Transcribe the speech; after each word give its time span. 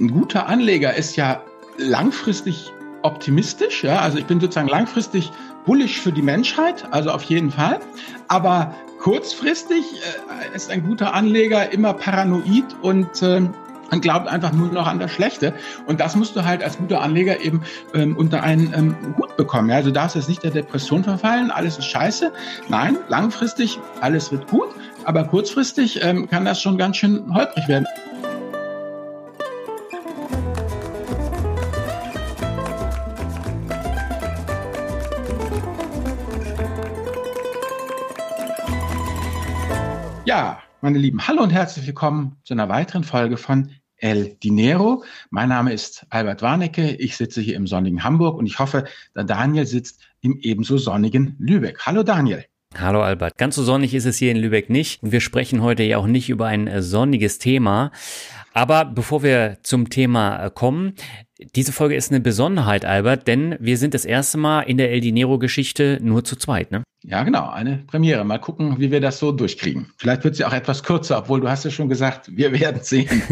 ein 0.00 0.10
guter 0.10 0.48
Anleger 0.48 0.94
ist 0.94 1.16
ja 1.16 1.42
langfristig 1.76 2.72
optimistisch, 3.02 3.84
ja, 3.84 4.00
also 4.00 4.18
ich 4.18 4.26
bin 4.26 4.40
sozusagen 4.40 4.68
langfristig 4.68 5.30
bullish 5.64 6.00
für 6.00 6.12
die 6.12 6.22
Menschheit, 6.22 6.86
also 6.90 7.10
auf 7.10 7.22
jeden 7.22 7.50
Fall, 7.50 7.80
aber 8.28 8.74
kurzfristig 8.98 9.84
äh, 9.94 10.56
ist 10.56 10.70
ein 10.70 10.82
guter 10.82 11.14
Anleger 11.14 11.72
immer 11.72 11.94
paranoid 11.94 12.76
und 12.82 13.22
äh, 13.22 13.42
und 13.92 14.02
glaubt 14.02 14.28
einfach 14.28 14.52
nur 14.52 14.68
noch 14.68 14.86
an 14.86 15.00
das 15.00 15.10
Schlechte. 15.10 15.52
Und 15.86 15.98
das 15.98 16.14
musst 16.14 16.36
du 16.36 16.44
halt 16.44 16.62
als 16.62 16.78
guter 16.78 17.00
Anleger 17.00 17.40
eben 17.40 17.62
ähm, 17.92 18.16
unter 18.16 18.44
einen 18.44 18.72
ähm, 18.72 18.96
Hut 19.18 19.36
bekommen. 19.36 19.68
Ja? 19.68 19.76
Also 19.76 19.88
du 19.88 19.94
darfst 19.94 20.14
jetzt 20.14 20.28
nicht 20.28 20.44
der 20.44 20.52
Depression 20.52 21.02
verfallen, 21.02 21.50
alles 21.50 21.78
ist 21.78 21.86
scheiße. 21.86 22.32
Nein, 22.68 22.98
langfristig, 23.08 23.80
alles 24.00 24.30
wird 24.30 24.46
gut, 24.46 24.68
aber 25.04 25.24
kurzfristig 25.24 26.04
ähm, 26.04 26.28
kann 26.28 26.44
das 26.44 26.62
schon 26.62 26.78
ganz 26.78 26.98
schön 26.98 27.34
holprig 27.34 27.66
werden. 27.66 27.86
Meine 40.90 41.02
Lieben, 41.02 41.28
hallo 41.28 41.44
und 41.44 41.50
herzlich 41.50 41.86
willkommen 41.86 42.34
zu 42.42 42.52
einer 42.52 42.68
weiteren 42.68 43.04
Folge 43.04 43.36
von 43.36 43.70
El 43.98 44.34
Dinero. 44.42 45.04
Mein 45.30 45.48
Name 45.48 45.72
ist 45.72 46.04
Albert 46.10 46.42
Warnecke. 46.42 46.96
Ich 46.96 47.16
sitze 47.16 47.40
hier 47.40 47.54
im 47.54 47.68
sonnigen 47.68 48.02
Hamburg 48.02 48.36
und 48.36 48.44
ich 48.46 48.58
hoffe, 48.58 48.86
der 49.14 49.22
Daniel 49.22 49.66
sitzt 49.66 50.00
im 50.20 50.36
ebenso 50.40 50.78
sonnigen 50.78 51.36
Lübeck. 51.38 51.86
Hallo 51.86 52.02
Daniel. 52.02 52.44
Hallo 52.76 53.02
Albert. 53.02 53.38
Ganz 53.38 53.54
so 53.54 53.62
sonnig 53.62 53.94
ist 53.94 54.04
es 54.04 54.16
hier 54.16 54.32
in 54.32 54.36
Lübeck 54.36 54.68
nicht. 54.68 55.00
Und 55.00 55.12
wir 55.12 55.20
sprechen 55.20 55.62
heute 55.62 55.84
ja 55.84 55.96
auch 55.96 56.08
nicht 56.08 56.28
über 56.28 56.46
ein 56.46 56.66
äh, 56.66 56.82
sonniges 56.82 57.38
Thema. 57.38 57.92
Aber 58.52 58.84
bevor 58.84 59.22
wir 59.22 59.58
zum 59.62 59.90
Thema 59.90 60.44
äh, 60.44 60.50
kommen, 60.50 60.94
diese 61.54 61.70
Folge 61.70 61.94
ist 61.94 62.10
eine 62.10 62.20
Besonderheit, 62.20 62.84
Albert, 62.84 63.28
denn 63.28 63.56
wir 63.60 63.78
sind 63.78 63.94
das 63.94 64.04
erste 64.04 64.38
Mal 64.38 64.62
in 64.62 64.76
der 64.76 64.90
El 64.90 65.02
Dinero-Geschichte 65.02 66.00
nur 66.02 66.24
zu 66.24 66.34
zweit, 66.34 66.72
ne? 66.72 66.82
Ja, 67.02 67.22
genau, 67.22 67.48
eine 67.48 67.78
Premiere. 67.86 68.24
Mal 68.24 68.38
gucken, 68.38 68.78
wie 68.78 68.90
wir 68.90 69.00
das 69.00 69.18
so 69.18 69.32
durchkriegen. 69.32 69.86
Vielleicht 69.96 70.22
wird 70.24 70.36
sie 70.36 70.44
auch 70.44 70.52
etwas 70.52 70.82
kürzer, 70.82 71.18
obwohl 71.18 71.40
du 71.40 71.48
hast 71.48 71.64
ja 71.64 71.70
schon 71.70 71.88
gesagt, 71.88 72.36
wir 72.36 72.52
werden 72.52 72.82
sehen. 72.82 73.22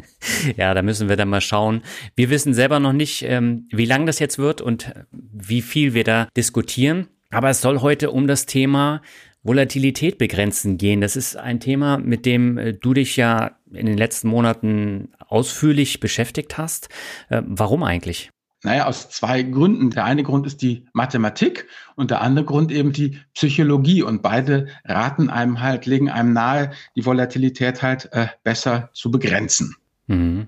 ja, 0.56 0.74
da 0.74 0.82
müssen 0.82 1.08
wir 1.08 1.16
dann 1.16 1.28
mal 1.28 1.40
schauen. 1.40 1.82
Wir 2.16 2.30
wissen 2.30 2.52
selber 2.52 2.80
noch 2.80 2.92
nicht, 2.92 3.22
ähm, 3.22 3.68
wie 3.70 3.84
lang 3.84 4.06
das 4.06 4.18
jetzt 4.18 4.38
wird 4.38 4.60
und 4.60 4.92
wie 5.12 5.62
viel 5.62 5.94
wir 5.94 6.02
da 6.02 6.28
diskutieren. 6.36 7.06
Aber 7.30 7.48
es 7.48 7.60
soll 7.60 7.80
heute 7.80 8.10
um 8.10 8.26
das 8.26 8.46
Thema 8.46 9.02
Volatilität 9.44 10.18
begrenzen 10.18 10.76
gehen. 10.76 11.00
Das 11.00 11.16
ist 11.16 11.36
ein 11.36 11.60
Thema, 11.60 11.98
mit 11.98 12.26
dem 12.26 12.58
äh, 12.58 12.72
du 12.72 12.92
dich 12.92 13.16
ja 13.16 13.56
in 13.72 13.86
den 13.86 13.98
letzten 13.98 14.28
Monaten 14.28 15.12
ausführlich 15.18 16.00
beschäftigt 16.00 16.58
hast. 16.58 16.88
Äh, 17.28 17.42
warum 17.46 17.82
eigentlich? 17.84 18.30
Naja, 18.64 18.86
aus 18.86 19.10
zwei 19.10 19.42
Gründen. 19.42 19.90
Der 19.90 20.04
eine 20.04 20.22
Grund 20.22 20.46
ist 20.46 20.62
die 20.62 20.86
Mathematik 20.92 21.66
und 21.96 22.10
der 22.10 22.20
andere 22.20 22.44
Grund 22.44 22.70
eben 22.70 22.92
die 22.92 23.18
Psychologie. 23.34 24.02
Und 24.02 24.22
beide 24.22 24.68
raten 24.84 25.30
einem 25.30 25.60
halt, 25.60 25.86
legen 25.86 26.10
einem 26.10 26.32
nahe, 26.32 26.70
die 26.94 27.04
Volatilität 27.04 27.82
halt 27.82 28.12
äh, 28.12 28.28
besser 28.44 28.90
zu 28.92 29.10
begrenzen. 29.10 29.74
Mhm. 30.06 30.46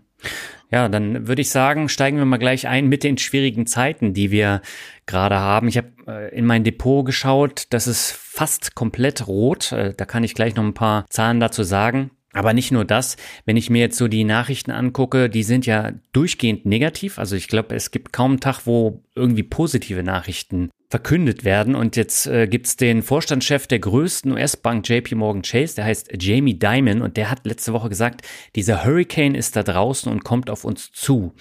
Ja, 0.70 0.88
dann 0.88 1.28
würde 1.28 1.42
ich 1.42 1.50
sagen, 1.50 1.88
steigen 1.88 2.18
wir 2.18 2.24
mal 2.24 2.38
gleich 2.38 2.66
ein 2.66 2.88
mit 2.88 3.04
den 3.04 3.18
schwierigen 3.18 3.66
Zeiten, 3.66 4.12
die 4.12 4.30
wir 4.30 4.60
gerade 5.06 5.38
haben. 5.38 5.68
Ich 5.68 5.76
habe 5.76 5.90
äh, 6.08 6.36
in 6.36 6.46
mein 6.46 6.64
Depot 6.64 7.04
geschaut, 7.04 7.66
das 7.70 7.86
ist 7.86 8.12
fast 8.12 8.74
komplett 8.74 9.26
rot. 9.26 9.72
Äh, 9.72 9.94
da 9.96 10.04
kann 10.04 10.24
ich 10.24 10.34
gleich 10.34 10.56
noch 10.56 10.64
ein 10.64 10.74
paar 10.74 11.06
Zahlen 11.10 11.38
dazu 11.40 11.62
sagen. 11.62 12.10
Aber 12.34 12.52
nicht 12.52 12.72
nur 12.72 12.84
das, 12.84 13.16
wenn 13.46 13.56
ich 13.56 13.70
mir 13.70 13.80
jetzt 13.80 13.96
so 13.96 14.08
die 14.08 14.24
Nachrichten 14.24 14.72
angucke, 14.72 15.30
die 15.30 15.44
sind 15.44 15.66
ja 15.66 15.92
durchgehend 16.12 16.66
negativ. 16.66 17.18
Also 17.18 17.36
ich 17.36 17.48
glaube, 17.48 17.74
es 17.74 17.92
gibt 17.92 18.12
kaum 18.12 18.32
einen 18.32 18.40
Tag, 18.40 18.66
wo 18.66 19.02
irgendwie 19.14 19.44
positive 19.44 20.02
Nachrichten 20.02 20.70
verkündet 20.90 21.44
werden. 21.44 21.74
Und 21.74 21.96
jetzt 21.96 22.26
äh, 22.26 22.46
gibt's 22.46 22.76
den 22.76 23.02
Vorstandschef 23.02 23.66
der 23.66 23.78
größten 23.78 24.32
US-Bank 24.32 24.88
JP 24.88 25.14
Morgan 25.14 25.42
Chase, 25.42 25.76
der 25.76 25.84
heißt 25.86 26.10
Jamie 26.20 26.58
Dimon, 26.58 27.02
und 27.02 27.16
der 27.16 27.30
hat 27.30 27.46
letzte 27.46 27.72
Woche 27.72 27.88
gesagt, 27.88 28.22
dieser 28.54 28.84
Hurricane 28.84 29.34
ist 29.34 29.56
da 29.56 29.62
draußen 29.62 30.10
und 30.10 30.24
kommt 30.24 30.50
auf 30.50 30.64
uns 30.64 30.92
zu. 30.92 31.34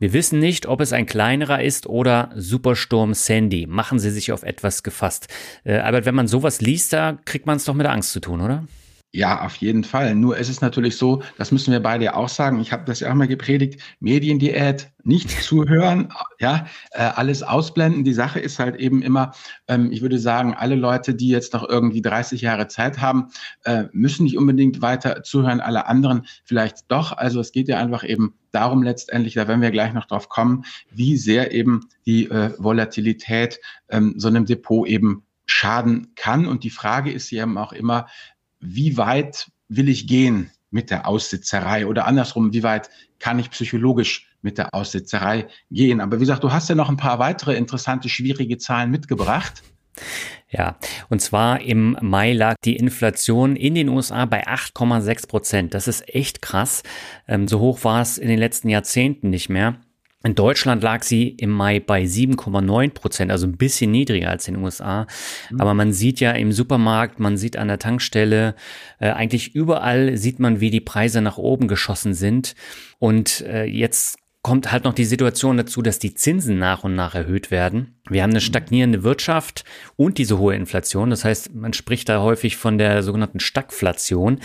Wir 0.00 0.12
wissen 0.12 0.38
nicht, 0.38 0.66
ob 0.66 0.80
es 0.80 0.92
ein 0.92 1.06
kleinerer 1.06 1.62
ist 1.62 1.86
oder 1.86 2.30
Supersturm 2.36 3.14
Sandy. 3.14 3.66
Machen 3.66 3.98
Sie 3.98 4.10
sich 4.10 4.30
auf 4.30 4.44
etwas 4.44 4.84
gefasst. 4.84 5.26
Äh, 5.64 5.78
aber 5.78 6.04
wenn 6.04 6.14
man 6.14 6.28
sowas 6.28 6.60
liest, 6.60 6.92
da 6.92 7.18
kriegt 7.24 7.46
man 7.46 7.56
es 7.56 7.64
doch 7.64 7.74
mit 7.74 7.86
Angst 7.86 8.12
zu 8.12 8.20
tun, 8.20 8.40
oder? 8.40 8.64
Ja, 9.10 9.42
auf 9.46 9.56
jeden 9.56 9.84
Fall. 9.84 10.14
Nur 10.14 10.36
ist 10.36 10.50
es 10.50 10.60
natürlich 10.60 10.98
so, 10.98 11.22
das 11.38 11.50
müssen 11.50 11.72
wir 11.72 11.80
beide 11.80 12.04
ja 12.04 12.14
auch 12.14 12.28
sagen. 12.28 12.60
Ich 12.60 12.72
habe 12.72 12.84
das 12.84 13.00
ja 13.00 13.10
auch 13.10 13.14
mal 13.14 13.26
gepredigt, 13.26 13.80
Mediendiät, 14.00 14.90
nicht 15.02 15.30
zuhören, 15.30 16.12
ja, 16.40 16.66
äh, 16.90 17.04
alles 17.14 17.42
ausblenden. 17.42 18.04
Die 18.04 18.12
Sache 18.12 18.38
ist 18.38 18.58
halt 18.58 18.76
eben 18.76 19.00
immer, 19.00 19.32
ähm, 19.66 19.90
ich 19.92 20.02
würde 20.02 20.18
sagen, 20.18 20.52
alle 20.52 20.74
Leute, 20.74 21.14
die 21.14 21.28
jetzt 21.28 21.54
noch 21.54 21.66
irgendwie 21.66 22.02
30 22.02 22.42
Jahre 22.42 22.68
Zeit 22.68 23.00
haben, 23.00 23.28
äh, 23.64 23.84
müssen 23.92 24.24
nicht 24.24 24.36
unbedingt 24.36 24.82
weiter 24.82 25.22
zuhören, 25.22 25.60
alle 25.60 25.86
anderen 25.86 26.26
vielleicht 26.44 26.90
doch. 26.90 27.16
Also 27.16 27.40
es 27.40 27.52
geht 27.52 27.68
ja 27.68 27.78
einfach 27.78 28.04
eben 28.04 28.34
darum 28.52 28.82
letztendlich, 28.82 29.32
da 29.32 29.48
werden 29.48 29.62
wir 29.62 29.70
gleich 29.70 29.94
noch 29.94 30.04
drauf 30.04 30.28
kommen, 30.28 30.66
wie 30.90 31.16
sehr 31.16 31.52
eben 31.52 31.80
die 32.04 32.26
äh, 32.30 32.52
Volatilität 32.58 33.58
ähm, 33.88 34.16
so 34.18 34.28
einem 34.28 34.44
Depot 34.44 34.86
eben 34.86 35.24
schaden 35.46 36.12
kann. 36.14 36.46
Und 36.46 36.62
die 36.62 36.70
Frage 36.70 37.10
ist 37.10 37.30
ja 37.30 37.46
auch 37.56 37.72
immer, 37.72 38.06
wie 38.60 38.96
weit 38.96 39.50
will 39.68 39.88
ich 39.88 40.06
gehen 40.06 40.50
mit 40.70 40.90
der 40.90 41.06
Aussitzerei 41.06 41.86
oder 41.86 42.06
andersrum, 42.06 42.52
wie 42.52 42.62
weit 42.62 42.90
kann 43.18 43.38
ich 43.38 43.50
psychologisch 43.50 44.28
mit 44.42 44.58
der 44.58 44.74
Aussitzerei 44.74 45.48
gehen. 45.70 46.00
Aber 46.00 46.16
wie 46.16 46.20
gesagt, 46.20 46.44
du 46.44 46.52
hast 46.52 46.68
ja 46.68 46.74
noch 46.74 46.88
ein 46.88 46.96
paar 46.96 47.18
weitere 47.18 47.56
interessante, 47.56 48.08
schwierige 48.08 48.58
Zahlen 48.58 48.90
mitgebracht. 48.90 49.62
Ja, 50.50 50.78
und 51.08 51.20
zwar 51.20 51.60
im 51.60 51.96
Mai 52.00 52.32
lag 52.32 52.54
die 52.64 52.76
Inflation 52.76 53.56
in 53.56 53.74
den 53.74 53.88
USA 53.88 54.24
bei 54.24 54.46
8,6 54.46 55.28
Prozent. 55.28 55.74
Das 55.74 55.88
ist 55.88 56.08
echt 56.14 56.40
krass. 56.40 56.82
Ähm, 57.26 57.48
so 57.48 57.60
hoch 57.60 57.84
war 57.84 58.00
es 58.00 58.16
in 58.16 58.28
den 58.28 58.38
letzten 58.38 58.68
Jahrzehnten 58.68 59.28
nicht 59.30 59.48
mehr. 59.48 59.80
In 60.24 60.34
Deutschland 60.34 60.82
lag 60.82 61.04
sie 61.04 61.28
im 61.28 61.50
Mai 61.50 61.78
bei 61.78 62.02
7,9 62.02 62.90
Prozent, 62.90 63.30
also 63.30 63.46
ein 63.46 63.56
bisschen 63.56 63.92
niedriger 63.92 64.30
als 64.30 64.48
in 64.48 64.54
den 64.54 64.64
USA. 64.64 65.06
Mhm. 65.50 65.60
Aber 65.60 65.74
man 65.74 65.92
sieht 65.92 66.18
ja 66.18 66.32
im 66.32 66.50
Supermarkt, 66.50 67.20
man 67.20 67.36
sieht 67.36 67.56
an 67.56 67.68
der 67.68 67.78
Tankstelle, 67.78 68.56
äh, 68.98 69.10
eigentlich 69.10 69.54
überall 69.54 70.16
sieht 70.16 70.40
man, 70.40 70.58
wie 70.60 70.70
die 70.70 70.80
Preise 70.80 71.20
nach 71.20 71.38
oben 71.38 71.68
geschossen 71.68 72.14
sind. 72.14 72.56
Und 72.98 73.42
äh, 73.42 73.64
jetzt 73.64 74.18
kommt 74.48 74.72
halt 74.72 74.84
noch 74.84 74.94
die 74.94 75.04
Situation 75.04 75.58
dazu, 75.58 75.82
dass 75.82 75.98
die 75.98 76.14
Zinsen 76.14 76.58
nach 76.58 76.82
und 76.82 76.94
nach 76.94 77.14
erhöht 77.14 77.50
werden. 77.50 78.00
Wir 78.08 78.22
haben 78.22 78.30
eine 78.30 78.40
stagnierende 78.40 79.02
Wirtschaft 79.02 79.62
und 79.96 80.16
diese 80.16 80.38
hohe 80.38 80.54
Inflation. 80.54 81.10
Das 81.10 81.22
heißt, 81.22 81.54
man 81.54 81.74
spricht 81.74 82.08
da 82.08 82.22
häufig 82.22 82.56
von 82.56 82.78
der 82.78 83.02
sogenannten 83.02 83.40
Stagflation. 83.40 84.40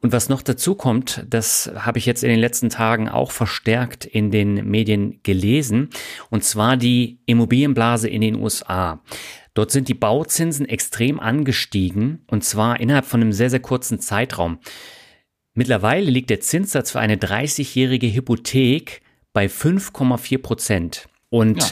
Und 0.00 0.12
was 0.12 0.28
noch 0.28 0.42
dazu 0.42 0.76
kommt, 0.76 1.24
das 1.28 1.72
habe 1.74 1.98
ich 1.98 2.06
jetzt 2.06 2.22
in 2.22 2.30
den 2.30 2.38
letzten 2.38 2.70
Tagen 2.70 3.08
auch 3.08 3.32
verstärkt 3.32 4.04
in 4.04 4.30
den 4.30 4.64
Medien 4.70 5.18
gelesen, 5.24 5.88
und 6.30 6.44
zwar 6.44 6.76
die 6.76 7.18
Immobilienblase 7.26 8.08
in 8.08 8.20
den 8.20 8.36
USA. 8.36 9.02
Dort 9.54 9.72
sind 9.72 9.88
die 9.88 9.94
Bauzinsen 9.94 10.66
extrem 10.66 11.18
angestiegen 11.18 12.22
und 12.28 12.44
zwar 12.44 12.78
innerhalb 12.78 13.06
von 13.06 13.22
einem 13.22 13.32
sehr, 13.32 13.50
sehr 13.50 13.58
kurzen 13.58 13.98
Zeitraum. 13.98 14.60
Mittlerweile 15.54 16.08
liegt 16.08 16.30
der 16.30 16.38
Zinssatz 16.38 16.92
für 16.92 17.00
eine 17.00 17.16
30-jährige 17.16 18.06
Hypothek 18.14 19.02
bei 19.32 19.46
5,4 19.46 20.38
Prozent. 20.38 21.08
Und 21.30 21.62
ja. 21.62 21.68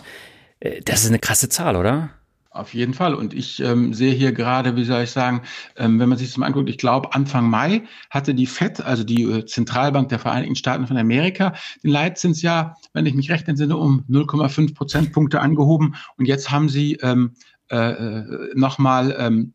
Äh, 0.61 0.83
das 0.83 1.03
ist 1.03 1.09
eine 1.09 1.19
krasse 1.19 1.49
Zahl, 1.49 1.77
oder? 1.77 2.11
Auf 2.51 2.73
jeden 2.73 2.95
Fall. 2.95 3.15
Und 3.15 3.35
ich 3.35 3.61
ähm, 3.61 3.93
sehe 3.93 4.15
hier 4.15 4.33
gerade, 4.33 4.77
wie 4.77 4.85
soll 4.85 5.03
ich 5.03 5.11
sagen, 5.11 5.43
ähm, 5.77 6.01
wenn 6.01 6.09
man 6.09 6.17
sich 6.17 6.29
das 6.29 6.39
mal 6.39 6.47
anguckt, 6.47 6.71
ich 6.71 6.79
glaube, 6.79 7.13
Anfang 7.13 7.51
Mai 7.51 7.83
hatte 8.09 8.35
die 8.35 8.47
FED, 8.47 8.81
also 8.81 9.05
die 9.05 9.25
äh, 9.25 9.45
Zentralbank 9.45 10.09
der 10.09 10.19
Vereinigten 10.19 10.57
Staaten 10.57 10.87
von 10.87 10.97
Amerika, 10.97 11.53
den 11.83 11.91
Leitzins 11.91 12.41
ja, 12.41 12.77
wenn 12.95 13.05
ich 13.05 13.13
mich 13.13 13.31
recht 13.31 13.47
entsinne, 13.47 13.77
um 13.77 14.05
0,5 14.09 14.75
Prozentpunkte 14.75 15.41
angehoben. 15.41 15.97
Und 16.17 16.25
jetzt 16.25 16.51
haben 16.51 16.71
sie 16.71 16.95
ähm, 17.03 17.35
äh, 17.71 17.77
äh 17.77 18.55
nochmal 18.55 19.15
ähm, 19.19 19.53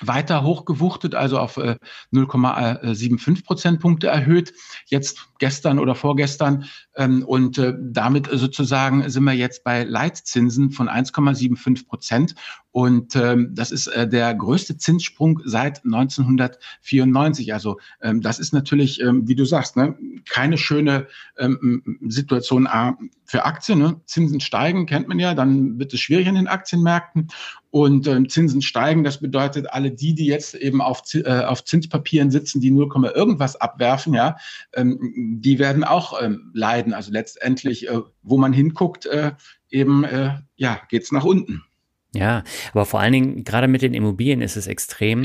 weiter 0.00 0.42
hochgewuchtet, 0.42 1.14
also 1.14 1.38
auf 1.38 1.56
äh, 1.56 1.76
0,75 2.12 3.44
Prozentpunkte 3.44 4.08
erhöht, 4.08 4.52
jetzt 4.86 5.28
gestern 5.38 5.78
oder 5.78 5.94
vorgestern. 5.94 6.64
Ähm, 6.96 7.24
und 7.24 7.58
äh, 7.58 7.74
damit 7.80 8.28
sozusagen 8.32 9.08
sind 9.08 9.24
wir 9.24 9.32
jetzt 9.32 9.64
bei 9.64 9.84
Leitzinsen 9.84 10.70
von 10.70 10.88
1,75 10.88 11.86
Prozent. 11.86 12.34
Und 12.70 13.14
ähm, 13.14 13.50
das 13.54 13.70
ist 13.70 13.86
äh, 13.86 14.08
der 14.08 14.34
größte 14.34 14.76
Zinssprung 14.76 15.40
seit 15.44 15.84
1994. 15.84 17.54
Also 17.54 17.78
ähm, 18.02 18.20
das 18.20 18.40
ist 18.40 18.52
natürlich, 18.52 19.00
ähm, 19.00 19.28
wie 19.28 19.36
du 19.36 19.44
sagst, 19.44 19.76
ne, 19.76 19.96
keine 20.28 20.58
schöne 20.58 21.06
ähm, 21.38 21.98
Situation 22.08 22.66
A, 22.66 22.98
für 23.24 23.44
Aktien. 23.44 23.78
Ne? 23.78 24.00
Zinsen 24.06 24.40
steigen, 24.40 24.86
kennt 24.86 25.08
man 25.08 25.18
ja, 25.18 25.34
dann 25.34 25.78
wird 25.78 25.94
es 25.94 26.00
schwierig 26.00 26.26
in 26.26 26.34
den 26.34 26.48
Aktienmärkten. 26.48 27.28
Und 27.70 28.06
ähm, 28.06 28.28
Zinsen 28.28 28.62
steigen, 28.62 29.02
das 29.02 29.18
bedeutet, 29.18 29.72
alle 29.72 29.90
die, 29.90 30.14
die 30.14 30.26
jetzt 30.26 30.54
eben 30.54 30.80
auf, 30.80 31.02
äh, 31.14 31.42
auf 31.44 31.64
Zinspapieren 31.64 32.30
sitzen, 32.30 32.60
die 32.60 32.70
0, 32.70 32.88
irgendwas 33.14 33.56
abwerfen, 33.56 34.14
ja, 34.14 34.36
ähm, 34.74 35.33
die 35.40 35.58
werden 35.58 35.84
auch 35.84 36.20
ähm, 36.22 36.50
leiden. 36.54 36.92
Also 36.92 37.12
letztendlich, 37.12 37.88
äh, 37.88 38.00
wo 38.22 38.38
man 38.38 38.52
hinguckt, 38.52 39.06
äh, 39.06 39.32
eben, 39.70 40.04
äh, 40.04 40.38
ja, 40.56 40.80
geht's 40.88 41.12
nach 41.12 41.24
unten. 41.24 41.62
Ja, 42.14 42.44
aber 42.72 42.86
vor 42.86 43.00
allen 43.00 43.12
Dingen 43.12 43.44
gerade 43.44 43.68
mit 43.68 43.82
den 43.82 43.92
Immobilien 43.92 44.40
ist 44.40 44.56
es 44.56 44.66
extrem, 44.66 45.24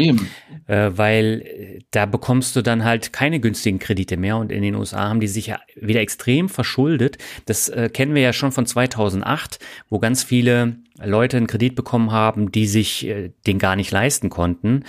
äh, 0.68 0.92
weil 0.96 1.42
äh, 1.42 1.80
da 1.92 2.06
bekommst 2.06 2.56
du 2.56 2.62
dann 2.62 2.84
halt 2.84 3.14
keine 3.14 3.40
günstigen 3.40 3.80
Kredite 3.80 4.18
mehr 4.18 4.38
und 4.38 4.52
in 4.52 4.64
den 4.64 4.76
USA 4.76 5.10
haben 5.10 5.20
die 5.20 5.28
sich 5.28 5.48
ja 5.48 5.60
wieder 5.76 6.02
extrem 6.02 6.50
verschuldet. 6.50 7.18
Das 7.46 7.70
äh, 7.70 7.90
kennen 7.94 8.16
wir 8.16 8.22
ja 8.22 8.34
schon 8.34 8.52
von 8.52 8.66
2008, 8.66 9.60
wo 9.90 10.00
ganz 10.00 10.24
viele 10.24 10.78
Leute 11.04 11.38
einen 11.38 11.48
Kredit 11.48 11.76
bekommen 11.76 12.12
haben, 12.12 12.52
die 12.52 12.68
sich 12.68 13.08
äh, 13.08 13.32
den 13.48 13.60
gar 13.60 13.76
nicht 13.76 13.92
leisten 13.92 14.30
konnten. 14.30 14.70
Mhm. 14.70 14.84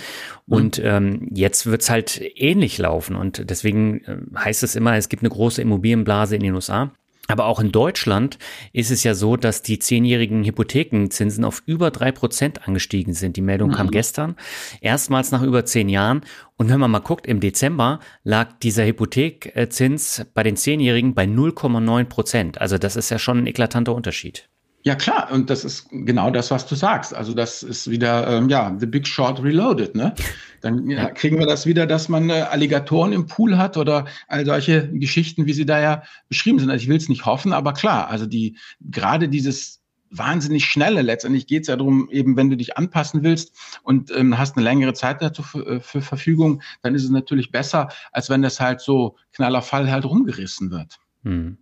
Und 0.47 0.81
ähm, 0.83 1.27
jetzt 1.31 1.65
wird's 1.65 1.89
halt 1.89 2.21
ähnlich 2.35 2.77
laufen 2.77 3.15
und 3.15 3.49
deswegen 3.49 4.03
äh, 4.05 4.17
heißt 4.37 4.63
es 4.63 4.75
immer, 4.75 4.95
es 4.95 5.09
gibt 5.09 5.23
eine 5.23 5.29
große 5.29 5.61
Immobilienblase 5.61 6.35
in 6.35 6.43
den 6.43 6.53
USA. 6.53 6.91
Aber 7.31 7.45
auch 7.45 7.59
in 7.59 7.71
Deutschland 7.71 8.37
ist 8.73 8.91
es 8.91 9.03
ja 9.03 9.13
so, 9.13 9.37
dass 9.37 9.61
die 9.61 9.79
zehnjährigen 9.79 10.43
Hypothekenzinsen 10.43 11.43
auf 11.45 11.63
über 11.65 11.91
drei 11.91 12.11
Prozent 12.11 12.67
angestiegen 12.67 13.13
sind. 13.13 13.37
Die 13.37 13.41
Meldung 13.41 13.69
mhm. 13.69 13.75
kam 13.75 13.91
gestern, 13.91 14.35
erstmals 14.81 15.31
nach 15.31 15.41
über 15.41 15.65
zehn 15.65 15.89
Jahren. 15.89 16.21
Und 16.57 16.69
wenn 16.69 16.79
man 16.79 16.91
mal 16.91 16.99
guckt, 16.99 17.25
im 17.25 17.39
Dezember 17.39 17.99
lag 18.23 18.59
dieser 18.59 18.85
Hypothekzins 18.85 20.25
bei 20.33 20.43
den 20.43 20.57
Zehnjährigen 20.57 21.13
bei 21.13 21.23
0,9 21.23 22.05
Prozent. 22.05 22.61
Also 22.61 22.77
das 22.77 22.95
ist 22.95 23.09
ja 23.09 23.17
schon 23.17 23.39
ein 23.39 23.47
eklatanter 23.47 23.95
Unterschied. 23.95 24.49
Ja 24.83 24.95
klar, 24.95 25.29
und 25.31 25.49
das 25.49 25.63
ist 25.63 25.87
genau 25.91 26.31
das, 26.31 26.49
was 26.49 26.65
du 26.65 26.73
sagst. 26.73 27.13
Also 27.13 27.33
das 27.33 27.61
ist 27.61 27.89
wieder, 27.89 28.27
ähm, 28.27 28.49
ja, 28.49 28.75
The 28.79 28.87
Big 28.87 29.07
Short 29.07 29.41
Reloaded, 29.43 29.95
ne? 29.95 30.15
Dann 30.61 30.89
ja, 30.89 31.09
kriegen 31.11 31.37
wir 31.37 31.45
das 31.45 31.65
wieder, 31.65 31.85
dass 31.85 32.09
man 32.09 32.29
äh, 32.29 32.41
Alligatoren 32.41 33.13
im 33.13 33.27
Pool 33.27 33.57
hat 33.57 33.77
oder 33.77 34.05
all 34.27 34.45
solche 34.45 34.89
Geschichten, 34.91 35.45
wie 35.45 35.53
sie 35.53 35.65
da 35.65 35.79
ja 35.79 36.03
beschrieben 36.29 36.59
sind. 36.59 36.71
Also 36.71 36.83
ich 36.83 36.89
will 36.89 36.97
es 36.97 37.09
nicht 37.09 37.25
hoffen, 37.25 37.53
aber 37.53 37.73
klar, 37.73 38.09
also 38.09 38.25
die 38.25 38.57
gerade 38.79 39.29
dieses 39.29 39.81
wahnsinnig 40.11 40.65
schnelle. 40.65 41.01
Letztendlich 41.01 41.47
geht 41.47 41.63
es 41.63 41.67
ja 41.67 41.75
darum, 41.75 42.09
eben 42.11 42.35
wenn 42.35 42.49
du 42.49 42.57
dich 42.57 42.77
anpassen 42.77 43.23
willst 43.23 43.55
und 43.83 44.11
ähm, 44.15 44.37
hast 44.37 44.57
eine 44.57 44.63
längere 44.63 44.93
Zeit 44.93 45.21
dazu 45.21 45.41
für, 45.41 45.65
äh, 45.65 45.79
für 45.79 46.01
Verfügung, 46.01 46.61
dann 46.81 46.95
ist 46.95 47.03
es 47.03 47.09
natürlich 47.09 47.51
besser, 47.51 47.89
als 48.11 48.29
wenn 48.29 48.41
das 48.41 48.59
halt 48.59 48.81
so 48.81 49.15
knaller 49.33 49.61
Fall 49.61 49.89
halt 49.91 50.05
rumgerissen 50.05 50.71
wird. 50.71 50.99
Hm. 51.23 51.57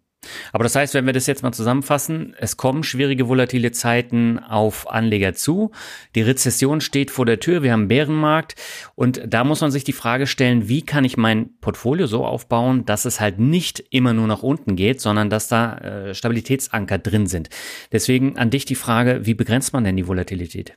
Aber 0.52 0.64
das 0.64 0.76
heißt, 0.76 0.94
wenn 0.94 1.06
wir 1.06 1.14
das 1.14 1.28
jetzt 1.28 1.44
mal 1.44 1.52
zusammenfassen, 1.52 2.36
es 2.38 2.58
kommen 2.58 2.84
schwierige 2.84 3.28
volatile 3.28 3.72
Zeiten 3.72 4.40
auf 4.40 4.90
Anleger 4.90 5.34
zu. 5.34 5.72
Die 6.16 6.22
Rezession 6.22 6.82
steht 6.82 7.12
vor 7.12 7.26
der 7.26 7.40
Tür. 7.40 7.64
Wir 7.64 7.72
haben 7.72 7.88
Bärenmarkt. 7.88 8.56
Und 8.96 9.22
da 9.28 9.44
muss 9.44 9.62
man 9.62 9.72
sich 9.72 9.84
die 9.84 9.94
Frage 9.94 10.28
stellen, 10.28 10.68
wie 10.68 10.82
kann 10.82 11.06
ich 11.06 11.18
mein 11.18 11.58
Portfolio 11.62 12.08
so 12.08 12.26
aufbauen, 12.26 12.86
dass 12.86 13.06
es 13.06 13.20
halt 13.20 13.40
nicht 13.40 13.84
immer 13.92 14.14
nur 14.14 14.28
nach 14.28 14.44
unten 14.44 14.76
geht, 14.76 15.02
sondern 15.02 15.30
dass 15.30 15.48
da 15.48 15.78
äh, 15.78 16.14
Stabilitätsanker 16.14 16.98
drin 16.98 17.28
sind. 17.28 17.50
Deswegen 17.92 18.38
an 18.38 18.50
dich 18.50 18.66
die 18.66 18.76
Frage, 18.76 19.22
wie 19.26 19.34
begrenzt 19.34 19.74
man 19.74 19.84
denn 19.84 19.96
die 19.96 20.08
Volatilität? 20.08 20.74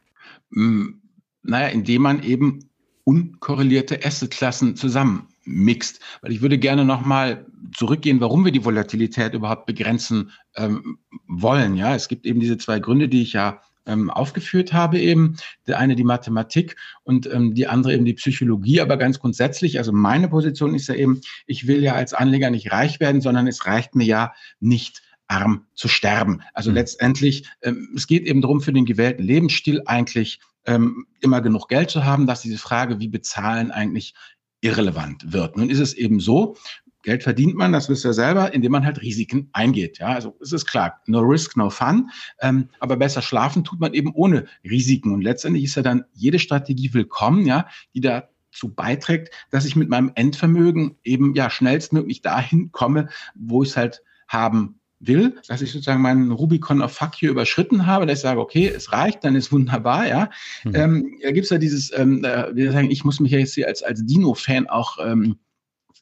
Hm, 0.53 1.03
naja, 1.43 1.69
indem 1.69 2.03
man 2.03 2.23
eben 2.23 2.71
unkorrelierte 3.05 4.05
Assetklassen 4.05 4.77
zusammen 4.77 5.32
mixt. 5.45 6.01
Weil 6.21 6.33
ich 6.33 6.43
würde 6.43 6.59
gerne 6.59 6.85
nochmal 6.85 7.47
zurückgehen, 7.75 8.21
warum 8.21 8.45
wir 8.45 8.53
die 8.53 8.65
Volatilität 8.65 9.35
überhaupt 9.35 9.67
begrenzen 9.67 10.31
ähm, 10.57 10.99
wollen. 11.27 11.77
Ja, 11.77 11.95
es 11.95 12.09
gibt 12.09 12.27
eben 12.27 12.41
diese 12.41 12.59
zwei 12.59 12.79
Gründe, 12.79 13.09
die 13.09 13.23
ich 13.23 13.33
ja 13.33 13.61
ähm, 13.87 14.11
aufgeführt 14.11 14.73
habe 14.73 14.99
eben. 14.99 15.37
Der 15.67 15.79
eine 15.79 15.97
die 15.97 16.05
Mathematik 16.05 16.77
und 17.03 17.27
ähm, 17.33 17.55
die 17.55 17.67
andere 17.67 17.95
eben 17.95 18.05
die 18.05 18.15
Psychologie. 18.15 18.81
Aber 18.81 18.97
ganz 18.97 19.19
grundsätzlich, 19.19 19.79
also 19.79 19.93
meine 19.93 20.29
Position 20.29 20.75
ist 20.75 20.89
ja 20.89 20.95
eben, 20.95 21.21
ich 21.47 21.67
will 21.67 21.83
ja 21.83 21.95
als 21.95 22.15
Anleger 22.15 22.51
nicht 22.51 22.73
reich 22.73 23.01
werden, 23.01 23.21
sondern 23.21 23.47
es 23.47 23.67
reicht 23.67 23.95
mir 23.95 24.05
ja 24.05 24.33
nicht 24.61 25.03
arm 25.29 25.67
zu 25.75 25.89
sterben. 25.89 26.43
Also 26.53 26.71
mhm. 26.71 26.77
letztendlich, 26.77 27.49
ähm, 27.63 27.93
es 27.97 28.07
geht 28.07 28.27
eben 28.27 28.41
darum, 28.41 28.61
für 28.61 28.73
den 28.73 28.85
gewählten 28.85 29.23
Lebensstil 29.23 29.83
eigentlich 29.87 30.41
ähm, 30.67 31.07
immer 31.21 31.41
genug 31.41 31.69
Geld 31.69 31.91
zu 31.91 32.05
haben, 32.05 32.27
dass 32.27 32.43
diese 32.43 32.59
Frage, 32.59 33.01
wie 33.01 33.09
bezahlen 33.09 33.71
eigentlich 33.71 34.15
irrelevant 34.63 35.33
wird. 35.33 35.57
Nun 35.57 35.69
ist 35.69 35.81
es 35.81 35.93
eben 35.93 36.21
so, 36.21 36.57
Geld 37.03 37.25
verdient 37.25 37.57
man, 37.57 37.73
das 37.73 37.89
wisst 37.89 38.05
ihr 38.05 38.13
selber, 38.13 38.55
indem 38.55 38.73
man 38.73 38.87
halt 38.87 39.03
Risiken 39.03 39.51
eingeht. 39.53 39.99
Ja, 39.99 40.09
also 40.09 40.37
es 40.41 40.53
ist 40.53 40.67
klar, 40.67 41.01
no 41.07 41.21
risk, 41.21 41.57
no 41.57 41.69
fun. 41.69 42.11
Ähm, 42.41 42.69
aber 42.79 42.97
besser 42.97 43.23
schlafen 43.23 43.65
tut 43.65 43.81
man 43.81 43.93
eben 43.93 44.13
ohne 44.15 44.47
Risiken. 44.65 45.13
Und 45.13 45.23
letztendlich 45.23 45.65
ist 45.65 45.75
ja 45.75 45.83
dann 45.83 46.05
jede 46.13 46.39
Strategie 46.39 46.95
willkommen, 46.95 47.45
ja, 47.45 47.67
die 47.93 48.01
dazu 48.01 48.73
beiträgt, 48.73 49.35
dass 49.51 49.65
ich 49.65 49.75
mit 49.75 49.89
meinem 49.89 50.13
Endvermögen 50.15 50.97
eben 51.03 51.35
ja 51.35 51.51
schnellstmöglich 51.51 52.23
dahin 52.23 52.71
komme, 52.71 53.09
wo 53.35 53.65
ich 53.65 53.71
es 53.71 53.77
halt 53.77 54.03
haben 54.29 54.79
will, 55.03 55.35
dass 55.49 55.61
ich 55.61 55.73
sozusagen 55.73 56.01
meinen 56.01 56.31
Rubicon 56.31 56.81
of 56.81 56.93
Fuck 56.93 57.21
you 57.21 57.31
überschritten 57.31 57.87
habe, 57.87 58.07
dass 58.07 58.19
ich 58.19 58.23
sage, 58.23 58.41
okay, 58.41 58.69
es 58.69 58.93
reicht, 58.93 59.25
dann 59.25 59.37
ist 59.37 59.53
wunderbar, 59.53 60.07
ja. 60.07 60.31
Mhm. 60.65 60.75
Ähm, 60.75 61.19
da 61.23 61.33
gibt's 61.33 61.51
ja 61.51 61.59
dieses, 61.59 61.93
ähm, 61.97 62.25
äh, 62.25 62.55
wir 62.55 62.73
sagen, 62.73 62.91
ich 62.91 63.05
muss 63.05 63.21
mich 63.21 63.33
ja 63.33 63.39
jetzt 63.39 63.55
hier 63.55 63.67
als, 63.67 63.83
als 63.83 64.05
Dino-Fan 64.05 64.69
auch 64.69 64.99
ähm, 65.05 65.37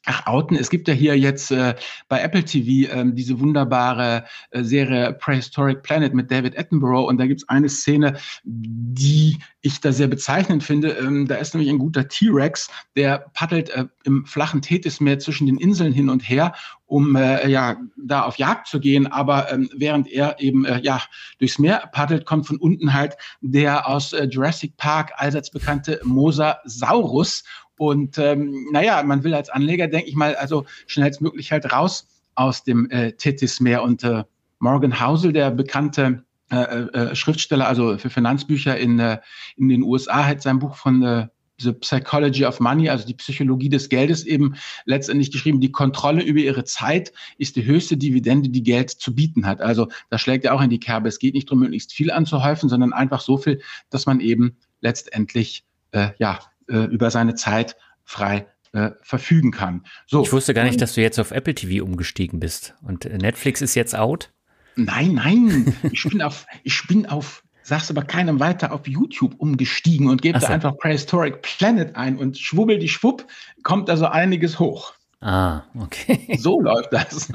Ach, 0.05 0.25
outen. 0.25 0.57
Es 0.57 0.71
gibt 0.71 0.87
ja 0.87 0.95
hier 0.95 1.15
jetzt 1.15 1.51
äh, 1.51 1.75
bei 2.07 2.21
Apple 2.21 2.43
TV 2.43 2.91
ähm, 2.91 3.13
diese 3.13 3.39
wunderbare 3.39 4.25
äh, 4.49 4.63
Serie 4.63 5.13
Prehistoric 5.13 5.83
Planet 5.83 6.15
mit 6.15 6.31
David 6.31 6.57
Attenborough 6.57 7.07
und 7.07 7.19
da 7.19 7.27
gibt's 7.27 7.47
eine 7.47 7.69
Szene, 7.69 8.17
die 8.43 9.37
ich 9.61 9.79
da 9.79 9.91
sehr 9.91 10.07
bezeichnend 10.07 10.63
finde. 10.63 10.93
Ähm, 10.93 11.27
da 11.27 11.35
ist 11.35 11.53
nämlich 11.53 11.69
ein 11.69 11.77
guter 11.77 12.07
T-Rex, 12.07 12.71
der 12.95 13.29
paddelt 13.33 13.69
äh, 13.69 13.85
im 14.03 14.25
flachen 14.25 14.63
Tethysmeer 14.63 15.19
zwischen 15.19 15.45
den 15.45 15.57
Inseln 15.57 15.93
hin 15.93 16.09
und 16.09 16.27
her, 16.27 16.53
um 16.87 17.15
äh, 17.15 17.47
ja 17.47 17.77
da 17.95 18.23
auf 18.23 18.37
Jagd 18.37 18.67
zu 18.67 18.79
gehen. 18.79 19.05
Aber 19.05 19.51
ähm, 19.51 19.69
während 19.75 20.07
er 20.07 20.39
eben 20.39 20.65
äh, 20.65 20.81
ja 20.81 21.01
durchs 21.37 21.59
Meer 21.59 21.89
paddelt, 21.91 22.25
kommt 22.25 22.47
von 22.47 22.57
unten 22.57 22.93
halt 22.93 23.17
der 23.41 23.87
aus 23.87 24.13
äh, 24.13 24.25
Jurassic 24.25 24.77
Park 24.77 25.11
allseits 25.15 25.51
bekannte 25.51 26.01
Mosasaurus 26.03 27.43
und 27.81 28.19
ähm, 28.19 28.67
naja, 28.71 29.01
man 29.01 29.23
will 29.23 29.33
als 29.33 29.49
Anleger, 29.49 29.87
denke 29.87 30.07
ich 30.07 30.15
mal, 30.15 30.35
also 30.35 30.67
schnellstmöglich 30.85 31.51
halt 31.51 31.73
raus 31.73 32.05
aus 32.35 32.63
dem 32.63 32.87
äh, 32.91 33.13
Tethys-Meer. 33.13 33.81
Und 33.81 34.03
äh, 34.03 34.23
Morgan 34.59 35.01
Housel, 35.01 35.33
der 35.33 35.49
bekannte 35.49 36.23
äh, 36.51 36.57
äh, 36.57 37.15
Schriftsteller, 37.15 37.67
also 37.67 37.97
für 37.97 38.11
Finanzbücher 38.11 38.77
in, 38.77 38.99
äh, 38.99 39.17
in 39.57 39.67
den 39.67 39.81
USA, 39.81 40.27
hat 40.27 40.43
sein 40.43 40.59
Buch 40.59 40.75
von 40.75 41.01
äh, 41.01 41.27
The 41.59 41.71
Psychology 41.71 42.45
of 42.45 42.59
Money, 42.59 42.87
also 42.87 43.07
die 43.07 43.15
Psychologie 43.15 43.69
des 43.69 43.89
Geldes 43.89 44.25
eben 44.25 44.53
letztendlich 44.85 45.31
geschrieben, 45.31 45.59
die 45.59 45.71
Kontrolle 45.71 46.21
über 46.21 46.41
ihre 46.41 46.65
Zeit 46.65 47.11
ist 47.39 47.55
die 47.55 47.65
höchste 47.65 47.97
Dividende, 47.97 48.49
die 48.49 48.61
Geld 48.61 48.91
zu 48.91 49.15
bieten 49.15 49.47
hat. 49.47 49.59
Also 49.59 49.87
da 50.11 50.19
schlägt 50.19 50.45
er 50.45 50.53
auch 50.53 50.61
in 50.61 50.69
die 50.69 50.79
Kerbe. 50.79 51.09
Es 51.09 51.17
geht 51.17 51.33
nicht 51.33 51.49
darum, 51.49 51.61
möglichst 51.61 51.93
viel 51.93 52.11
anzuhäufen, 52.11 52.69
sondern 52.69 52.93
einfach 52.93 53.21
so 53.21 53.39
viel, 53.39 53.59
dass 53.89 54.05
man 54.05 54.19
eben 54.19 54.55
letztendlich 54.81 55.65
äh, 55.93 56.09
ja 56.19 56.37
äh, 56.71 56.85
über 56.85 57.11
seine 57.11 57.35
Zeit 57.35 57.75
frei 58.03 58.47
äh, 58.73 58.91
verfügen 59.01 59.51
kann. 59.51 59.83
So. 60.07 60.23
Ich 60.23 60.31
wusste 60.31 60.53
gar 60.53 60.63
nicht, 60.63 60.81
dass 60.81 60.93
du 60.93 61.01
jetzt 61.01 61.19
auf 61.19 61.31
Apple 61.31 61.55
TV 61.55 61.83
umgestiegen 61.83 62.39
bist. 62.39 62.75
Und 62.81 63.05
äh, 63.05 63.17
Netflix 63.17 63.61
ist 63.61 63.75
jetzt 63.75 63.95
out? 63.95 64.31
Nein, 64.75 65.15
nein. 65.15 65.75
Ich 65.91 66.03
bin 66.03 66.21
auf, 66.21 66.45
ich 66.63 66.87
bin 66.87 67.05
auf, 67.05 67.43
sag's 67.63 67.89
aber 67.89 68.03
keinem 68.03 68.39
weiter, 68.39 68.71
auf 68.71 68.87
YouTube 68.87 69.35
umgestiegen 69.37 70.07
und 70.07 70.21
gebe 70.21 70.39
so. 70.39 70.47
da 70.47 70.53
einfach 70.53 70.77
Prehistoric 70.77 71.41
Planet 71.41 71.95
ein 71.95 72.17
und 72.17 72.37
schwubbel 72.37 72.79
die 72.79 72.89
Schwupp, 72.89 73.25
kommt 73.63 73.89
da 73.89 73.97
so 73.97 74.05
einiges 74.05 74.59
hoch. 74.59 74.93
Ah, 75.19 75.63
okay. 75.77 76.37
So 76.39 76.59
läuft 76.61 76.93
das. 76.93 77.29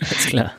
Alles 0.00 0.26
klar. 0.26 0.52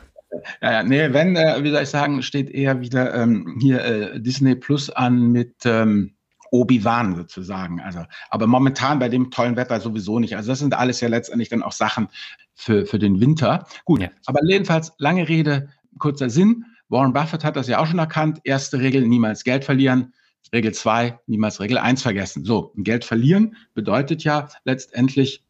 Ja, 0.60 0.72
ja, 0.72 0.82
nee, 0.82 1.12
wenn, 1.12 1.36
äh, 1.36 1.62
wie 1.62 1.70
soll 1.70 1.82
ich 1.82 1.88
sagen, 1.88 2.22
steht 2.22 2.50
eher 2.50 2.80
wieder 2.80 3.14
ähm, 3.14 3.56
hier 3.60 3.82
äh, 3.82 4.20
Disney 4.20 4.54
Plus 4.54 4.90
an 4.90 5.32
mit 5.32 5.54
ähm, 5.64 6.14
Obi-Wan 6.50 7.16
sozusagen. 7.16 7.80
Also, 7.80 8.04
aber 8.30 8.46
momentan 8.46 8.98
bei 8.98 9.08
dem 9.08 9.30
tollen 9.30 9.56
Wetter 9.56 9.80
sowieso 9.80 10.18
nicht. 10.18 10.36
Also 10.36 10.50
das 10.50 10.58
sind 10.58 10.74
alles 10.74 11.00
ja 11.00 11.08
letztendlich 11.08 11.48
dann 11.48 11.62
auch 11.62 11.72
Sachen 11.72 12.08
für, 12.54 12.86
für 12.86 12.98
den 12.98 13.20
Winter. 13.20 13.66
Gut, 13.84 14.02
ja. 14.02 14.10
aber 14.26 14.40
jedenfalls 14.44 14.92
lange 14.98 15.28
Rede, 15.28 15.68
kurzer 15.98 16.30
Sinn. 16.30 16.64
Warren 16.88 17.12
Buffett 17.12 17.44
hat 17.44 17.56
das 17.56 17.68
ja 17.68 17.78
auch 17.78 17.86
schon 17.86 17.98
erkannt. 17.98 18.40
Erste 18.44 18.80
Regel, 18.80 19.06
niemals 19.06 19.44
Geld 19.44 19.64
verlieren. 19.64 20.14
Regel 20.52 20.72
zwei, 20.72 21.18
niemals 21.26 21.60
Regel 21.60 21.78
eins 21.78 22.02
vergessen. 22.02 22.44
So, 22.44 22.72
Geld 22.76 23.04
verlieren 23.04 23.56
bedeutet 23.74 24.24
ja 24.24 24.48
letztendlich, 24.64 25.44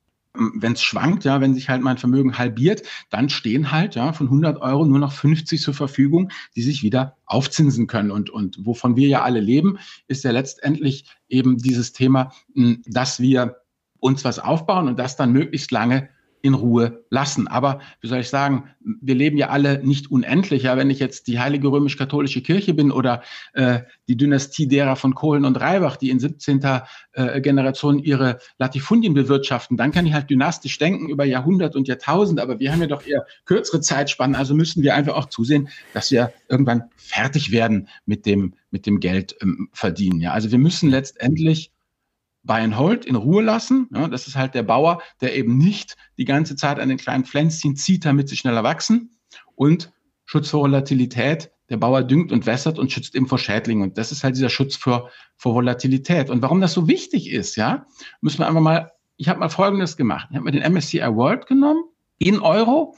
wenn 0.55 0.73
es 0.73 0.83
schwankt, 0.83 1.25
ja, 1.25 1.41
wenn 1.41 1.55
sich 1.55 1.69
halt 1.69 1.83
mein 1.83 1.99
Vermögen 1.99 2.39
halbiert, 2.39 2.83
dann 3.11 3.29
stehen 3.29 3.73
halt 3.73 3.95
ja 3.95 4.13
von 4.13 4.27
100 4.27 4.61
Euro 4.61 4.85
nur 4.85 4.99
noch 4.99 5.13
50 5.13 5.61
zur 5.61 5.75
Verfügung, 5.75 6.31
die 6.57 6.63
sich 6.63 6.83
wieder 6.83 7.17
aufzinsen 7.27 7.87
können. 7.87 8.11
Und, 8.11 8.31
und 8.31 8.65
wovon 8.65 8.97
wir 8.97 9.09
ja 9.09 9.23
alle 9.23 9.41
leben, 9.41 9.79
ist 10.07 10.25
ja 10.25 10.31
letztendlich 10.31 11.05
eben 11.29 11.59
dieses 11.59 11.93
Thema, 11.93 12.33
hm, 12.55 12.83
dass 12.87 13.21
wir 13.21 13.57
uns 14.01 14.25
was 14.25 14.39
aufbauen 14.39 14.89
und 14.89 14.99
das 14.99 15.17
dann 15.17 15.33
möglichst 15.33 15.71
lange 15.71 16.09
in 16.49 16.55
Ruhe 16.55 17.05
lassen. 17.11 17.47
Aber 17.47 17.81
wie 18.01 18.09
soll 18.09 18.19
ich 18.19 18.29
sagen, 18.29 18.71
wir 18.81 19.15
leben 19.15 19.37
ja 19.37 19.51
alle 19.51 19.85
nicht 19.85 20.11
unendlich. 20.11 20.65
Ja, 20.65 20.77
wenn 20.77 20.91
ich 20.91 20.99
jetzt 20.99 21.29
die 21.29 21.39
Heilige 21.39 21.69
Römisch-Katholische 21.69 22.43
Kirche 22.43 22.75
bin 22.75 22.91
oder 22.91 23.23
äh, 23.53 23.81
die 24.09 24.17
Dynastie 24.17 24.67
derer 24.67 24.97
von 24.97 25.15
Kohlen 25.15 25.45
und 25.45 25.61
Reibach, 25.61 25.97
die 25.97 26.11
in 26.11 26.19
17. 26.19 26.61
Äh, 27.13 27.41
Generation 27.41 27.99
ihre 27.99 28.39
Latifundien 28.59 29.15
bewirtschaften, 29.15 29.77
dann 29.77 29.93
kann 29.93 30.07
ich 30.07 30.15
halt 30.15 30.31
dynastisch 30.31 30.79
denken 30.79 31.09
über 31.09 31.25
Jahrhundert 31.25 31.77
und 31.77 31.87
Jahrtausende. 31.87 32.43
Aber 32.43 32.59
wir 32.59 32.73
haben 32.73 32.81
ja 32.81 32.89
doch 32.89 33.07
eher 33.07 33.27
kürzere 33.45 33.81
Zeitspannen. 33.81 34.35
Also 34.35 34.55
müssen 34.55 34.83
wir 34.83 34.95
einfach 34.95 35.15
auch 35.15 35.27
zusehen, 35.27 35.69
dass 35.93 36.11
wir 36.11 36.33
irgendwann 36.49 36.85
fertig 36.97 37.53
werden 37.53 37.89
mit 38.07 38.27
dem, 38.27 38.55
mit 38.71 38.87
dem 38.87 39.01
Geld 39.01 39.37
ähm, 39.43 39.69
verdienen. 39.73 40.21
Ja, 40.21 40.33
also 40.33 40.51
wir 40.51 40.59
müssen 40.59 40.91
letztendlich 40.91 41.71
Buy 42.49 42.63
and 42.63 42.77
Hold 42.77 43.05
in 43.05 43.15
Ruhe 43.15 43.43
lassen. 43.43 43.89
Ja, 43.95 44.09
das 44.09 44.27
ist 44.27 44.35
halt 44.35 44.55
der 44.55 44.65
Bauer, 44.65 45.01
der 45.21 45.37
eben 45.37 45.57
nicht 45.57 45.97
die 46.17 46.25
ganze 46.25 46.57
Zeit 46.57 46.81
an 46.81 46.89
den 46.89 46.99
kleinen 46.99 47.25
Pflänzchen 47.25 47.77
zieht, 47.77 48.05
damit 48.05 48.29
sie 48.29 48.37
schneller 48.37 48.65
wachsen. 48.65 49.21
Und 49.55 49.93
Schutz 50.25 50.51
vor 50.51 50.63
Volatilität. 50.63 51.53
Der 51.71 51.77
Bauer 51.77 52.03
düngt 52.03 52.33
und 52.33 52.47
wässert 52.47 52.79
und 52.79 52.91
schützt 52.91 53.15
eben 53.15 53.29
vor 53.29 53.39
Schädlingen. 53.39 53.83
Und 53.85 53.99
das 53.99 54.11
ist 54.11 54.25
halt 54.25 54.35
dieser 54.35 54.49
Schutz 54.49 54.75
vor, 54.75 55.11
vor 55.37 55.55
Volatilität. 55.55 56.31
Und 56.31 56.41
warum 56.41 56.61
das 56.61 56.73
so 56.73 56.89
wichtig 56.89 57.31
ist, 57.31 57.57
ja, 57.57 57.87
müssen 58.23 58.39
wir 58.39 58.49
einfach 58.49 58.63
mal, 58.63 58.91
ich 59.19 59.29
habe 59.29 59.39
mal 59.39 59.51
Folgendes 59.51 59.97
gemacht. 59.99 60.29
Ich 60.31 60.37
habe 60.37 60.45
mir 60.47 60.53
den 60.53 60.73
MSCI 60.73 61.01
World 61.01 61.47
genommen 61.47 61.85
in 62.19 62.41
Euro 62.41 62.97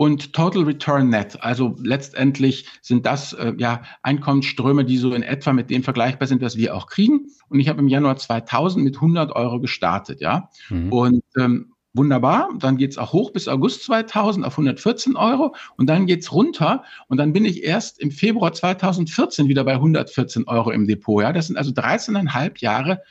und 0.00 0.32
Total 0.32 0.62
Return 0.62 1.10
Net. 1.10 1.36
Also 1.42 1.76
letztendlich 1.78 2.64
sind 2.80 3.04
das 3.04 3.34
äh, 3.34 3.52
ja 3.58 3.82
Einkommensströme, 4.02 4.86
die 4.86 4.96
so 4.96 5.12
in 5.12 5.22
etwa 5.22 5.52
mit 5.52 5.68
denen 5.68 5.84
vergleichbar 5.84 6.26
sind, 6.26 6.40
was 6.40 6.56
wir 6.56 6.74
auch 6.74 6.86
kriegen. 6.86 7.26
Und 7.50 7.60
ich 7.60 7.68
habe 7.68 7.80
im 7.80 7.88
Januar 7.88 8.16
2000 8.16 8.82
mit 8.82 8.94
100 8.94 9.36
Euro 9.36 9.60
gestartet, 9.60 10.22
ja. 10.22 10.48
Mhm. 10.70 10.90
Und 10.90 11.24
ähm, 11.36 11.74
wunderbar. 11.92 12.48
Dann 12.58 12.78
geht's 12.78 12.96
auch 12.96 13.12
hoch 13.12 13.30
bis 13.34 13.46
August 13.46 13.84
2000 13.84 14.46
auf 14.46 14.54
114 14.54 15.16
Euro 15.16 15.54
und 15.76 15.86
dann 15.86 16.06
geht's 16.06 16.32
runter 16.32 16.82
und 17.08 17.18
dann 17.18 17.34
bin 17.34 17.44
ich 17.44 17.62
erst 17.62 18.00
im 18.00 18.10
Februar 18.10 18.54
2014 18.54 19.48
wieder 19.48 19.64
bei 19.64 19.74
114 19.74 20.48
Euro 20.48 20.70
im 20.70 20.86
Depot. 20.86 21.22
Ja, 21.22 21.34
das 21.34 21.48
sind 21.48 21.58
also 21.58 21.72
13,5 21.72 22.62
Jahre 22.62 23.02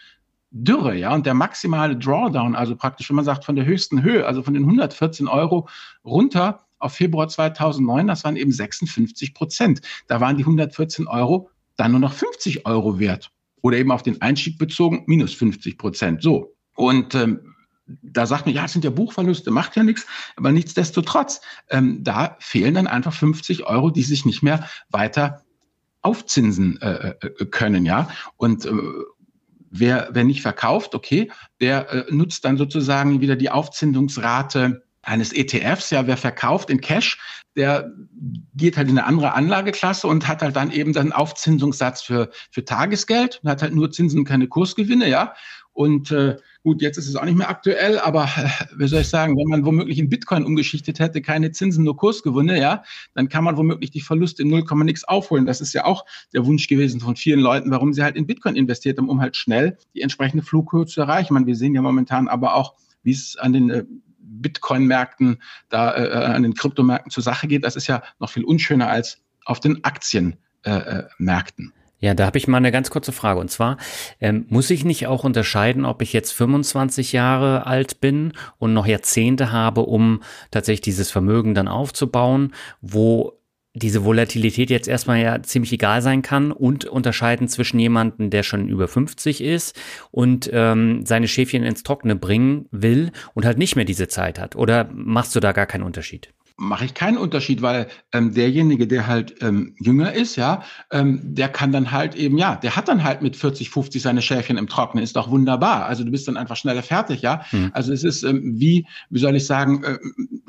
Dürre, 0.50 0.96
ja, 0.96 1.14
und 1.14 1.28
der 1.28 1.36
maximale 1.36 1.96
Drawdown, 1.96 2.56
also 2.56 2.76
praktisch, 2.76 3.08
wenn 3.10 3.18
man 3.18 3.26
sagt, 3.26 3.46
von 3.46 3.56
der 3.56 3.66
höchsten 3.66 4.02
Höhe, 4.02 4.26
also 4.26 4.42
von 4.42 4.56
den 4.56 4.64
114 4.64 5.28
Euro 5.28 5.70
runter 6.04 6.66
auf 6.80 6.94
Februar 6.94 7.28
2009, 7.28 8.08
das 8.08 8.24
waren 8.24 8.36
eben 8.36 8.52
56 8.52 9.34
Prozent. 9.34 9.82
Da 10.08 10.22
waren 10.22 10.38
die 10.38 10.44
114 10.44 11.08
Euro 11.08 11.50
dann 11.76 11.92
nur 11.92 12.00
noch 12.00 12.14
50 12.14 12.66
Euro 12.66 13.00
wert. 13.00 13.32
Oder 13.62 13.78
eben 13.78 13.92
auf 13.92 14.04
den 14.04 14.22
Einstieg 14.22 14.58
bezogen, 14.58 15.04
minus 15.08 15.34
50 15.34 15.78
Prozent. 15.78 16.22
So. 16.22 16.56
Und 16.76 17.14
ähm, 17.16 17.56
da 18.04 18.26
sagt 18.26 18.46
man, 18.46 18.56
ja, 18.56 18.66
es 18.66 18.74
sind 18.74 18.86
ja 18.86 18.92
Buchverluste, 18.92 19.52
macht 19.52 19.76
ja 19.76 19.84
nichts, 19.84 20.06
aber 20.36 20.52
nichtsdestotrotz, 20.52 21.42
ähm, 21.70 22.04
da 22.04 22.38
fehlen 22.40 22.76
dann 22.76 22.88
einfach 22.88 23.14
50 23.14 23.66
Euro, 23.66 23.90
die 23.90 24.04
sich 24.04 24.26
nicht 24.26 24.44
mehr 24.44 24.68
weiter 24.90 25.44
aufzinsen 26.02 26.82
äh, 26.82 27.16
äh, 27.20 27.46
können, 27.46 27.86
ja. 27.86 28.10
Und 28.38 28.66
äh, 28.66 28.72
wer, 29.70 30.10
wer 30.12 30.24
nicht 30.24 30.42
verkauft, 30.42 30.96
okay, 30.96 31.32
der 31.60 31.90
äh, 31.90 32.06
nutzt 32.14 32.46
dann 32.46 32.58
sozusagen 32.58 33.22
wieder 33.22 33.36
die 33.36 33.50
Aufzinsungsrate 33.50 34.84
eines 35.02 35.34
ETFs, 35.34 35.90
ja, 35.92 36.08
wer 36.08 36.18
verkauft 36.18 36.70
in 36.70 36.82
Cash, 36.82 37.18
der 37.56 37.92
geht 38.54 38.78
halt 38.78 38.90
in 38.90 38.98
eine 38.98 39.08
andere 39.08 39.34
Anlageklasse 39.34 40.08
und 40.08 40.28
hat 40.28 40.42
halt 40.42 40.56
dann 40.56 40.72
eben 40.72 40.94
dann 40.94 41.12
Aufzinsungssatz 41.12 42.02
für, 42.02 42.30
für 42.52 42.64
Tagesgeld 42.64 43.40
und 43.44 43.50
hat 43.50 43.62
halt 43.62 43.74
nur 43.74 43.92
Zinsen 43.92 44.20
und 44.20 44.26
keine 44.26 44.48
Kursgewinne, 44.48 45.10
ja. 45.10 45.34
Und 45.74 46.12
äh, 46.12 46.36
gut, 46.64 46.82
jetzt 46.82 46.98
ist 46.98 47.08
es 47.08 47.16
auch 47.16 47.24
nicht 47.24 47.38
mehr 47.38 47.50
aktuell, 47.50 48.00
aber 48.00 48.26
äh, 48.26 48.50
wie 48.78 48.88
soll 48.88 49.02
ich 49.02 49.08
sagen, 49.08 49.38
wenn 49.38 49.48
man 49.48 49.66
womöglich 49.66 49.98
in 49.98 50.10
Bitcoin 50.10 50.44
umgeschichtet 50.44 51.00
hätte, 51.00 51.22
keine 51.22 51.52
Zinsen, 51.52 51.86
nur 51.86 51.96
Kursgewinne, 51.96 52.60
ja, 52.60 52.84
dann 53.14 53.30
kann 53.30 53.46
man 53.46 53.56
womöglich 53.56 53.92
die 53.92 54.02
Verluste 54.02 54.44
in 54.44 54.50
0, 54.50 54.66
nix 54.84 55.06
aufholen. 55.06 55.46
Das 55.46 55.62
ist 55.62 55.74
ja 55.74 55.86
auch 55.86 56.06
der 56.34 56.46
Wunsch 56.46 56.68
gewesen 56.68 57.00
von 57.00 57.16
vielen 57.16 57.40
Leuten, 57.40 57.72
warum 57.72 57.94
sie 57.94 58.04
halt 58.04 58.18
in 58.18 58.28
Bitcoin 58.28 58.56
investiert 58.58 58.98
haben, 58.98 59.10
um 59.10 59.22
halt 59.22 59.38
schnell 59.38 59.78
die 59.96 60.02
entsprechende 60.02 60.44
Flughöhe 60.44 60.86
zu 60.86 61.00
erreichen. 61.00 61.34
Man, 61.34 61.46
wir 61.46 61.56
sehen 61.56 61.76
ja 61.76 61.82
momentan 61.82 62.28
aber 62.28 62.56
auch, 62.56 62.76
wie 63.04 63.12
es 63.12 63.38
an 63.38 63.54
den 63.54 63.70
äh, 63.70 63.86
Bitcoin-Märkten, 64.42 65.42
da 65.70 65.92
äh, 65.92 66.08
äh, 66.08 66.26
an 66.26 66.44
den 66.44 66.54
Kryptomärkten 66.54 67.12
zur 67.12 67.24
Sache 67.24 67.48
geht. 67.48 67.64
Das 67.64 67.76
ist 67.76 67.88
ja 67.88 68.04
noch 68.20 68.30
viel 68.30 68.44
unschöner 68.44 68.90
als 68.90 69.22
auf 69.46 69.60
den 69.60 69.84
Aktienmärkten. 69.84 70.38
Äh, 70.64 71.70
äh 71.70 71.80
ja, 72.02 72.14
da 72.14 72.26
habe 72.26 72.38
ich 72.38 72.48
mal 72.48 72.58
eine 72.58 72.72
ganz 72.72 72.90
kurze 72.90 73.12
Frage. 73.12 73.40
Und 73.40 73.52
zwar, 73.52 73.78
ähm, 74.22 74.46
muss 74.50 74.70
ich 74.70 74.86
nicht 74.86 75.08
auch 75.08 75.26
unterscheiden, 75.26 75.84
ob 75.84 76.02
ich 76.02 76.14
jetzt 76.14 76.32
25 76.32 77.12
Jahre 77.12 77.68
alt 77.68 78.00
bin 78.00 78.34
und 78.58 78.74
noch 78.74 78.88
Jahrzehnte 78.88 79.52
habe, 79.52 79.82
um 79.82 80.24
tatsächlich 80.50 80.82
dieses 80.82 81.12
Vermögen 81.12 81.54
dann 81.54 81.68
aufzubauen, 81.68 82.54
wo 82.82 83.39
diese 83.74 84.04
Volatilität 84.04 84.70
jetzt 84.70 84.88
erstmal 84.88 85.22
ja 85.22 85.42
ziemlich 85.44 85.72
egal 85.72 86.02
sein 86.02 86.22
kann 86.22 86.52
und 86.52 86.86
unterscheiden 86.86 87.48
zwischen 87.48 87.80
jemanden, 87.80 88.30
der 88.30 88.44
schon 88.44 88.68
über 88.68 88.88
50 88.88 89.42
ist 89.42 89.80
und 90.12 90.50
ähm, 90.52 91.06
seine 91.06 91.28
Schäfchen 91.28 91.64
ins 91.64 91.84
Trockene 91.84 92.16
bringen 92.16 92.66
will 92.72 93.12
und 93.34 93.46
halt 93.46 93.58
nicht 93.58 93.76
mehr 93.76 93.86
diese 93.86 94.08
Zeit 94.08 94.40
hat? 94.40 94.56
Oder 94.56 94.90
machst 94.94 95.36
du 95.36 95.40
da 95.40 95.52
gar 95.52 95.68
keinen 95.68 95.84
Unterschied? 95.84 96.34
mache 96.60 96.86
ich 96.86 96.94
keinen 96.94 97.18
Unterschied, 97.18 97.62
weil 97.62 97.88
ähm, 98.12 98.34
derjenige, 98.34 98.86
der 98.86 99.08
halt 99.08 99.42
ähm, 99.42 99.76
jünger 99.80 100.14
ist, 100.14 100.36
ja, 100.36 100.64
ähm, 100.92 101.22
der 101.24 101.50
kann 101.50 101.72
dann 101.72 101.92
halt 101.92 102.16
eben, 102.16 102.38
ja, 102.38 102.56
der 102.58 102.76
hat 102.76 102.88
dann 102.90 103.04
halt 103.04 103.22
mit 103.22 103.36
40, 103.36 103.70
50 103.70 104.02
seine 104.02 104.22
Schäfchen 104.22 104.58
im 104.58 104.68
Trocknen, 104.68 105.04
ist 105.04 105.16
doch 105.16 105.32
wunderbar. 105.32 105.86
Also 105.86 106.04
du 106.04 106.12
bist 106.12 106.28
dann 106.28 106.38
einfach 106.38 106.58
schneller 106.58 106.84
fertig, 106.84 107.22
ja. 107.22 107.44
Mhm. 107.52 107.72
Also 107.74 107.94
es 107.94 108.04
ist 108.04 108.24
ähm, 108.24 108.60
wie, 108.60 108.86
wie 109.10 109.20
soll 109.20 109.36
ich 109.36 109.46
sagen, 109.46 109.84
äh, 109.84 109.98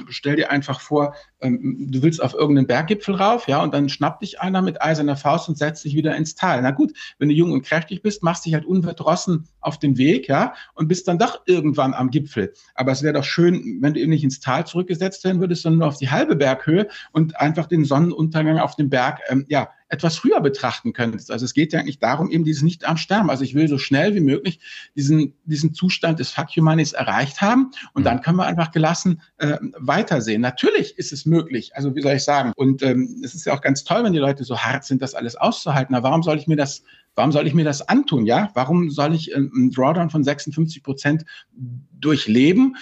stell 0.09 0.37
dir 0.37 0.51
einfach 0.51 0.81
vor, 0.81 1.15
ähm, 1.41 1.89
du 1.91 2.03
willst 2.03 2.23
auf 2.23 2.35
irgendeinen 2.35 2.67
Berggipfel 2.67 3.15
rauf, 3.15 3.49
ja, 3.49 3.63
und 3.63 3.75
dann 3.75 3.89
schnappt 3.89 4.23
dich 4.23 4.41
einer 4.41 4.63
mit 4.63 4.83
eiserner 4.83 5.17
Faust 5.17 5.49
und 5.49 5.59
setzt 5.59 5.85
dich 5.85 5.95
wieder 5.95 6.17
ins 6.17 6.35
Tal. 6.35 6.63
Na 6.63 6.71
gut, 6.71 6.93
wenn 7.19 7.29
du 7.29 7.35
jung 7.35 7.53
und 7.53 7.63
kräftig 7.63 8.03
bist, 8.03 8.23
machst 8.23 8.47
dich 8.47 8.55
halt 8.55 8.65
unverdrossen 8.65 9.49
auf 9.61 9.79
den 9.79 9.97
Weg, 9.97 10.29
ja, 10.29 10.55
und 10.75 10.89
bist 10.89 11.09
dann 11.09 11.19
doch 11.19 11.43
irgendwann 11.47 11.95
am 11.95 12.11
Gipfel. 12.11 12.53
Aber 12.75 12.93
es 12.93 13.03
wäre 13.03 13.15
doch 13.15 13.25
schön, 13.25 13.79
wenn 13.81 13.95
du 13.95 14.01
eben 14.01 14.11
nicht 14.11 14.25
ins 14.25 14.41
Tal 14.41 14.67
zurückgesetzt 14.67 15.25
werden 15.25 15.41
würdest, 15.41 15.63
sondern 15.63 15.81
nur 15.81 15.89
auf 15.89 15.99
die 15.99 16.11
halbe 16.11 16.37
Berghöhe 16.37 16.89
und 17.13 17.41
einfach 17.41 17.67
den 17.67 17.85
Sonnenuntergang 17.85 18.59
auf 18.59 18.77
dem 18.77 18.91
Berg, 18.91 19.21
ähm, 19.29 19.47
ja, 19.49 19.71
etwas 19.91 20.17
früher 20.17 20.41
betrachten 20.41 20.93
könntest. 20.93 21.31
Also 21.31 21.45
es 21.45 21.53
geht 21.53 21.73
ja 21.73 21.81
eigentlich 21.81 21.99
darum, 21.99 22.31
eben 22.31 22.45
dieses 22.45 22.63
nicht 22.63 22.89
am 22.89 22.97
Sterben. 22.97 23.29
Also 23.29 23.45
ich 23.45 23.55
will 23.55 23.69
so 23.69 23.77
schnell 23.77 24.15
wie 24.15 24.21
möglich 24.21 24.61
diesen, 24.97 25.35
diesen 25.45 25.75
Zustand 25.75 26.21
des 26.21 26.31
Fuck 26.31 26.49
Humanis 26.57 26.93
erreicht 26.93 27.41
haben 27.41 27.73
und 27.93 28.03
mhm. 28.03 28.05
dann 28.05 28.21
können 28.23 28.39
wir 28.39 28.47
einfach 28.47 28.71
gelassen 28.71 29.21
äh, 29.39 29.59
weitersehen. 29.77 30.41
Natürlich 30.41 30.97
ist 30.97 31.13
es 31.13 31.27
möglich, 31.27 31.75
also 31.75 31.95
wie 31.95 32.03
soll 32.03 32.15
ich 32.15 32.25
sagen, 32.25 32.53
und 32.57 32.83
ähm, 32.83 33.21
es 33.25 33.35
ist 33.35 33.45
ja 33.45 33.53
auch 33.53 33.61
ganz 33.61 33.85
toll, 33.85 34.05
wenn 34.05 34.13
die 34.13 34.19
Leute 34.19 34.45
so 34.45 34.59
hart 34.59 34.85
sind, 34.85 35.03
das 35.03 35.15
alles 35.15 35.37
auszuhalten. 35.37 35.95
Aber 35.95 36.09
warum 36.09 36.23
soll 36.23 36.39
ich 36.39 36.47
mir 36.47 36.57
das 36.57 36.83
Warum 37.17 37.33
soll 37.33 37.47
ich 37.47 37.55
mir 37.55 37.65
das 37.65 37.87
antun? 37.89 38.25
Ja, 38.25 38.51
warum 38.55 38.89
soll 38.89 39.15
ich 39.15 39.35
ähm, 39.35 39.51
einen 39.55 39.71
Drawdown 39.73 40.11
von 40.11 40.23
56 40.23 40.83
Prozent 40.83 41.25
durchleben? 42.01 42.77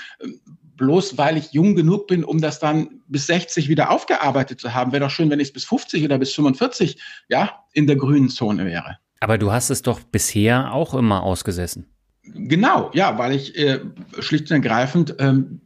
Bloß 0.78 1.18
weil 1.18 1.36
ich 1.36 1.52
jung 1.52 1.76
genug 1.76 2.06
bin, 2.06 2.24
um 2.24 2.40
das 2.40 2.58
dann 2.58 3.02
bis 3.06 3.26
60 3.26 3.68
wieder 3.68 3.90
aufgearbeitet 3.90 4.60
zu 4.60 4.72
haben. 4.72 4.92
Wäre 4.92 5.04
doch 5.04 5.10
schön, 5.10 5.28
wenn 5.28 5.40
ich 5.40 5.48
es 5.48 5.52
bis 5.52 5.64
50 5.66 6.04
oder 6.04 6.18
bis 6.18 6.32
45 6.32 6.98
ja, 7.28 7.64
in 7.74 7.86
der 7.86 7.96
grünen 7.96 8.30
Zone 8.30 8.64
wäre. 8.64 8.96
Aber 9.20 9.36
du 9.36 9.52
hast 9.52 9.68
es 9.68 9.82
doch 9.82 10.00
bisher 10.00 10.72
auch 10.72 10.94
immer 10.94 11.22
ausgesessen. 11.22 11.86
Genau, 12.22 12.90
ja, 12.94 13.18
weil 13.18 13.34
ich 13.34 13.58
äh, 13.58 13.80
schlicht 14.20 14.50
und 14.50 14.56
ergreifend 14.56 15.16
ähm, 15.18 15.60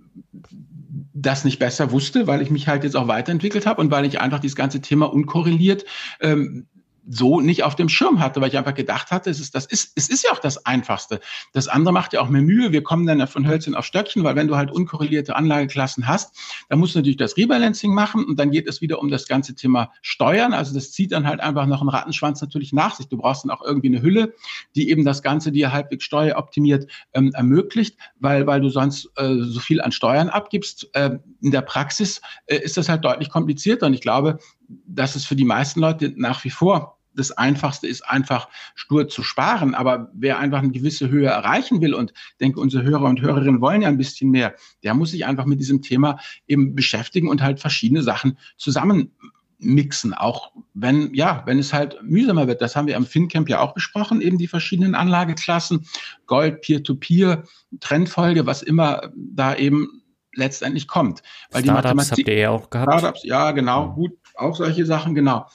das 1.14 1.45
nicht 1.45 1.59
besser 1.59 1.92
wusste, 1.92 2.26
weil 2.26 2.42
ich 2.42 2.50
mich 2.50 2.69
halt 2.69 2.85
jetzt 2.85 2.97
auch 2.97 3.09
weiterentwickelt 3.09 3.66
habe 3.66 3.81
und 3.81 3.90
weil 3.90 4.04
ich 4.04 4.21
einfach 4.21 4.40
dieses 4.40 4.57
ganze 4.57 4.81
Thema 4.81 5.12
unkorreliert 5.12 5.85
ähm, 6.21 6.66
so 7.09 7.40
nicht 7.40 7.64
auf 7.64 7.75
dem 7.75 7.88
Schirm 7.88 8.21
hatte, 8.21 8.40
weil 8.40 8.49
ich 8.49 8.56
einfach 8.56 8.75
gedacht 8.75 9.11
hatte, 9.11 9.30
es 9.30 9.40
ist, 9.40 9.54
das 9.54 9.66
ist, 9.66 9.92
es 9.97 10.09
ist 10.09 10.25
ja 10.25 10.30
auch 10.32 10.38
das 10.38 10.64
Einfachste. 10.66 11.21
Das 11.52 11.68
andere 11.68 11.92
macht 11.92 12.12
ja 12.12 12.21
auch 12.21 12.28
mehr 12.28 12.42
Mühe. 12.42 12.73
Wir 12.73 12.82
kommen 12.82 13.06
dann 13.06 13.26
von 13.26 13.47
Hölzchen 13.47 13.75
auf 13.75 13.85
Stöckchen, 13.85 14.23
weil 14.25 14.37
wenn 14.37 14.49
du 14.49 14.56
halt 14.56 14.71
unkorrelierte 14.71 15.35
Anlageklassen 15.35 16.06
hast, 16.06 16.37
dann 16.68 16.78
musst 16.78 16.94
du 16.94 16.99
natürlich 16.99 17.16
das 17.16 17.37
Rebalancing 17.37 17.92
machen 17.92 18.25
und 18.25 18.38
dann 18.38 18.50
geht 18.50 18.68
es 18.68 18.80
wieder 18.80 19.00
um 19.00 19.09
das 19.09 19.26
ganze 19.26 19.54
Thema 19.54 19.92
Steuern. 20.00 20.52
Also 20.52 20.75
das 20.75 20.92
zieht 20.92 21.12
dann 21.12 21.26
halt 21.26 21.40
einfach 21.40 21.66
noch 21.66 21.80
einen 21.80 21.90
Rattenschwanz 21.90 22.40
natürlich 22.40 22.73
nach 22.73 22.94
sich. 22.94 23.09
Du 23.09 23.16
brauchst 23.16 23.44
dann 23.44 23.50
auch 23.50 23.62
irgendwie 23.62 23.88
eine 23.88 24.02
Hülle, 24.02 24.35
die 24.76 24.90
eben 24.90 25.04
das 25.04 25.23
Ganze 25.23 25.50
dir 25.50 25.73
halbwegs 25.73 26.04
steueroptimiert 26.04 26.90
ähm, 27.14 27.32
ermöglicht, 27.35 27.97
weil, 28.21 28.47
weil 28.47 28.61
du 28.61 28.68
sonst 28.68 29.11
äh, 29.16 29.35
so 29.40 29.61
viel 29.61 29.80
an 29.80 29.92
Steuern 29.92 30.28
abgibst. 30.28 30.88
Äh, 30.94 31.18
in 31.40 31.50
der 31.50 31.62
Praxis 31.62 32.21
äh, 32.47 32.56
ist 32.56 32.76
das 32.76 32.88
halt 32.88 33.04
deutlich 33.04 33.28
komplizierter 33.28 33.87
und 33.87 33.94
ich 33.94 34.00
glaube, 34.00 34.38
dass 34.69 35.16
es 35.16 35.25
für 35.25 35.37
die 35.37 35.45
meisten 35.45 35.81
Leute 35.81 36.12
nach 36.16 36.45
wie 36.45 36.50
vor 36.50 36.99
das 37.14 37.31
Einfachste 37.33 37.87
ist, 37.87 38.02
einfach 38.09 38.49
stur 38.75 39.09
zu 39.09 39.23
sparen. 39.23 39.75
Aber 39.75 40.11
wer 40.14 40.38
einfach 40.38 40.61
eine 40.61 40.71
gewisse 40.71 41.11
Höhe 41.11 41.28
erreichen 41.28 41.81
will 41.81 41.95
und 41.95 42.12
denke, 42.40 42.61
unsere 42.61 42.85
Hörer 42.85 43.04
und 43.04 43.21
Hörerinnen 43.21 43.61
wollen 43.61 43.83
ja 43.83 43.88
ein 43.88 43.99
bisschen 43.99 44.31
mehr, 44.31 44.54
der 44.83 44.95
muss 44.95 45.11
sich 45.11 45.26
einfach 45.26 45.45
mit 45.45 45.61
diesem 45.61 45.83
Thema 45.83 46.19
eben 46.47 46.75
beschäftigen 46.75 47.28
und 47.28 47.42
halt 47.42 47.61
verschiedene 47.61 48.02
Sachen 48.02 48.38
zusammen 48.57 49.12
mixen, 49.59 50.12
auch 50.12 50.52
wenn, 50.75 51.14
ja, 51.14 51.42
wenn 51.47 51.59
es 51.59 51.73
halt 51.73 52.02
mühsamer 52.02 52.49
wird. 52.49 52.61
Das 52.61 52.75
haben 52.75 52.88
wir 52.88 52.97
am 52.97 53.07
FinCamp 53.07 53.49
ja 53.49 53.61
auch 53.61 53.75
besprochen, 53.75 54.21
eben 54.21 54.37
die 54.37 54.49
verschiedenen 54.49 54.97
Anlageklassen, 54.97 55.87
Gold, 56.26 56.62
Peer-to-Peer, 56.62 57.45
Trendfolge, 57.78 58.45
was 58.45 58.62
immer 58.62 59.12
da 59.14 59.54
eben 59.54 60.01
letztendlich 60.34 60.88
kommt. 60.88 61.22
Weil 61.50 61.62
Startups 61.62 61.64
die 61.64 61.70
Mathematik, 61.70 62.10
habt 62.10 62.28
ihr 62.28 62.38
ja 62.38 62.50
auch 62.50 62.70
gehabt. 62.70 62.92
Startups, 62.92 63.24
ja, 63.24 63.50
genau, 63.52 63.92
gut, 63.92 64.12
auch 64.34 64.56
solche 64.56 64.86
Sachen, 64.86 65.14
genau. 65.14 65.46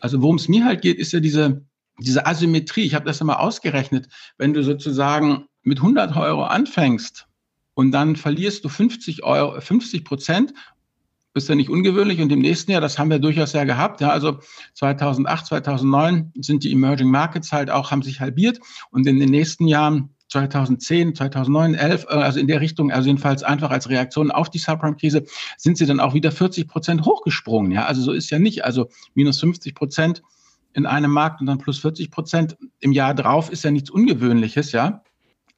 Also 0.00 0.20
worum 0.22 0.36
es 0.36 0.48
mir 0.48 0.64
halt 0.64 0.82
geht, 0.82 0.98
ist 0.98 1.12
ja 1.12 1.20
diese, 1.20 1.64
diese 1.98 2.26
Asymmetrie. 2.26 2.84
Ich 2.84 2.94
habe 2.94 3.04
das 3.04 3.20
immer 3.20 3.40
ausgerechnet. 3.40 4.08
Wenn 4.36 4.52
du 4.52 4.62
sozusagen 4.64 5.46
mit 5.62 5.78
100 5.78 6.16
Euro 6.16 6.44
anfängst 6.44 7.26
und 7.74 7.92
dann 7.92 8.16
verlierst 8.16 8.64
du 8.64 8.68
50 8.68 9.22
Euro, 9.22 9.60
50 9.60 10.04
Prozent 10.04 10.54
ist 11.34 11.48
ja 11.48 11.54
nicht 11.54 11.70
ungewöhnlich 11.70 12.20
und 12.20 12.30
im 12.30 12.40
nächsten 12.40 12.72
Jahr, 12.72 12.80
das 12.80 12.98
haben 12.98 13.10
wir 13.10 13.18
durchaus 13.18 13.54
ja 13.54 13.64
gehabt, 13.64 14.02
ja, 14.02 14.10
also 14.10 14.40
2008, 14.74 15.46
2009 15.46 16.32
sind 16.36 16.62
die 16.62 16.72
Emerging 16.72 17.10
Markets 17.10 17.52
halt 17.52 17.70
auch, 17.70 17.90
haben 17.90 18.02
sich 18.02 18.20
halbiert 18.20 18.60
und 18.90 19.06
in 19.06 19.18
den 19.18 19.30
nächsten 19.30 19.66
Jahren 19.66 20.10
2010, 20.32 21.14
2009, 21.14 21.74
11, 21.74 22.06
also 22.08 22.40
in 22.40 22.46
der 22.46 22.60
Richtung, 22.60 22.90
also 22.90 23.06
jedenfalls 23.06 23.42
einfach 23.42 23.70
als 23.70 23.88
Reaktion 23.88 24.30
auf 24.30 24.50
die 24.50 24.58
Subprime-Krise, 24.58 25.24
sind 25.56 25.78
sie 25.78 25.86
dann 25.86 26.00
auch 26.00 26.14
wieder 26.14 26.32
40 26.32 26.66
Prozent 26.66 27.04
hochgesprungen. 27.04 27.70
Ja, 27.70 27.86
also 27.86 28.02
so 28.02 28.12
ist 28.12 28.30
ja 28.30 28.38
nicht, 28.38 28.64
also 28.64 28.88
minus 29.14 29.38
50 29.40 29.74
Prozent 29.74 30.22
in 30.72 30.86
einem 30.86 31.10
Markt 31.10 31.40
und 31.40 31.46
dann 31.46 31.58
plus 31.58 31.78
40 31.78 32.10
Prozent 32.10 32.56
im 32.80 32.92
Jahr 32.92 33.14
drauf 33.14 33.50
ist 33.50 33.62
ja 33.62 33.70
nichts 33.70 33.90
Ungewöhnliches, 33.90 34.72
ja. 34.72 35.02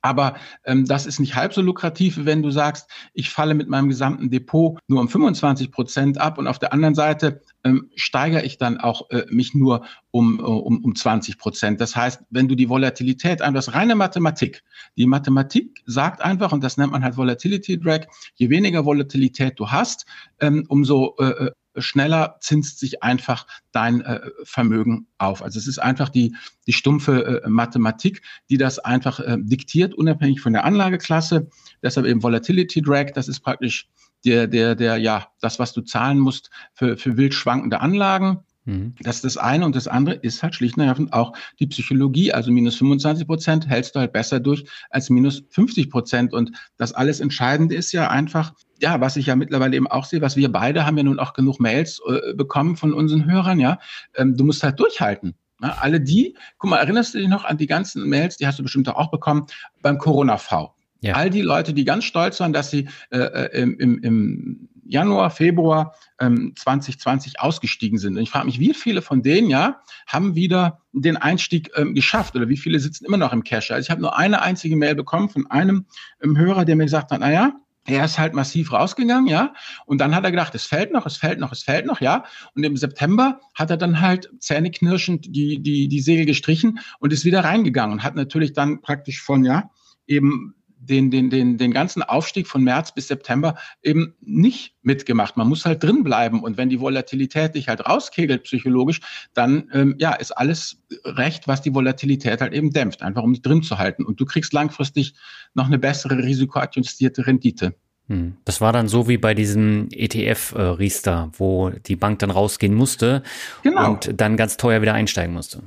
Aber 0.05 0.35
ähm, 0.67 0.85
das 0.85 1.07
ist 1.07 1.19
nicht 1.19 1.35
halb 1.35 1.55
so 1.55 1.63
lukrativ, 1.63 2.27
wenn 2.27 2.43
du 2.43 2.51
sagst, 2.51 2.91
ich 3.15 3.31
falle 3.31 3.55
mit 3.55 3.71
meinem 3.71 3.89
gesamten 3.89 4.29
Depot 4.29 4.79
nur 4.87 5.01
um 5.01 5.09
25 5.09 5.73
Prozent 5.73 6.21
ab 6.21 6.37
und 6.37 6.47
auf 6.47 6.59
der 6.59 6.75
anderen 6.75 6.95
Seite 6.95 7.41
ähm, 7.65 7.91
steigere 7.97 8.45
ich 8.45 8.59
dann 8.59 8.77
auch 8.77 9.09
äh, 9.09 9.25
mich 9.31 9.55
nur 9.55 9.87
um, 10.11 10.41
äh, 10.41 10.43
um, 10.43 10.85
um 10.85 10.95
20 10.95 11.39
Prozent. 11.39 11.81
Das 11.81 11.97
heißt, 11.97 12.23
wenn 12.29 12.49
du 12.49 12.55
die 12.55 12.69
Volatilität 12.69 13.41
einfach, 13.41 13.55
das 13.55 13.73
reine 13.73 13.95
Mathematik, 13.95 14.63
die 14.99 15.07
Mathematik 15.07 15.83
sagt 15.87 16.21
einfach, 16.21 16.53
und 16.53 16.63
das 16.63 16.77
nennt 16.77 16.93
man 16.93 17.03
halt 17.03 17.17
Volatility 17.17 17.81
Drag, 17.81 18.01
je 18.35 18.51
weniger 18.51 18.85
Volatilität 18.85 19.59
du 19.59 19.71
hast, 19.71 20.05
ähm, 20.39 20.67
umso 20.69 21.17
äh, 21.19 21.47
äh 21.47 21.51
schneller 21.77 22.37
zinst 22.41 22.79
sich 22.79 23.03
einfach 23.03 23.47
dein 23.73 24.01
äh, 24.03 24.21
Vermögen 24.45 25.07
auf. 25.19 25.43
Also 25.43 25.59
es 25.59 25.67
ist 25.67 25.79
einfach 25.79 26.09
die, 26.09 26.35
die 26.67 26.73
stumpfe 26.73 27.43
äh, 27.45 27.49
Mathematik, 27.49 28.23
die 28.51 28.59
das 28.59 28.79
einfach 28.79 29.21
äh, 29.21 29.37
diktiert, 29.41 29.95
unabhängig 29.95 30.41
von 30.41 30.53
der 30.53 30.65
Anlageklasse. 30.65 31.49
Deshalb 31.83 32.07
eben 32.07 32.23
Volatility 32.23 32.83
Drag, 32.83 33.13
das 33.13 33.29
ist 33.29 33.41
praktisch 33.41 33.89
der, 34.25 34.47
der, 34.47 34.75
der, 34.75 34.97
ja, 34.97 35.29
das, 35.41 35.59
was 35.59 35.73
du 35.73 35.83
zahlen 35.83 36.19
musst 36.19 36.51
für, 36.73 36.97
für 36.97 37.17
wild 37.17 37.35
schwankende 37.35 37.81
Anlagen. 37.81 38.41
Mhm. 38.65 38.95
Das 39.01 39.17
ist 39.17 39.25
das 39.25 39.37
eine 39.37 39.67
und 39.67 39.77
das 39.77 39.89
andere 39.89 40.15
ist 40.15 40.43
halt 40.43 40.55
schlicht 40.55 40.77
und 40.77 40.83
ergreifend 40.83 41.13
auch 41.13 41.37
die 41.59 41.67
Psychologie. 41.67 42.33
Also 42.33 42.51
minus 42.51 42.77
25 42.77 43.27
Prozent 43.27 43.69
hältst 43.69 43.95
du 43.95 44.01
halt 44.01 44.13
besser 44.13 44.41
durch 44.41 44.65
als 44.91 45.11
minus 45.11 45.45
50 45.51 45.91
Prozent. 45.91 46.33
Und 46.33 46.53
das 46.77 46.93
alles 46.93 47.21
Entscheidende 47.21 47.75
ist 47.75 47.93
ja 47.93 48.09
einfach, 48.09 48.55
ja, 48.85 49.01
was 49.01 49.17
ich 49.17 49.27
ja 49.27 49.35
mittlerweile 49.35 49.75
eben 49.77 49.87
auch 49.87 50.05
sehe, 50.05 50.21
was 50.21 50.37
wir 50.37 50.53
beide 50.53 50.85
haben 50.85 50.99
ja 50.99 51.05
nun 51.05 51.19
auch 51.19 51.33
genug 51.33 51.59
Mails 51.59 52.03
äh, 52.07 52.35
bekommen 52.35 52.77
von 52.77 52.93
unseren 52.93 53.25
Hörern, 53.25 53.59
ja. 53.59 53.79
Ähm, 54.15 54.37
du 54.37 54.45
musst 54.45 54.63
halt 54.63 54.79
durchhalten. 54.79 55.35
Ja, 55.63 55.79
alle 55.81 56.03
die, 56.03 56.37
guck 56.59 56.69
mal, 56.69 56.77
erinnerst 56.77 57.15
du 57.15 57.19
dich 57.19 57.29
noch 57.29 57.47
an 57.47 57.57
die 57.57 57.67
ganzen 57.67 58.07
Mails, 58.07 58.37
die 58.37 58.47
hast 58.47 58.59
du 58.59 58.63
bestimmt 58.63 58.87
auch 58.91 59.11
bekommen 59.11 59.47
beim 59.81 59.97
Corona-V. 59.97 60.75
Ja. 61.01 61.15
All 61.15 61.31
die 61.31 61.41
Leute, 61.41 61.73
die 61.73 61.87
ganz 61.87 62.05
stolz 62.05 62.41
waren, 62.41 62.53
dass 62.53 62.71
sie 62.71 62.89
äh, 63.11 63.21
äh 63.21 63.63
im, 63.63 63.79
im, 63.79 63.99
im 64.03 64.69
Januar, 64.85 65.31
Februar 65.31 65.95
ähm, 66.21 66.53
2020 66.57 67.41
ausgestiegen 67.41 67.99
sind. 67.99 68.19
Und 68.19 68.23
ich 68.23 68.31
frage 68.31 68.45
mich, 68.45 68.61
wie 68.61 68.75
viele 68.75 69.01
von 69.01 69.23
denen 69.23 69.49
ja 69.49 69.81
haben 70.07 70.35
wieder 70.35 70.83
den 70.93 71.17
Einstieg 71.17 71.71
ähm, 71.75 71.95
geschafft 71.95 72.37
oder 72.37 72.51
wie 72.51 72.59
viele 72.59 72.79
sitzen 72.81 73.07
immer 73.07 73.17
noch 73.17 73.33
im 73.33 73.45
Cash? 73.45 73.71
Also 73.71 73.87
ich 73.87 73.91
habe 73.91 74.03
nur 74.03 74.19
eine 74.19 74.43
einzige 74.43 74.77
Mail 74.77 74.95
bekommen 74.95 75.31
von 75.31 75.51
einem 75.51 75.87
ähm, 76.23 76.37
Hörer, 76.37 76.67
der 76.67 76.77
mir 76.77 76.85
gesagt 76.85 77.13
hat, 77.13 77.21
naja, 77.21 77.55
er 77.87 78.05
ist 78.05 78.19
halt 78.19 78.35
massiv 78.35 78.73
rausgegangen, 78.73 79.27
ja. 79.27 79.53
Und 79.87 80.01
dann 80.01 80.15
hat 80.15 80.25
er 80.25 80.31
gedacht, 80.31 80.55
es 80.55 80.65
fällt 80.65 80.93
noch, 80.93 81.07
es 81.07 81.17
fällt 81.17 81.39
noch, 81.39 81.53
es 81.53 81.63
fällt 81.63 81.87
noch, 81.87 82.01
ja. 82.01 82.25
Und 82.55 82.65
im 82.65 82.77
September 82.77 83.41
hat 83.55 83.71
er 83.71 83.77
dann 83.77 84.01
halt 84.01 84.31
zähneknirschend 84.39 85.27
die, 85.35 85.63
die, 85.63 85.89
die 85.89 86.01
Segel 86.01 86.27
gestrichen 86.27 86.79
und 86.99 87.13
ist 87.13 87.25
wieder 87.25 87.45
reingegangen 87.45 87.93
und 87.93 88.03
hat 88.03 88.15
natürlich 88.15 88.53
dann 88.53 88.81
praktisch 88.81 89.23
von, 89.23 89.45
ja, 89.45 89.71
eben 90.07 90.55
den, 90.87 91.11
den, 91.11 91.31
den, 91.31 91.59
den 91.59 91.73
ganzen 91.73 92.03
Aufstieg 92.03 92.47
von 92.47 92.63
März 92.63 92.93
bis 92.93 93.09
September 93.09 93.57
eben 93.83 94.15
nicht 94.21 94.75
mitgemacht. 94.83 95.37
Man 95.37 95.49
muss 95.49 95.65
halt 95.65 95.83
drin 95.83 96.05
bleiben. 96.05 96.43
Und 96.43 96.57
wenn 96.57 96.69
die 96.69 96.81
Volatilität 96.81 97.55
dich 97.55 97.69
halt 97.69 97.87
rauskegelt 97.87 98.45
psychologisch, 98.45 99.01
dann 99.35 99.71
ähm, 99.73 99.97
ja, 99.99 100.13
ist 100.13 100.33
alles 100.33 100.83
recht, 101.05 101.49
was 101.49 101.63
die 101.63 101.75
Volatilität 101.75 102.41
halt 102.41 102.53
eben 102.53 102.73
dämpft, 102.73 103.03
einfach 103.03 103.23
um 103.23 103.33
dich 103.33 103.43
drin 103.43 103.63
zu 103.63 103.79
halten. 103.79 104.05
Und 104.05 104.21
du 104.21 104.25
kriegst 104.25 104.53
langfristig 104.53 105.15
noch 105.55 105.67
eine 105.67 105.79
bessere 105.79 106.19
risikoadjustierte 106.19 107.27
Rendite. 107.27 107.75
Hm. 108.09 108.37
Das 108.45 108.61
war 108.61 108.73
dann 108.73 108.87
so 108.87 109.09
wie 109.09 109.17
bei 109.17 109.35
diesem 109.35 109.89
ETF-Riester, 109.91 111.31
äh, 111.33 111.39
wo 111.39 111.71
die 111.71 111.97
Bank 111.97 112.19
dann 112.19 112.31
rausgehen 112.31 112.75
musste 112.75 113.23
genau. 113.63 113.93
und 113.93 114.21
dann 114.21 114.37
ganz 114.37 114.59
teuer 114.59 114.83
wieder 114.83 114.93
einsteigen 114.93 115.33
musste. 115.33 115.63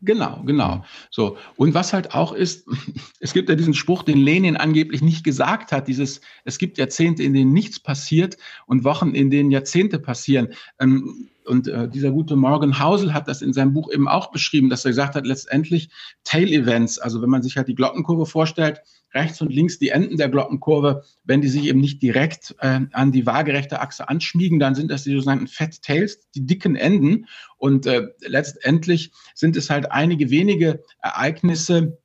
Genau, 0.00 0.42
genau. 0.46 0.84
So. 1.10 1.38
Und 1.56 1.74
was 1.74 1.92
halt 1.92 2.14
auch 2.14 2.32
ist, 2.32 2.68
es 3.20 3.32
gibt 3.32 3.48
ja 3.48 3.56
diesen 3.56 3.74
Spruch, 3.74 4.04
den 4.04 4.18
Lenin 4.18 4.56
angeblich 4.56 5.02
nicht 5.02 5.24
gesagt 5.24 5.72
hat, 5.72 5.88
dieses, 5.88 6.20
es 6.44 6.58
gibt 6.58 6.78
Jahrzehnte, 6.78 7.24
in 7.24 7.34
denen 7.34 7.52
nichts 7.52 7.80
passiert 7.80 8.36
und 8.66 8.84
Wochen, 8.84 9.14
in 9.14 9.30
denen 9.30 9.50
Jahrzehnte 9.50 9.98
passieren. 9.98 10.48
Ähm, 10.78 11.28
und 11.48 11.66
äh, 11.66 11.88
dieser 11.88 12.10
gute 12.10 12.36
Morgan 12.36 12.78
Housel 12.78 13.14
hat 13.14 13.26
das 13.26 13.42
in 13.42 13.52
seinem 13.52 13.72
Buch 13.72 13.90
eben 13.90 14.06
auch 14.06 14.30
beschrieben, 14.30 14.68
dass 14.68 14.84
er 14.84 14.90
gesagt 14.90 15.14
hat, 15.14 15.26
letztendlich 15.26 15.88
Tail 16.22 16.52
Events, 16.52 16.98
also 16.98 17.22
wenn 17.22 17.30
man 17.30 17.42
sich 17.42 17.56
halt 17.56 17.68
die 17.68 17.74
Glockenkurve 17.74 18.26
vorstellt, 18.26 18.82
rechts 19.14 19.40
und 19.40 19.52
links 19.52 19.78
die 19.78 19.88
Enden 19.88 20.18
der 20.18 20.28
Glockenkurve, 20.28 21.04
wenn 21.24 21.40
die 21.40 21.48
sich 21.48 21.64
eben 21.64 21.80
nicht 21.80 22.02
direkt 22.02 22.54
äh, 22.60 22.80
an 22.92 23.12
die 23.12 23.26
waagerechte 23.26 23.80
Achse 23.80 24.08
anschmiegen, 24.08 24.58
dann 24.58 24.74
sind 24.74 24.90
das 24.90 25.04
die 25.04 25.14
sogenannten 25.14 25.46
Fat 25.46 25.80
Tails, 25.82 26.28
die 26.34 26.46
dicken 26.46 26.76
Enden. 26.76 27.26
Und 27.58 27.86
äh, 27.86 28.08
letztendlich 28.20 29.12
sind 29.34 29.56
es 29.56 29.68
halt 29.68 29.92
einige 29.92 30.30
wenige 30.30 30.82
Ereignisse, 31.02 31.98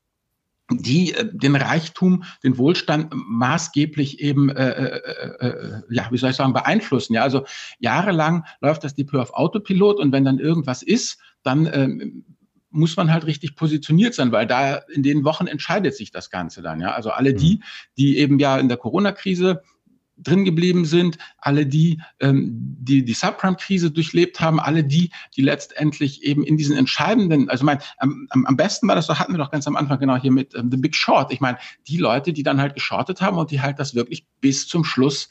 die 0.69 1.13
äh, 1.13 1.29
den 1.31 1.55
Reichtum, 1.55 2.23
den 2.43 2.57
Wohlstand 2.57 3.13
maßgeblich 3.13 4.19
eben, 4.19 4.49
äh, 4.49 4.69
äh, 4.69 5.01
äh, 5.39 5.47
äh, 5.47 5.81
ja, 5.89 6.07
wie 6.11 6.17
soll 6.17 6.31
ich 6.31 6.35
sagen, 6.35 6.53
beeinflussen. 6.53 7.13
Ja, 7.13 7.23
also 7.23 7.45
jahrelang 7.79 8.45
läuft 8.61 8.83
das 8.83 8.95
Depot 8.95 9.19
auf 9.19 9.33
Autopilot 9.33 9.99
und 9.99 10.11
wenn 10.11 10.25
dann 10.25 10.39
irgendwas 10.39 10.83
ist, 10.83 11.19
dann 11.43 11.69
ähm, 11.71 12.25
muss 12.69 12.97
man 12.97 13.13
halt 13.13 13.25
richtig 13.25 13.55
positioniert 13.55 14.15
sein, 14.15 14.31
weil 14.31 14.47
da 14.47 14.77
in 14.91 15.03
den 15.03 15.23
Wochen 15.23 15.45
entscheidet 15.45 15.95
sich 15.95 16.11
das 16.11 16.31
Ganze 16.31 16.63
dann. 16.63 16.81
Ja, 16.81 16.93
also 16.93 17.11
alle 17.11 17.35
die, 17.35 17.57
mhm. 17.57 17.63
die 17.97 18.17
eben 18.17 18.39
ja 18.39 18.57
in 18.57 18.67
der 18.67 18.77
Corona-Krise 18.77 19.61
drin 20.17 20.45
geblieben 20.45 20.85
sind, 20.85 21.17
alle 21.37 21.65
die, 21.65 22.01
ähm, 22.19 22.77
die 22.79 23.03
die 23.03 23.13
Subprime-Krise 23.13 23.91
durchlebt 23.91 24.39
haben, 24.39 24.59
alle 24.59 24.83
die, 24.83 25.11
die 25.35 25.41
letztendlich 25.41 26.23
eben 26.23 26.43
in 26.43 26.57
diesen 26.57 26.77
entscheidenden, 26.77 27.49
also 27.49 27.65
mein, 27.65 27.79
am, 27.97 28.27
am 28.29 28.55
besten 28.55 28.87
war 28.87 28.95
das, 28.95 29.07
so 29.07 29.19
hatten 29.19 29.33
wir 29.33 29.39
doch 29.39 29.51
ganz 29.51 29.67
am 29.67 29.75
Anfang 29.75 29.99
genau 29.99 30.15
hier 30.15 30.31
mit 30.31 30.55
ähm, 30.55 30.69
The 30.71 30.77
Big 30.77 30.95
Short. 30.95 31.31
Ich 31.31 31.41
meine, 31.41 31.57
die 31.87 31.97
Leute, 31.97 32.33
die 32.33 32.43
dann 32.43 32.61
halt 32.61 32.75
geschortet 32.75 33.21
haben 33.21 33.37
und 33.37 33.51
die 33.51 33.61
halt 33.61 33.79
das 33.79 33.95
wirklich 33.95 34.25
bis 34.39 34.67
zum 34.67 34.83
Schluss 34.83 35.29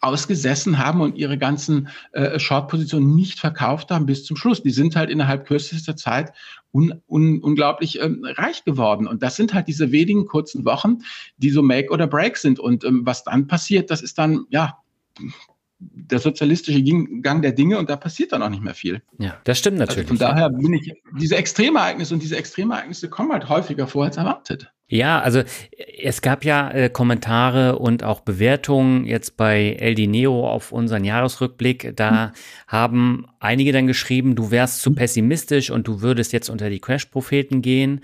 ausgesessen 0.00 0.78
haben 0.78 1.00
und 1.00 1.16
ihre 1.16 1.38
ganzen 1.38 1.88
äh, 2.12 2.38
Short-Positionen 2.38 3.16
nicht 3.16 3.40
verkauft 3.40 3.90
haben 3.90 4.06
bis 4.06 4.24
zum 4.24 4.36
Schluss. 4.36 4.62
Die 4.62 4.70
sind 4.70 4.94
halt 4.94 5.10
innerhalb 5.10 5.46
kürzester 5.46 5.96
Zeit 5.96 6.32
un, 6.72 7.02
un, 7.06 7.40
unglaublich 7.40 8.00
ähm, 8.00 8.24
reich 8.24 8.64
geworden. 8.64 9.06
Und 9.06 9.22
das 9.22 9.36
sind 9.36 9.54
halt 9.54 9.68
diese 9.68 9.92
wenigen 9.92 10.26
kurzen 10.26 10.64
Wochen, 10.64 10.98
die 11.36 11.50
so 11.50 11.62
Make 11.62 11.90
oder 11.90 12.06
Break 12.06 12.36
sind. 12.36 12.60
Und 12.60 12.84
ähm, 12.84 13.06
was 13.06 13.24
dann 13.24 13.46
passiert, 13.46 13.90
das 13.90 14.02
ist 14.02 14.18
dann, 14.18 14.46
ja, 14.50 14.78
der 15.80 16.18
sozialistische 16.18 16.82
Gang 17.22 17.42
der 17.42 17.52
Dinge 17.52 17.78
und 17.78 17.88
da 17.88 17.96
passiert 17.96 18.32
dann 18.32 18.42
auch 18.42 18.48
nicht 18.48 18.62
mehr 18.62 18.74
viel. 18.74 19.02
Ja, 19.18 19.36
das 19.44 19.58
stimmt 19.58 19.78
natürlich. 19.78 20.10
Also 20.10 20.16
von 20.16 20.18
daher 20.18 20.50
bin 20.50 20.72
ich, 20.72 20.92
diese 21.20 21.36
Extremereignisse 21.36 22.14
und 22.14 22.22
diese 22.22 22.36
Extremereignisse 22.36 23.08
kommen 23.08 23.32
halt 23.32 23.48
häufiger 23.48 23.86
vor 23.86 24.04
als 24.04 24.16
erwartet. 24.16 24.72
Ja, 24.90 25.20
also 25.20 25.42
es 26.02 26.22
gab 26.22 26.44
ja 26.46 26.70
äh, 26.70 26.88
Kommentare 26.88 27.78
und 27.78 28.04
auch 28.04 28.20
Bewertungen 28.20 29.04
jetzt 29.04 29.36
bei 29.36 29.76
El 29.78 29.94
Dinero 29.94 30.50
auf 30.50 30.72
unseren 30.72 31.04
Jahresrückblick. 31.04 31.92
Da 31.94 32.28
hm. 32.28 32.32
haben 32.66 33.26
einige 33.38 33.72
dann 33.72 33.86
geschrieben, 33.86 34.34
du 34.34 34.50
wärst 34.50 34.80
zu 34.80 34.94
pessimistisch 34.94 35.70
und 35.70 35.86
du 35.86 36.00
würdest 36.00 36.32
jetzt 36.32 36.48
unter 36.48 36.70
die 36.70 36.80
Crash-Propheten 36.80 37.60
gehen. 37.60 38.00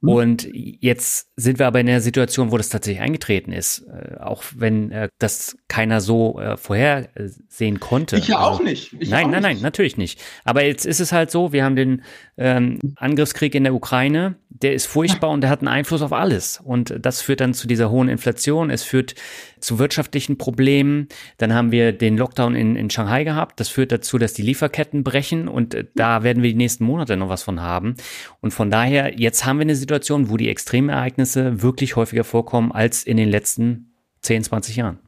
Mhm. 0.00 0.08
Und 0.08 0.48
jetzt 0.52 1.31
sind 1.42 1.58
wir 1.58 1.66
aber 1.66 1.80
in 1.80 1.86
der 1.86 2.00
Situation, 2.00 2.52
wo 2.52 2.56
das 2.56 2.68
tatsächlich 2.68 3.02
eingetreten 3.02 3.52
ist, 3.52 3.86
äh, 3.86 4.18
auch 4.18 4.42
wenn 4.56 4.90
äh, 4.90 5.08
das 5.18 5.56
keiner 5.68 6.00
so 6.00 6.38
äh, 6.40 6.56
vorhersehen 6.56 7.80
konnte. 7.80 8.16
Ich 8.16 8.28
ja 8.28 8.38
also, 8.38 8.60
auch 8.60 8.62
nicht. 8.62 8.94
Ich 8.98 9.10
nein, 9.10 9.26
auch 9.26 9.30
nein, 9.30 9.42
nicht. 9.42 9.52
nein, 9.54 9.62
natürlich 9.62 9.96
nicht. 9.96 10.20
Aber 10.44 10.64
jetzt 10.64 10.86
ist 10.86 11.00
es 11.00 11.12
halt 11.12 11.30
so, 11.30 11.52
wir 11.52 11.64
haben 11.64 11.76
den 11.76 12.02
ähm, 12.36 12.78
Angriffskrieg 12.96 13.54
in 13.54 13.64
der 13.64 13.74
Ukraine, 13.74 14.36
der 14.48 14.74
ist 14.74 14.86
furchtbar 14.86 15.30
und 15.30 15.40
der 15.40 15.50
hat 15.50 15.60
einen 15.60 15.68
Einfluss 15.68 16.02
auf 16.02 16.12
alles. 16.12 16.60
Und 16.62 16.94
das 17.00 17.20
führt 17.20 17.40
dann 17.40 17.54
zu 17.54 17.66
dieser 17.66 17.90
hohen 17.90 18.08
Inflation, 18.08 18.70
es 18.70 18.82
führt 18.82 19.14
zu 19.58 19.78
wirtschaftlichen 19.78 20.38
Problemen. 20.38 21.08
Dann 21.38 21.54
haben 21.54 21.72
wir 21.72 21.92
den 21.92 22.16
Lockdown 22.16 22.54
in, 22.54 22.76
in 22.76 22.90
Shanghai 22.90 23.24
gehabt. 23.24 23.60
Das 23.60 23.68
führt 23.68 23.92
dazu, 23.92 24.18
dass 24.18 24.34
die 24.34 24.42
Lieferketten 24.42 25.04
brechen 25.04 25.48
und 25.48 25.74
äh, 25.74 25.84
da 25.94 26.22
werden 26.22 26.42
wir 26.42 26.50
die 26.50 26.56
nächsten 26.56 26.84
Monate 26.84 27.16
noch 27.16 27.28
was 27.28 27.42
von 27.42 27.60
haben. 27.60 27.96
Und 28.40 28.52
von 28.52 28.70
daher, 28.70 29.18
jetzt 29.18 29.44
haben 29.44 29.58
wir 29.58 29.62
eine 29.62 29.76
Situation, 29.76 30.30
wo 30.30 30.36
die 30.36 30.48
Extremereignisse 30.48 31.31
wirklich 31.34 31.96
häufiger 31.96 32.24
vorkommen 32.24 32.72
als 32.72 33.04
in 33.04 33.16
den 33.16 33.28
letzten 33.28 33.94
10, 34.22 34.44
20 34.44 34.76
Jahren. 34.76 34.98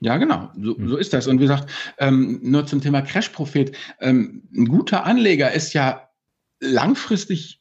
Ja, 0.00 0.16
genau, 0.16 0.50
so, 0.58 0.76
so 0.82 0.96
ist 0.96 1.12
das. 1.12 1.26
Und 1.26 1.38
wie 1.38 1.44
gesagt, 1.44 1.70
ähm, 1.98 2.40
nur 2.42 2.66
zum 2.66 2.80
Thema 2.80 3.02
Crash-Prophet. 3.02 3.76
Ähm, 4.00 4.42
ein 4.54 4.66
guter 4.66 5.04
Anleger 5.04 5.52
ist 5.52 5.74
ja 5.74 6.08
langfristig 6.58 7.60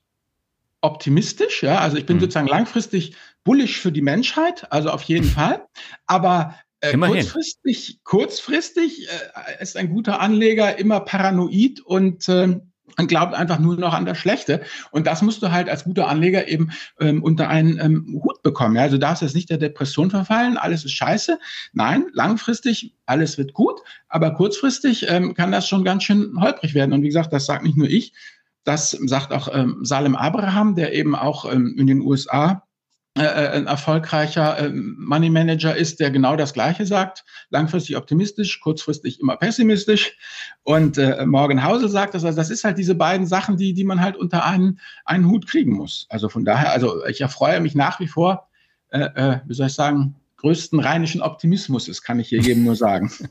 optimistisch, 0.82 1.64
ja. 1.64 1.80
Also 1.80 1.98
ich 1.98 2.06
bin 2.06 2.18
mhm. 2.18 2.22
sozusagen 2.22 2.48
langfristig 2.48 3.16
bullish 3.44 3.80
für 3.80 3.92
die 3.92 4.02
Menschheit, 4.02 4.72
also 4.72 4.90
auf 4.90 5.04
jeden 5.04 5.26
Fall. 5.30 5.66
Aber 6.06 6.56
äh, 6.80 6.98
kurzfristig, 6.98 8.00
kurzfristig 8.06 9.10
äh, 9.10 9.62
ist 9.62 9.76
ein 9.76 9.90
guter 9.90 10.22
Anleger 10.22 10.80
immer 10.80 11.02
paranoid 11.02 11.82
und 11.82 12.30
äh, 12.30 12.60
und 12.98 13.08
glaubt 13.08 13.34
einfach 13.34 13.60
nur 13.60 13.78
noch 13.78 13.94
an 13.94 14.06
das 14.06 14.18
Schlechte. 14.18 14.62
Und 14.92 15.08
das 15.08 15.22
musst 15.22 15.42
du 15.42 15.52
halt 15.52 15.70
als 15.70 15.84
guter 15.84 16.08
Anleger 16.08 16.48
eben 16.48 16.72
ähm, 17.00 17.24
unter 17.24 17.50
einen 17.50 17.80
ähm, 17.80 18.22
Hut 18.24 18.42
bekommen. 18.44 18.76
Ja? 18.76 18.84
Also 18.84 18.98
darfst 18.98 19.22
jetzt 19.22 19.36
nicht 19.36 19.50
der 19.50 19.58
Depression 19.58 20.10
verfallen, 20.10 20.58
alles 20.58 20.86
ist 20.86 20.94
scheiße. 20.94 21.40
Nein, 21.74 22.06
langfristig, 22.14 22.94
alles 23.06 23.38
wird 23.38 23.54
gut, 23.54 23.80
aber 24.08 24.32
kurzfristig 24.32 25.08
ähm, 25.10 25.34
kann 25.34 25.52
das 25.52 25.68
schon 25.68 25.84
ganz 25.84 26.04
schön 26.04 26.40
holprig 26.40 26.74
werden. 26.74 26.94
Und 26.94 27.02
wie 27.02 27.08
gesagt, 27.08 27.34
das 27.34 27.46
sagt 27.46 27.64
nicht 27.64 27.78
nur 27.78 27.88
ich, 27.88 28.14
das 28.64 28.92
sagt 28.92 29.32
auch 29.32 29.50
ähm, 29.54 29.80
Salem 29.84 30.16
Abraham, 30.16 30.76
der 30.76 30.94
eben 30.94 31.16
auch 31.16 31.52
ähm, 31.52 31.76
in 31.78 31.88
den 31.88 32.02
USA 32.02 32.64
ein 33.28 33.68
erfolgreicher 33.68 34.58
äh, 34.58 34.70
Money 34.70 35.30
Manager 35.30 35.76
ist, 35.76 36.00
der 36.00 36.12
genau 36.12 36.36
das 36.36 36.54
Gleiche 36.54 36.86
sagt. 36.86 37.26
Langfristig 37.50 37.98
optimistisch, 37.98 38.60
kurzfristig 38.60 39.20
immer 39.20 39.38
pessimistisch. 39.38 40.18
Und 40.64 40.98
äh, 40.98 41.26
Morgan 41.26 41.66
Housel 41.66 41.90
sagt 41.90 42.14
das. 42.14 42.24
Also 42.24 42.38
das 42.38 42.50
ist 42.50 42.64
halt 42.64 42.78
diese 42.78 42.96
beiden 42.96 43.28
Sachen, 43.28 43.58
die, 43.58 43.74
die 43.74 43.84
man 43.84 44.02
halt 44.02 44.16
unter 44.16 44.46
einen, 44.46 44.80
einen 45.06 45.28
Hut 45.28 45.48
kriegen 45.48 45.74
muss. 45.74 46.06
Also 46.10 46.30
von 46.30 46.46
daher, 46.46 46.72
also 46.72 47.06
ich 47.06 47.22
erfreue 47.22 47.60
mich 47.60 47.76
nach 47.76 48.00
wie 48.00 48.08
vor, 48.08 48.48
äh, 48.90 49.00
äh, 49.00 49.40
wie 49.46 49.54
soll 49.54 49.68
ich 49.68 49.74
sagen, 49.74 50.16
größten 50.38 50.80
rheinischen 50.80 51.22
Optimismus 51.22 51.88
ist, 51.90 52.02
kann 52.02 52.20
ich 52.20 52.30
hier 52.30 52.40
jedem 52.40 52.64
nur 52.64 52.76
sagen. 52.76 53.12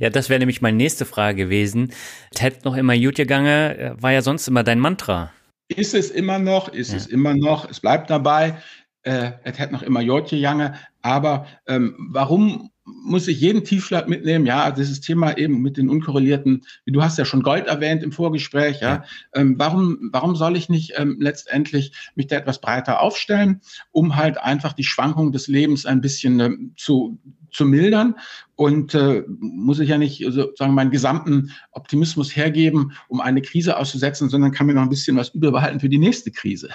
Ja, 0.00 0.10
das 0.10 0.28
wäre 0.28 0.38
nämlich 0.38 0.60
meine 0.60 0.76
nächste 0.76 1.06
Frage 1.06 1.44
gewesen. 1.44 1.94
Ted 2.34 2.66
noch 2.66 2.76
immer 2.76 2.94
gut 2.94 3.14
gegangen, 3.14 3.96
war 3.98 4.12
ja 4.12 4.20
sonst 4.20 4.46
immer 4.46 4.62
dein 4.62 4.78
Mantra. 4.78 5.32
Ist 5.68 5.94
es 5.94 6.10
immer 6.10 6.38
noch, 6.38 6.68
ist 6.68 6.90
ja. 6.90 6.98
es 6.98 7.06
immer 7.06 7.34
noch, 7.34 7.70
es 7.70 7.80
bleibt 7.80 8.10
dabei. 8.10 8.58
Äh, 9.02 9.32
es 9.44 9.58
hat 9.58 9.72
noch 9.72 9.82
immer 9.82 10.00
Jotje 10.00 10.38
Jange, 10.38 10.74
aber 11.02 11.46
ähm, 11.66 11.96
warum 12.10 12.70
muss 12.84 13.28
ich 13.28 13.40
jeden 13.40 13.64
Tiefschlag 13.64 14.08
mitnehmen? 14.08 14.44
Ja, 14.46 14.70
dieses 14.70 15.00
Thema 15.00 15.36
eben 15.36 15.62
mit 15.62 15.76
den 15.76 15.88
unkorrelierten, 15.88 16.64
wie 16.84 16.92
du 16.92 17.02
hast 17.02 17.18
ja 17.18 17.24
schon 17.24 17.42
Gold 17.42 17.66
erwähnt 17.66 18.02
im 18.02 18.12
Vorgespräch, 18.12 18.80
ja. 18.80 19.04
Ähm, 19.34 19.54
warum, 19.58 20.10
warum 20.12 20.34
soll 20.34 20.56
ich 20.56 20.68
nicht 20.68 20.94
ähm, 20.96 21.16
letztendlich 21.20 21.92
mich 22.16 22.26
da 22.26 22.36
etwas 22.36 22.60
breiter 22.60 23.00
aufstellen, 23.00 23.60
um 23.92 24.16
halt 24.16 24.38
einfach 24.38 24.72
die 24.72 24.84
Schwankung 24.84 25.32
des 25.32 25.46
Lebens 25.46 25.86
ein 25.86 26.00
bisschen 26.00 26.40
ähm, 26.40 26.74
zu, 26.76 27.18
zu 27.50 27.64
mildern 27.64 28.16
und 28.56 28.94
äh, 28.94 29.22
muss 29.28 29.78
ich 29.78 29.90
ja 29.90 29.98
nicht 29.98 30.24
sozusagen 30.24 30.74
meinen 30.74 30.90
gesamten 30.90 31.52
Optimismus 31.70 32.34
hergeben, 32.34 32.92
um 33.08 33.20
eine 33.20 33.42
Krise 33.42 33.76
auszusetzen, 33.76 34.28
sondern 34.28 34.52
kann 34.52 34.66
mir 34.66 34.74
noch 34.74 34.82
ein 34.82 34.88
bisschen 34.88 35.16
was 35.16 35.28
überbehalten 35.30 35.80
für 35.80 35.88
die 35.88 35.98
nächste 35.98 36.32
Krise. 36.32 36.68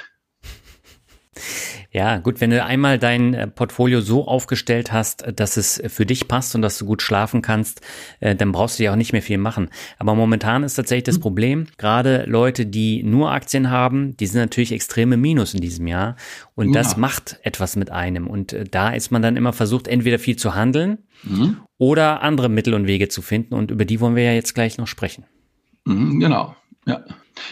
Ja, 1.92 2.18
gut, 2.18 2.42
wenn 2.42 2.50
du 2.50 2.64
einmal 2.64 3.00
dein 3.00 3.34
äh, 3.34 3.48
Portfolio 3.48 4.02
so 4.02 4.28
aufgestellt 4.28 4.92
hast, 4.92 5.26
dass 5.36 5.56
es 5.56 5.82
für 5.88 6.06
dich 6.06 6.28
passt 6.28 6.54
und 6.54 6.62
dass 6.62 6.78
du 6.78 6.86
gut 6.86 7.02
schlafen 7.02 7.42
kannst, 7.42 7.82
äh, 8.20 8.36
dann 8.36 8.52
brauchst 8.52 8.78
du 8.78 8.84
ja 8.84 8.92
auch 8.92 8.98
nicht 8.98 9.14
mehr 9.14 9.22
viel 9.22 9.38
machen. 9.38 9.70
Aber 9.98 10.14
momentan 10.14 10.64
ist 10.64 10.76
tatsächlich 10.76 11.06
das 11.06 11.16
hm. 11.16 11.22
Problem, 11.22 11.68
gerade 11.78 12.26
Leute, 12.28 12.66
die 12.66 13.04
nur 13.04 13.32
Aktien 13.32 13.70
haben, 13.70 14.18
die 14.18 14.28
sind 14.28 14.42
natürlich 14.42 14.74
extreme 14.74 15.16
Minus 15.16 15.54
in 15.54 15.62
diesem 15.62 15.88
Jahr 15.88 16.18
und 16.56 16.68
ja. 16.68 16.74
das 16.74 16.98
macht 16.98 17.40
etwas 17.44 17.78
mit 17.78 17.90
einem. 17.90 18.28
Und 18.28 18.54
äh, 18.54 18.66
da 18.66 18.90
ist 18.90 19.12
man 19.12 19.22
dann 19.22 19.38
immer 19.38 19.54
versucht, 19.54 19.88
entweder 19.88 20.20
viel 20.20 20.36
zu 20.36 20.56
handeln 20.56 21.00
mhm. 21.24 21.58
oder 21.78 22.22
andere 22.22 22.50
Mittel 22.50 22.74
und 22.74 22.88
Wege 22.88 23.08
zu 23.08 23.22
finden 23.22 23.54
und 23.54 23.72
über 23.72 23.86
die 23.86 24.02
wollen 24.02 24.16
wir 24.16 24.24
ja 24.24 24.34
jetzt 24.34 24.54
gleich 24.54 24.78
noch 24.78 24.88
sprechen. 24.88 25.24
Mhm, 25.86 26.20
genau, 26.20 26.56
ja. 26.86 27.04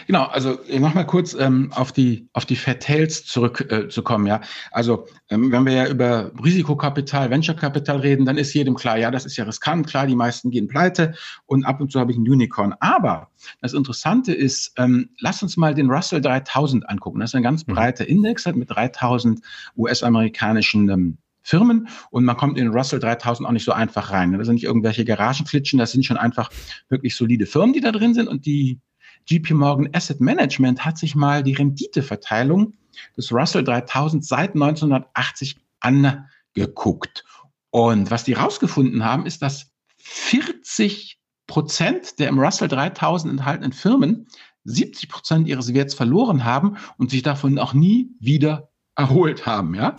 Genau, 0.06 0.24
also 0.24 0.58
ich 0.68 0.80
mach 0.80 0.94
mal 0.94 1.04
kurz 1.04 1.34
ähm, 1.34 1.72
auf 1.74 1.92
die 1.92 2.28
auf 2.32 2.44
die 2.44 2.56
Fat 2.56 2.80
Tails 2.80 3.24
zurückzukommen. 3.24 4.26
Äh, 4.26 4.30
ja, 4.30 4.40
also 4.70 5.06
ähm, 5.30 5.50
wenn 5.52 5.64
wir 5.64 5.72
ja 5.72 5.88
über 5.88 6.30
Risikokapital, 6.42 7.30
Venture-Kapital 7.30 7.98
reden, 7.98 8.26
dann 8.26 8.38
ist 8.38 8.54
jedem 8.54 8.74
klar, 8.74 8.98
ja, 8.98 9.10
das 9.10 9.26
ist 9.26 9.36
ja 9.36 9.44
riskant, 9.44 9.86
klar, 9.86 10.06
die 10.06 10.16
meisten 10.16 10.50
gehen 10.50 10.68
pleite 10.68 11.14
und 11.46 11.64
ab 11.64 11.80
und 11.80 11.90
zu 11.90 12.00
habe 12.00 12.12
ich 12.12 12.18
ein 12.18 12.28
Unicorn. 12.28 12.74
Aber 12.80 13.28
das 13.60 13.74
Interessante 13.74 14.32
ist, 14.32 14.72
ähm, 14.76 15.10
lass 15.20 15.42
uns 15.42 15.56
mal 15.56 15.74
den 15.74 15.90
Russell 15.90 16.20
3000 16.20 16.88
angucken. 16.88 17.20
Das 17.20 17.30
ist 17.30 17.34
ein 17.34 17.42
ganz 17.42 17.66
mhm. 17.66 17.74
breiter 17.74 18.08
Index, 18.08 18.46
hat 18.46 18.56
mit 18.56 18.70
3000 18.70 19.40
US-amerikanischen 19.76 20.88
ähm, 20.88 21.18
Firmen 21.46 21.86
und 22.10 22.24
man 22.24 22.36
kommt 22.36 22.58
in 22.58 22.64
den 22.64 22.74
Russell 22.74 22.98
3000 22.98 23.48
auch 23.48 23.52
nicht 23.52 23.64
so 23.64 23.70
einfach 23.70 24.10
rein. 24.10 24.32
Das 24.32 24.46
sind 24.46 24.56
nicht 24.56 24.64
irgendwelche 24.64 25.04
Garagenklitschen, 25.04 25.78
das 25.78 25.92
sind 25.92 26.04
schon 26.04 26.16
einfach 26.16 26.50
wirklich 26.88 27.14
solide 27.14 27.46
Firmen, 27.46 27.72
die 27.72 27.80
da 27.80 27.92
drin 27.92 28.14
sind 28.14 28.26
und 28.26 28.46
die 28.46 28.80
JP 29.26 29.54
Morgan 29.54 29.88
Asset 29.92 30.20
Management 30.20 30.84
hat 30.84 30.98
sich 30.98 31.14
mal 31.14 31.42
die 31.42 31.54
Renditeverteilung 31.54 32.74
des 33.16 33.32
Russell 33.32 33.64
3000 33.64 34.24
seit 34.24 34.54
1980 34.54 35.56
angeguckt. 35.80 37.24
Und 37.70 38.10
was 38.10 38.24
die 38.24 38.34
rausgefunden 38.34 39.04
haben, 39.04 39.26
ist, 39.26 39.42
dass 39.42 39.72
40 39.98 41.18
Prozent 41.46 42.18
der 42.18 42.28
im 42.28 42.38
Russell 42.38 42.68
3000 42.68 43.32
enthaltenen 43.32 43.72
Firmen 43.72 44.26
70 44.64 45.08
Prozent 45.08 45.48
ihres 45.48 45.72
Werts 45.74 45.94
verloren 45.94 46.44
haben 46.44 46.76
und 46.98 47.10
sich 47.10 47.22
davon 47.22 47.58
auch 47.58 47.72
nie 47.72 48.10
wieder 48.18 48.70
erholt 48.96 49.46
haben, 49.46 49.74
ja. 49.74 49.96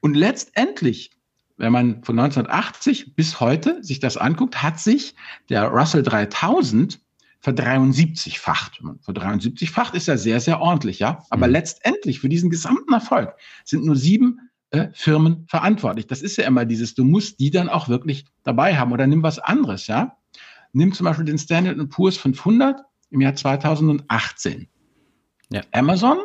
Und 0.00 0.14
letztendlich, 0.14 1.10
wenn 1.56 1.72
man 1.72 2.02
von 2.02 2.18
1980 2.18 3.14
bis 3.14 3.40
heute 3.40 3.82
sich 3.84 4.00
das 4.00 4.16
anguckt, 4.16 4.62
hat 4.62 4.80
sich 4.80 5.14
der 5.48 5.68
Russell 5.68 6.02
3000 6.02 7.00
verdreiundsiebzigfacht. 7.42 8.80
Verdreiundsiebzigfacht 9.00 9.94
ist 9.94 10.06
ja 10.06 10.16
sehr, 10.16 10.40
sehr 10.40 10.60
ordentlich, 10.60 11.00
ja. 11.00 11.24
Aber 11.28 11.48
mhm. 11.48 11.52
letztendlich 11.54 12.20
für 12.20 12.28
diesen 12.28 12.50
gesamten 12.50 12.92
Erfolg 12.92 13.34
sind 13.64 13.84
nur 13.84 13.96
sieben 13.96 14.38
äh, 14.70 14.88
Firmen 14.94 15.44
verantwortlich. 15.48 16.06
Das 16.06 16.22
ist 16.22 16.36
ja 16.36 16.46
immer 16.46 16.64
dieses, 16.64 16.94
du 16.94 17.04
musst 17.04 17.40
die 17.40 17.50
dann 17.50 17.68
auch 17.68 17.88
wirklich 17.88 18.26
dabei 18.44 18.78
haben. 18.78 18.92
Oder 18.92 19.08
nimm 19.08 19.24
was 19.24 19.40
anderes, 19.40 19.88
ja. 19.88 20.16
Nimm 20.72 20.92
zum 20.92 21.04
Beispiel 21.04 21.24
den 21.24 21.36
Standard 21.36 21.76
Poor's 21.90 22.16
500 22.16 22.80
im 23.10 23.20
Jahr 23.20 23.34
2018. 23.34 24.68
Ja. 25.50 25.62
Amazon 25.72 26.18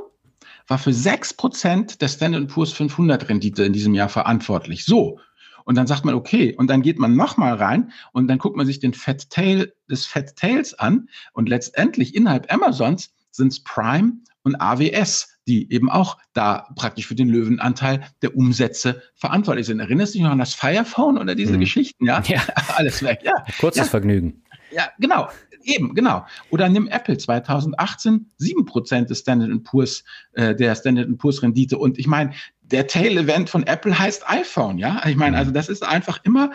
war 0.68 0.78
für 0.78 0.94
sechs 0.94 1.34
Prozent 1.34 2.00
der 2.00 2.10
Standard 2.10 2.48
Poor's 2.48 2.72
500 2.74 3.28
Rendite 3.28 3.64
in 3.64 3.74
diesem 3.74 3.96
Jahr 3.96 4.10
verantwortlich. 4.10 4.86
So. 4.86 5.20
Und 5.68 5.76
dann 5.76 5.86
sagt 5.86 6.06
man, 6.06 6.16
okay, 6.16 6.56
und 6.56 6.70
dann 6.70 6.82
geht 6.82 6.98
man 6.98 7.18
nochmal 7.18 7.56
rein 7.56 7.92
und 8.14 8.30
dann 8.30 8.38
guckt 8.38 8.56
man 8.56 8.66
sich 8.66 8.80
den 8.80 8.94
Fat 8.94 9.30
Tail 9.30 9.74
des 9.92 10.06
Fat 10.06 10.38
Tails 10.38 10.74
an 10.74 11.10
und 11.34 11.50
letztendlich 11.50 12.16
innerhalb 12.16 12.50
Amazons 12.54 13.14
sind 13.32 13.52
es 13.52 13.62
Prime 13.62 14.14
und 14.44 14.56
AWS, 14.62 15.28
die 15.46 15.70
eben 15.70 15.92
auch 15.92 16.20
da 16.32 16.70
praktisch 16.78 17.06
für 17.06 17.16
den 17.16 17.28
Löwenanteil 17.28 18.00
der 18.22 18.38
Umsätze 18.38 19.02
verantwortlich 19.16 19.66
sind. 19.66 19.82
Erinnerst 19.82 20.14
du 20.14 20.20
dich 20.20 20.24
noch 20.24 20.32
an 20.32 20.40
das 20.40 20.54
Firephone 20.54 21.18
oder 21.18 21.36
diese 21.36 21.56
mhm. 21.56 21.60
Geschichten? 21.60 22.06
Ja, 22.06 22.24
ja. 22.26 22.42
alles 22.78 23.04
weg. 23.04 23.20
Ja, 23.26 23.44
kurzes 23.60 23.88
ja. 23.88 23.90
Vergnügen. 23.90 24.44
Ja, 24.72 24.88
genau. 25.00 25.28
Eben, 25.64 25.94
genau. 25.96 26.26
Oder 26.50 26.70
nimm 26.70 26.88
Apple 26.88 27.18
2018, 27.18 28.32
7% 28.40 29.06
des 29.06 29.20
Standard 29.20 29.64
Poor's, 29.66 30.06
äh, 30.32 30.56
der 30.56 30.74
Standard 30.76 31.18
Poor's 31.18 31.44
Rendite. 31.44 31.78
Und 31.78 32.00
ich 32.00 32.08
meine, 32.08 32.32
der 32.72 32.88
Tail-Event 32.88 33.50
von 33.50 33.64
Apple 33.64 33.98
heißt 33.98 34.30
iPhone, 34.30 34.78
ja. 34.78 35.02
Ich 35.06 35.16
meine, 35.16 35.32
mhm. 35.32 35.40
also 35.40 35.52
das 35.52 35.70
ist 35.70 35.84
einfach 35.84 36.20
immer, 36.24 36.52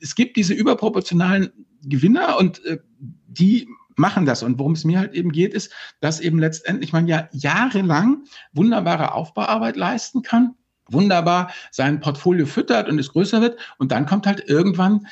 es 0.00 0.14
gibt 0.14 0.36
diese 0.36 0.54
überproportionalen 0.54 1.50
Gewinner 1.84 2.38
und 2.38 2.64
äh, 2.64 2.78
die 3.26 3.68
machen 3.96 4.24
das. 4.24 4.42
Und 4.42 4.58
worum 4.58 4.72
es 4.72 4.84
mir 4.84 4.98
halt 4.98 5.14
eben 5.14 5.32
geht, 5.32 5.52
ist, 5.54 5.72
dass 6.00 6.20
eben 6.20 6.38
letztendlich 6.38 6.92
man 6.92 7.06
ja 7.06 7.28
jahrelang 7.32 8.24
wunderbare 8.52 9.12
Aufbauarbeit 9.12 9.76
leisten 9.76 10.22
kann, 10.22 10.54
wunderbar 10.88 11.52
sein 11.70 12.00
Portfolio 12.00 12.46
füttert 12.46 12.88
und 12.88 12.98
es 12.98 13.10
größer 13.10 13.40
wird. 13.40 13.58
Und 13.78 13.92
dann 13.92 14.06
kommt 14.06 14.26
halt 14.26 14.48
irgendwann 14.48 15.06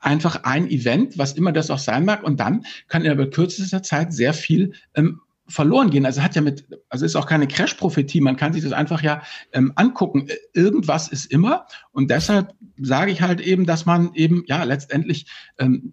einfach 0.00 0.44
ein 0.44 0.68
Event, 0.68 1.16
was 1.16 1.32
immer 1.32 1.52
das 1.52 1.70
auch 1.70 1.78
sein 1.78 2.04
mag. 2.04 2.22
Und 2.22 2.38
dann 2.40 2.66
kann 2.88 3.04
in 3.04 3.10
aber 3.10 3.30
kürzester 3.30 3.82
Zeit 3.82 4.12
sehr 4.12 4.34
viel 4.34 4.74
ähm, 4.94 5.20
verloren 5.46 5.90
gehen. 5.90 6.06
Also 6.06 6.22
hat 6.22 6.34
ja 6.34 6.42
mit, 6.42 6.66
also 6.88 7.04
ist 7.04 7.16
auch 7.16 7.26
keine 7.26 7.46
Crash-Prophetie. 7.46 8.20
Man 8.20 8.36
kann 8.36 8.52
sich 8.52 8.62
das 8.62 8.72
einfach 8.72 9.02
ja 9.02 9.22
ähm, 9.52 9.72
angucken. 9.76 10.28
Irgendwas 10.52 11.08
ist 11.08 11.26
immer. 11.26 11.66
Und 11.92 12.10
deshalb 12.10 12.54
sage 12.80 13.12
ich 13.12 13.22
halt 13.22 13.40
eben, 13.40 13.66
dass 13.66 13.86
man 13.86 14.14
eben 14.14 14.44
ja 14.46 14.62
letztendlich 14.64 15.26
ähm, 15.58 15.92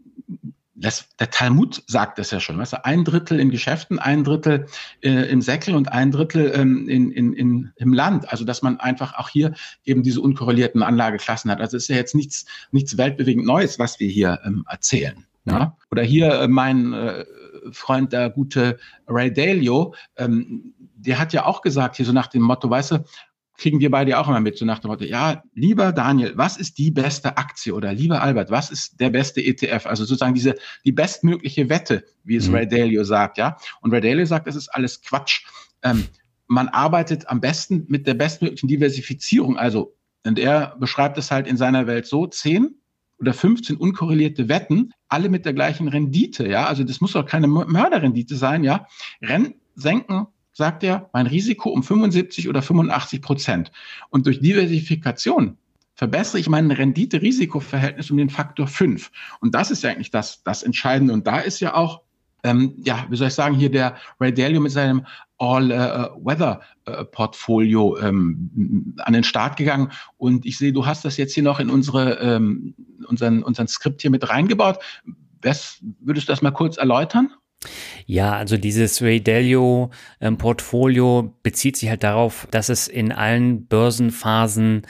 das, 0.82 1.10
der 1.20 1.30
Talmud 1.30 1.84
sagt 1.88 2.18
das 2.18 2.32
ja 2.32 2.40
schon, 2.40 2.58
weißt 2.58 2.74
du, 2.74 2.86
ein 2.86 3.04
Drittel 3.04 3.40
in 3.40 3.52
Geschäften, 3.52 4.00
ein 4.00 4.24
Drittel 4.24 4.66
äh, 5.02 5.30
im 5.30 5.42
Säckel 5.42 5.76
und 5.76 5.92
ein 5.92 6.12
Drittel 6.12 6.52
ähm, 6.56 6.90
in, 6.90 7.12
in, 7.12 7.34
in, 7.34 7.72
im 7.76 7.94
Land. 7.94 8.32
Also 8.32 8.46
dass 8.46 8.62
man 8.62 8.80
einfach 8.80 9.14
auch 9.14 9.30
hier 9.30 9.54
eben 9.86 10.02
diese 10.02 10.22
unkorrelierten 10.22 10.82
Anlageklassen 10.82 11.52
hat. 11.52 11.62
Also 11.62 11.78
ist 11.78 11.88
ja 11.88 11.96
jetzt 11.96 12.16
nichts, 12.16 12.46
nichts 12.72 12.98
weltbewegend 12.98 13.46
Neues, 13.46 13.80
was 13.80 14.00
wir 14.00 14.10
hier 14.10 14.40
ähm, 14.44 14.66
erzählen. 14.68 15.26
Ja? 15.46 15.78
Oder 15.92 16.04
hier 16.04 16.34
äh, 16.34 16.48
mein 16.48 16.94
äh, 16.94 17.26
Freund, 17.72 18.14
der 18.14 18.30
gute 18.30 18.78
Ray 19.08 19.32
Dalio, 19.32 19.94
ähm, 20.18 20.74
der 20.96 21.20
hat 21.20 21.34
ja 21.34 21.46
auch 21.46 21.62
gesagt, 21.62 21.98
hier 21.98 22.06
so 22.06 22.14
nach 22.14 22.28
dem 22.28 22.42
Motto, 22.42 22.70
weißt 22.70 22.92
du, 22.92 23.06
kriegen 23.58 23.80
wir 23.80 23.92
beide 23.92 24.18
auch 24.18 24.28
immer 24.28 24.40
mit, 24.40 24.58
so 24.58 24.66
nach 24.66 24.80
dem 24.80 24.90
Motto, 24.90 25.04
ja, 25.04 25.44
lieber 25.54 25.92
Daniel, 25.92 26.34
was 26.36 26.58
ist 26.58 26.80
die 26.80 26.90
beste 26.90 27.38
Aktie 27.38 27.74
oder 27.74 27.94
lieber 27.94 28.22
Albert, 28.22 28.50
was 28.50 28.72
ist 28.72 29.00
der 29.00 29.12
beste 29.12 29.40
ETF? 29.40 29.86
Also 29.86 30.04
sozusagen 30.04 30.34
diese, 30.34 30.56
die 30.84 30.92
bestmögliche 30.92 31.70
Wette, 31.70 32.04
wie 32.24 32.38
es 32.38 32.48
mhm. 32.48 32.56
Ray 32.56 32.68
Dalio 32.68 33.04
sagt, 33.04 33.38
ja. 33.38 33.58
Und 33.82 33.94
Ray 33.94 34.02
Dalio 34.02 34.26
sagt, 34.26 34.48
das 34.48 34.56
ist 34.56 34.70
alles 34.70 35.02
Quatsch. 35.02 35.46
Ähm, 35.84 36.08
man 36.48 36.70
arbeitet 36.70 37.30
am 37.30 37.40
besten 37.40 37.86
mit 37.88 38.08
der 38.08 38.16
bestmöglichen 38.16 38.68
Diversifizierung. 38.68 39.58
Also, 39.58 39.96
und 40.26 40.40
er 40.40 40.76
beschreibt 40.80 41.18
es 41.20 41.30
halt 41.30 41.48
in 41.48 41.56
seiner 41.56 41.88
Welt 41.88 42.08
so, 42.08 42.26
zehn 42.26 42.76
oder 43.20 43.34
15 43.34 43.78
unkorrelierte 43.78 44.50
Wetten, 44.50 44.92
alle 45.12 45.30
mit 45.30 45.46
der 45.46 45.54
gleichen 45.54 45.88
Rendite, 45.88 46.48
ja. 46.48 46.66
Also 46.66 46.84
das 46.84 47.02
muss 47.02 47.14
doch 47.14 47.26
keine 47.26 47.48
Mörderrendite 47.48 48.36
sein, 48.36 48.64
ja. 48.64 48.88
Rennen, 49.22 49.56
senken 49.76 50.28
sagt 50.54 50.84
er, 50.84 51.10
mein 51.14 51.28
Risiko 51.28 51.70
um 51.70 51.84
75 51.84 52.50
oder 52.50 52.62
85 52.62 53.22
Prozent. 53.22 53.72
Und 54.10 54.26
durch 54.26 54.42
Diversifikation 54.42 55.58
verbessere 55.96 56.40
ich 56.40 56.50
mein 56.50 56.72
Rendite-Risiko-Verhältnis 56.72 58.12
um 58.12 58.18
den 58.18 58.30
Faktor 58.30 58.68
5. 58.68 59.12
Und 59.40 59.56
das 59.56 59.72
ist 59.72 59.84
ja 59.84 59.92
eigentlich 59.92 60.12
das, 60.12 60.44
das 60.44 60.64
Entscheidende. 60.64 61.14
Und 61.14 61.28
da 61.28 61.40
ist 61.40 61.60
ja 61.60 61.74
auch, 61.74 62.02
ähm, 62.44 62.74
ja, 62.84 63.06
wie 63.10 63.16
soll 63.16 63.28
ich 63.28 63.34
sagen, 63.34 63.56
hier 63.56 63.72
der 63.72 63.96
Ray 64.20 64.34
Dalio 64.34 64.60
mit 64.60 64.72
seinem 64.72 65.06
All-Weather-Portfolio 65.42 67.98
äh, 67.98 68.08
ähm, 68.08 68.96
an 69.00 69.14
den 69.14 69.24
Start 69.24 69.58
gegangen. 69.58 69.92
Und 70.18 70.46
ich 70.46 70.60
sehe, 70.60 70.72
du 70.72 70.86
hast 70.86 71.04
das 71.04 71.18
jetzt 71.18 71.34
hier 71.34 71.42
noch 71.42 71.60
in 71.60 71.72
unsere, 71.72 72.20
ähm, 72.20 72.76
unseren, 73.08 73.42
unseren 73.42 73.68
Skript 73.68 74.04
hier 74.04 74.12
mit 74.12 74.30
reingebaut. 74.30 74.78
Was, 75.42 75.80
würdest 76.00 76.30
du 76.30 76.32
das 76.32 76.44
mal 76.44 76.52
kurz 76.52 76.78
erläutern? 76.78 77.34
Ja, 78.06 78.34
also 78.34 78.58
dieses 78.58 79.02
Ray 79.02 79.24
Dalio 79.24 79.90
ähm, 80.20 80.38
Portfolio 80.38 81.34
bezieht 81.42 81.78
sich 81.78 81.90
halt 81.90 82.04
darauf, 82.04 82.48
dass 82.52 82.70
es 82.70 82.88
in 82.88 83.12
allen 83.12 83.66
Börsenphasen 83.66 84.84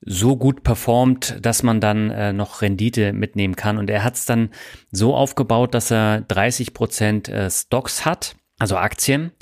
so 0.00 0.36
gut 0.36 0.62
performt, 0.62 1.38
dass 1.40 1.62
man 1.62 1.80
dann 1.80 2.10
äh, 2.10 2.34
noch 2.34 2.62
Rendite 2.62 3.12
mitnehmen 3.14 3.56
kann. 3.56 3.78
Und 3.78 3.88
er 3.90 4.04
hat 4.04 4.14
es 4.16 4.26
dann 4.26 4.50
so 4.92 5.14
aufgebaut, 5.14 5.72
dass 5.74 5.90
er 5.90 6.20
30 6.22 6.72
Prozent 6.74 7.28
äh, 7.28 7.50
Stocks 7.50 8.04
hat, 8.04 8.36
also 8.58 8.76
Aktien. 8.76 9.32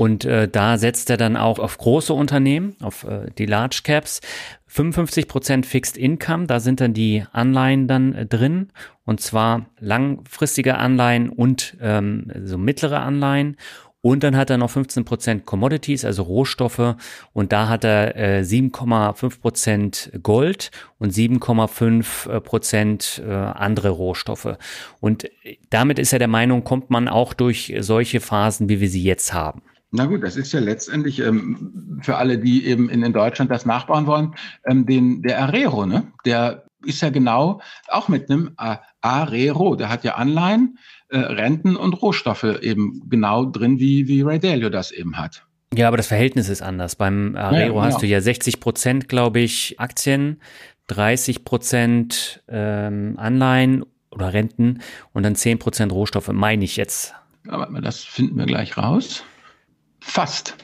Und 0.00 0.24
äh, 0.24 0.48
da 0.48 0.78
setzt 0.78 1.10
er 1.10 1.18
dann 1.18 1.36
auch 1.36 1.58
auf 1.58 1.76
große 1.76 2.14
Unternehmen, 2.14 2.74
auf 2.80 3.04
äh, 3.04 3.26
die 3.36 3.44
Large 3.44 3.80
Caps. 3.84 4.22
55 4.66 5.28
Prozent 5.28 5.66
Fixed 5.66 5.98
Income, 5.98 6.46
da 6.46 6.58
sind 6.58 6.80
dann 6.80 6.94
die 6.94 7.26
Anleihen 7.32 7.86
dann 7.86 8.14
äh, 8.14 8.24
drin. 8.24 8.70
Und 9.04 9.20
zwar 9.20 9.66
langfristige 9.78 10.78
Anleihen 10.78 11.28
und 11.28 11.76
ähm, 11.82 12.32
so 12.44 12.56
mittlere 12.56 13.00
Anleihen. 13.00 13.58
Und 14.00 14.22
dann 14.22 14.38
hat 14.38 14.48
er 14.48 14.56
noch 14.56 14.70
15 14.70 15.04
Prozent 15.04 15.44
Commodities, 15.44 16.06
also 16.06 16.22
Rohstoffe. 16.22 16.96
Und 17.34 17.52
da 17.52 17.68
hat 17.68 17.84
er 17.84 18.16
äh, 18.16 18.40
7,5 18.40 19.38
Prozent 19.38 20.12
Gold 20.22 20.70
und 20.96 21.12
7,5 21.12 22.40
Prozent 22.40 23.22
äh, 23.22 23.30
andere 23.30 23.90
Rohstoffe. 23.90 24.56
Und 24.98 25.24
äh, 25.44 25.58
damit 25.68 25.98
ist 25.98 26.14
er 26.14 26.18
der 26.18 26.28
Meinung, 26.28 26.64
kommt 26.64 26.88
man 26.88 27.06
auch 27.06 27.34
durch 27.34 27.74
solche 27.80 28.20
Phasen, 28.20 28.70
wie 28.70 28.80
wir 28.80 28.88
sie 28.88 29.02
jetzt 29.02 29.34
haben. 29.34 29.60
Na 29.92 30.06
gut, 30.06 30.22
das 30.22 30.36
ist 30.36 30.52
ja 30.52 30.60
letztendlich 30.60 31.18
ähm, 31.18 31.98
für 32.02 32.16
alle, 32.16 32.38
die 32.38 32.66
eben 32.66 32.88
in, 32.88 33.02
in 33.02 33.12
Deutschland 33.12 33.50
das 33.50 33.66
nachbauen 33.66 34.06
wollen, 34.06 34.34
ähm, 34.66 34.86
den, 34.86 35.22
der 35.22 35.40
Arero, 35.42 35.84
ne? 35.84 36.12
Der 36.24 36.64
ist 36.84 37.02
ja 37.02 37.10
genau 37.10 37.60
auch 37.88 38.08
mit 38.08 38.30
einem 38.30 38.52
Arero, 39.00 39.74
der 39.74 39.88
hat 39.88 40.04
ja 40.04 40.14
Anleihen, 40.14 40.78
äh, 41.08 41.18
Renten 41.18 41.76
und 41.76 42.00
Rohstoffe 42.00 42.44
eben 42.62 43.02
genau 43.08 43.44
drin, 43.44 43.78
wie, 43.80 44.08
wie 44.08 44.22
Ray 44.22 44.38
Dalio 44.38 44.70
das 44.70 44.92
eben 44.92 45.18
hat. 45.18 45.44
Ja, 45.74 45.88
aber 45.88 45.96
das 45.96 46.06
Verhältnis 46.08 46.48
ist 46.48 46.62
anders. 46.62 46.96
Beim 46.96 47.36
Arero 47.36 47.76
ja, 47.76 47.82
hast 47.82 47.94
genau. 47.94 48.00
du 48.00 48.06
ja 48.06 48.20
60 48.20 48.60
Prozent, 48.60 49.08
glaube 49.08 49.40
ich, 49.40 49.78
Aktien, 49.78 50.40
30 50.88 51.44
Prozent 51.44 52.42
ähm, 52.48 53.14
Anleihen 53.18 53.84
oder 54.10 54.32
Renten 54.32 54.80
und 55.12 55.22
dann 55.22 55.36
10 55.36 55.58
Prozent 55.58 55.92
Rohstoffe, 55.92 56.28
meine 56.32 56.64
ich 56.64 56.76
jetzt. 56.76 57.14
Aber 57.48 57.80
das 57.80 58.02
finden 58.02 58.36
wir 58.38 58.46
gleich 58.46 58.76
raus. 58.76 59.24
Fast. 60.02 60.56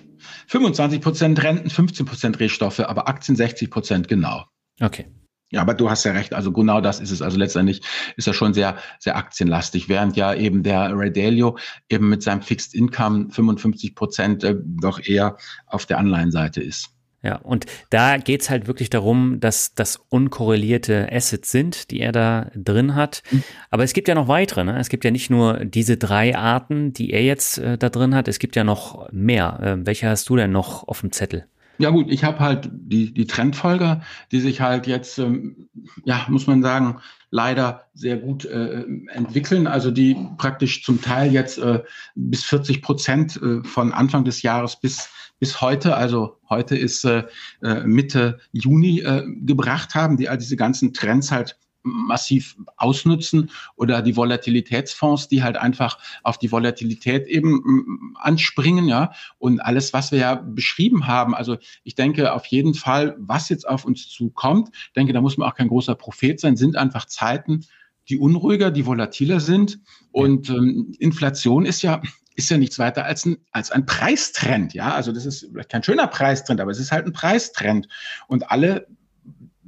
25 0.49 1.01
Prozent 1.01 1.43
Renten, 1.43 1.71
15 1.71 2.07
Prozent 2.07 2.41
Rohstoffe, 2.41 2.81
aber 2.81 3.09
Aktien 3.09 3.37
60 3.37 3.71
Prozent 3.71 4.09
genau. 4.09 4.45
Okay. 4.81 5.07
Ja, 5.51 5.61
aber 5.61 5.75
du 5.75 5.89
hast 5.89 6.05
ja 6.05 6.13
recht. 6.13 6.35
Also 6.35 6.53
genau 6.53 6.81
das 6.81 6.99
ist 6.99 7.11
es. 7.11 7.23
Also 7.23 7.39
letztendlich 7.39 7.83
ist 8.17 8.27
er 8.27 8.35
schon 8.35 8.53
sehr, 8.53 8.79
sehr 8.99 9.17
aktienlastig, 9.17 9.89
während 9.89 10.17
ja 10.17 10.35
eben 10.35 10.63
der 10.63 10.91
Ray 10.93 11.13
Dalio 11.13 11.57
eben 11.89 12.09
mit 12.09 12.23
seinem 12.23 12.43
Fixed 12.43 12.75
Income 12.75 13.31
55 13.31 13.95
Prozent 13.95 14.43
äh, 14.43 14.57
doch 14.61 15.01
eher 15.01 15.37
auf 15.67 15.87
der 15.87 15.99
Anleihenseite 15.99 16.63
ist. 16.63 16.96
Ja, 17.23 17.37
und 17.37 17.67
da 17.91 18.19
geht's 18.19 18.51
halt 18.51 18.67
wirklich 18.67 18.91
darum, 18.91 19.41
dass 19.41 19.75
das 19.75 19.99
unkorrelierte 20.11 21.09
Assets 21.11 21.51
sind, 21.51 21.91
die 21.91 22.01
er 22.01 22.13
da 22.13 22.51
drin 22.55 22.95
hat. 22.95 23.23
Mhm. 23.31 23.43
Aber 23.71 23.83
es 23.83 23.95
gibt 23.95 24.09
ja 24.09 24.15
noch 24.15 24.29
weitere. 24.29 24.65
Ne? 24.65 24.79
Es 24.79 24.89
gibt 24.89 25.05
ja 25.05 25.11
nicht 25.11 25.31
nur 25.31 25.65
diese 25.65 25.97
drei 25.97 26.37
Arten, 26.37 26.93
die 26.93 27.11
er 27.11 27.25
jetzt 27.25 27.59
äh, 27.59 27.79
da 27.79 27.89
drin 27.89 28.15
hat. 28.15 28.29
Es 28.29 28.39
gibt 28.39 28.55
ja 28.55 28.65
noch 28.65 29.11
mehr. 29.13 29.59
Äh, 29.61 29.87
welche 29.87 30.09
hast 30.09 30.29
du 30.29 30.37
denn 30.37 30.53
noch 30.53 30.87
auf 30.87 31.01
dem 31.01 31.11
Zettel? 31.11 31.47
Ja 31.79 31.91
gut, 31.91 32.11
ich 32.11 32.25
habe 32.25 32.39
halt 32.39 32.71
die, 32.73 33.13
die 33.13 33.27
Trendfolger, 33.27 34.03
die 34.33 34.41
sich 34.41 34.61
halt 34.61 34.87
jetzt, 34.87 35.19
ähm, 35.19 35.69
ja, 36.05 36.25
muss 36.29 36.47
man 36.47 36.63
sagen, 36.63 37.01
leider 37.31 37.87
sehr 37.93 38.17
gut 38.17 38.45
äh, 38.45 38.85
entwickeln. 39.09 39.67
Also 39.67 39.91
die 39.91 40.17
praktisch 40.39 40.85
zum 40.85 41.03
Teil 41.03 41.33
jetzt 41.33 41.59
äh, 41.59 41.83
bis 42.15 42.45
40 42.45 42.83
Prozent 42.83 43.41
äh, 43.43 43.63
von 43.63 43.93
Anfang 43.93 44.25
des 44.25 44.43
Jahres 44.43 44.77
bis 44.77 45.11
bis 45.39 45.61
heute, 45.61 45.97
also 45.97 46.39
heute 46.49 46.77
ist 46.77 47.05
äh, 47.05 47.25
äh, 47.63 47.85
Mitte 47.85 48.39
Juni 48.53 49.01
äh, 49.01 49.25
gebracht 49.27 49.95
haben, 49.95 50.17
die 50.17 50.29
all 50.29 50.39
diese 50.39 50.57
ganzen 50.57 50.93
Trends 50.93 51.31
halt 51.31 51.59
massiv 51.87 52.57
ausnutzen 52.77 53.51
oder 53.77 54.03
die 54.03 54.17
Volatilitätsfonds, 54.17 55.29
die 55.29 55.43
halt 55.43 55.57
einfach 55.57 55.99
auf 56.25 56.37
die 56.37 56.51
Volatilität 56.51 57.29
eben 57.29 58.15
anspringen, 58.17 58.89
ja. 58.89 59.13
Und 59.39 59.61
alles, 59.61 59.93
was 59.93 60.11
wir 60.11 60.19
ja 60.19 60.35
beschrieben 60.35 61.07
haben, 61.07 61.35
also 61.35 61.57
ich 61.85 61.95
denke 61.95 62.33
auf 62.33 62.47
jeden 62.47 62.75
Fall, 62.75 63.15
was 63.19 63.49
jetzt 63.49 63.69
auf 63.69 63.85
uns 63.85 64.09
zukommt, 64.09 64.71
denke, 64.97 65.13
da 65.13 65.21
muss 65.21 65.37
man 65.37 65.49
auch 65.49 65.55
kein 65.55 65.69
großer 65.69 65.95
Prophet 65.95 66.41
sein, 66.41 66.57
sind 66.57 66.77
einfach 66.77 67.07
Zeiten, 67.07 67.65
die 68.09 68.19
unruhiger, 68.19 68.71
die 68.71 68.87
volatiler 68.87 69.41
sind. 69.41 69.81
Und 70.13 70.49
ähm, 70.51 70.93
Inflation 70.99 71.67
ist 71.67 71.83
ja 71.83 72.03
ist 72.37 72.51
ja 72.51 72.59
nichts 72.59 72.79
weiter 72.79 73.07
als 73.07 73.25
ein, 73.25 73.39
als 73.51 73.71
ein 73.71 73.87
Preistrend. 73.87 74.75
Ja, 74.75 74.95
also 74.95 75.11
das 75.11 75.25
ist 75.25 75.49
vielleicht 75.51 75.71
kein 75.71 75.83
schöner 75.83 76.07
Preistrend, 76.07 76.61
aber 76.61 76.71
es 76.71 76.79
ist 76.79 76.93
halt 76.93 77.07
ein 77.07 77.15
Preistrend. 77.15 77.89
Und 78.29 78.51
alle 78.51 78.87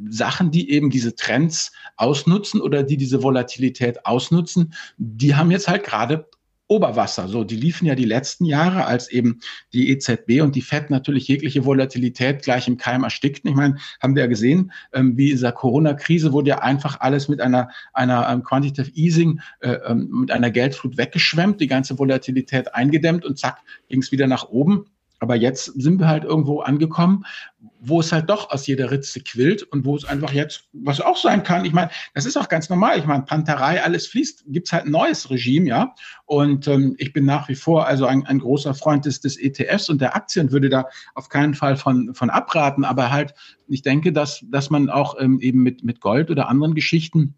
Sachen, 0.09 0.51
die 0.51 0.71
eben 0.71 0.91
diese 0.91 1.17
Trends 1.17 1.73
ausnutzen 1.97 2.61
oder 2.61 2.83
die 2.83 2.97
diese 2.97 3.23
Volatilität 3.23 4.05
ausnutzen, 4.07 4.75
die 4.99 5.35
haben 5.35 5.51
jetzt 5.51 5.67
halt 5.67 5.85
gerade 5.85 6.29
Oberwasser. 6.69 7.29
So, 7.29 7.45
die 7.45 7.57
liefen 7.57 7.87
ja 7.87 7.95
die 7.95 8.05
letzten 8.05 8.45
Jahre, 8.45 8.85
als 8.85 9.11
eben 9.11 9.41
die 9.73 9.91
EZB 9.91 10.43
und 10.43 10.55
die 10.55 10.63
FED 10.63 10.91
natürlich 10.91 11.27
jegliche 11.27 11.65
Volatilität 11.65 12.43
gleich 12.43 12.69
im 12.69 12.77
Keim 12.77 13.05
erstickten. 13.05 13.51
Ich 13.51 13.57
meine, 13.57 13.77
haben 14.01 14.15
wir 14.15 14.23
ja 14.23 14.29
gesehen, 14.29 14.71
ähm, 14.93 15.17
wie 15.17 15.31
dieser 15.31 15.53
Corona-Krise 15.53 16.33
wurde 16.33 16.51
ja 16.51 16.59
einfach 16.59 17.01
alles 17.01 17.29
mit 17.29 17.41
einer, 17.41 17.71
einer 17.95 18.29
ähm, 18.29 18.43
Quantitative 18.43 18.95
Easing, 18.95 19.41
äh, 19.61 19.79
ähm, 19.87 20.09
mit 20.21 20.31
einer 20.31 20.51
Geldflut 20.51 20.99
weggeschwemmt, 20.99 21.61
die 21.61 21.67
ganze 21.67 21.99
Volatilität 21.99 22.75
eingedämmt 22.75 23.25
und 23.25 23.39
zack, 23.39 23.59
ging 23.89 24.01
es 24.01 24.13
wieder 24.13 24.27
nach 24.27 24.49
oben. 24.49 24.87
Aber 25.21 25.35
jetzt 25.35 25.67
sind 25.81 25.99
wir 25.99 26.09
halt 26.09 26.25
irgendwo 26.25 26.61
angekommen, 26.61 27.25
wo 27.81 28.01
es 28.01 28.13
halt 28.13 28.31
doch 28.31 28.51
aus 28.51 28.67
jeder 28.67 28.91
Ritze 28.91 29.21
quillt 29.21 29.63
und 29.63 29.85
wo 29.85 29.97
es 29.97 30.05
einfach 30.05 30.33
jetzt, 30.33 30.69
was 30.73 31.01
auch 31.01 31.17
sein 31.17 31.43
kann, 31.43 31.65
ich 31.65 31.73
meine, 31.73 31.91
das 32.15 32.27
ist 32.27 32.37
auch 32.37 32.49
ganz 32.49 32.69
normal. 32.69 32.99
Ich 32.99 33.07
meine, 33.07 33.25
Panterei, 33.25 33.83
alles 33.83 34.07
fließt, 34.07 34.45
gibt's 34.49 34.73
halt 34.73 34.87
ein 34.87 34.91
neues 34.91 35.31
Regime, 35.31 35.67
ja. 35.67 35.95
Und 36.27 36.69
ähm, 36.69 36.95
ich 36.99 37.13
bin 37.13 37.25
nach 37.25 37.49
wie 37.49 37.55
vor 37.55 37.87
also 37.87 38.07
ein, 38.07 38.27
ein 38.27 38.39
großer 38.39 38.75
Freund 38.75 39.05
des, 39.05 39.21
des 39.21 39.37
ETFs 39.37 39.89
und 39.89 40.01
der 40.01 40.15
Aktien 40.15 40.53
würde 40.53 40.69
da 40.69 40.87
auf 41.15 41.29
keinen 41.29 41.55
Fall 41.55 41.77
von, 41.77 42.15
von 42.15 42.31
abraten. 42.31 42.85
Aber 42.85 43.11
halt, 43.11 43.35
ich 43.69 43.83
denke, 43.83 44.13
dass, 44.13 44.45
dass 44.51 44.71
man 44.71 44.89
auch 44.89 45.17
ähm, 45.19 45.41
eben 45.41 45.63
mit, 45.63 45.85
mit 45.85 46.01
Gold 46.01 46.31
oder 46.31 46.49
anderen 46.49 46.75
Geschichten 46.75 47.35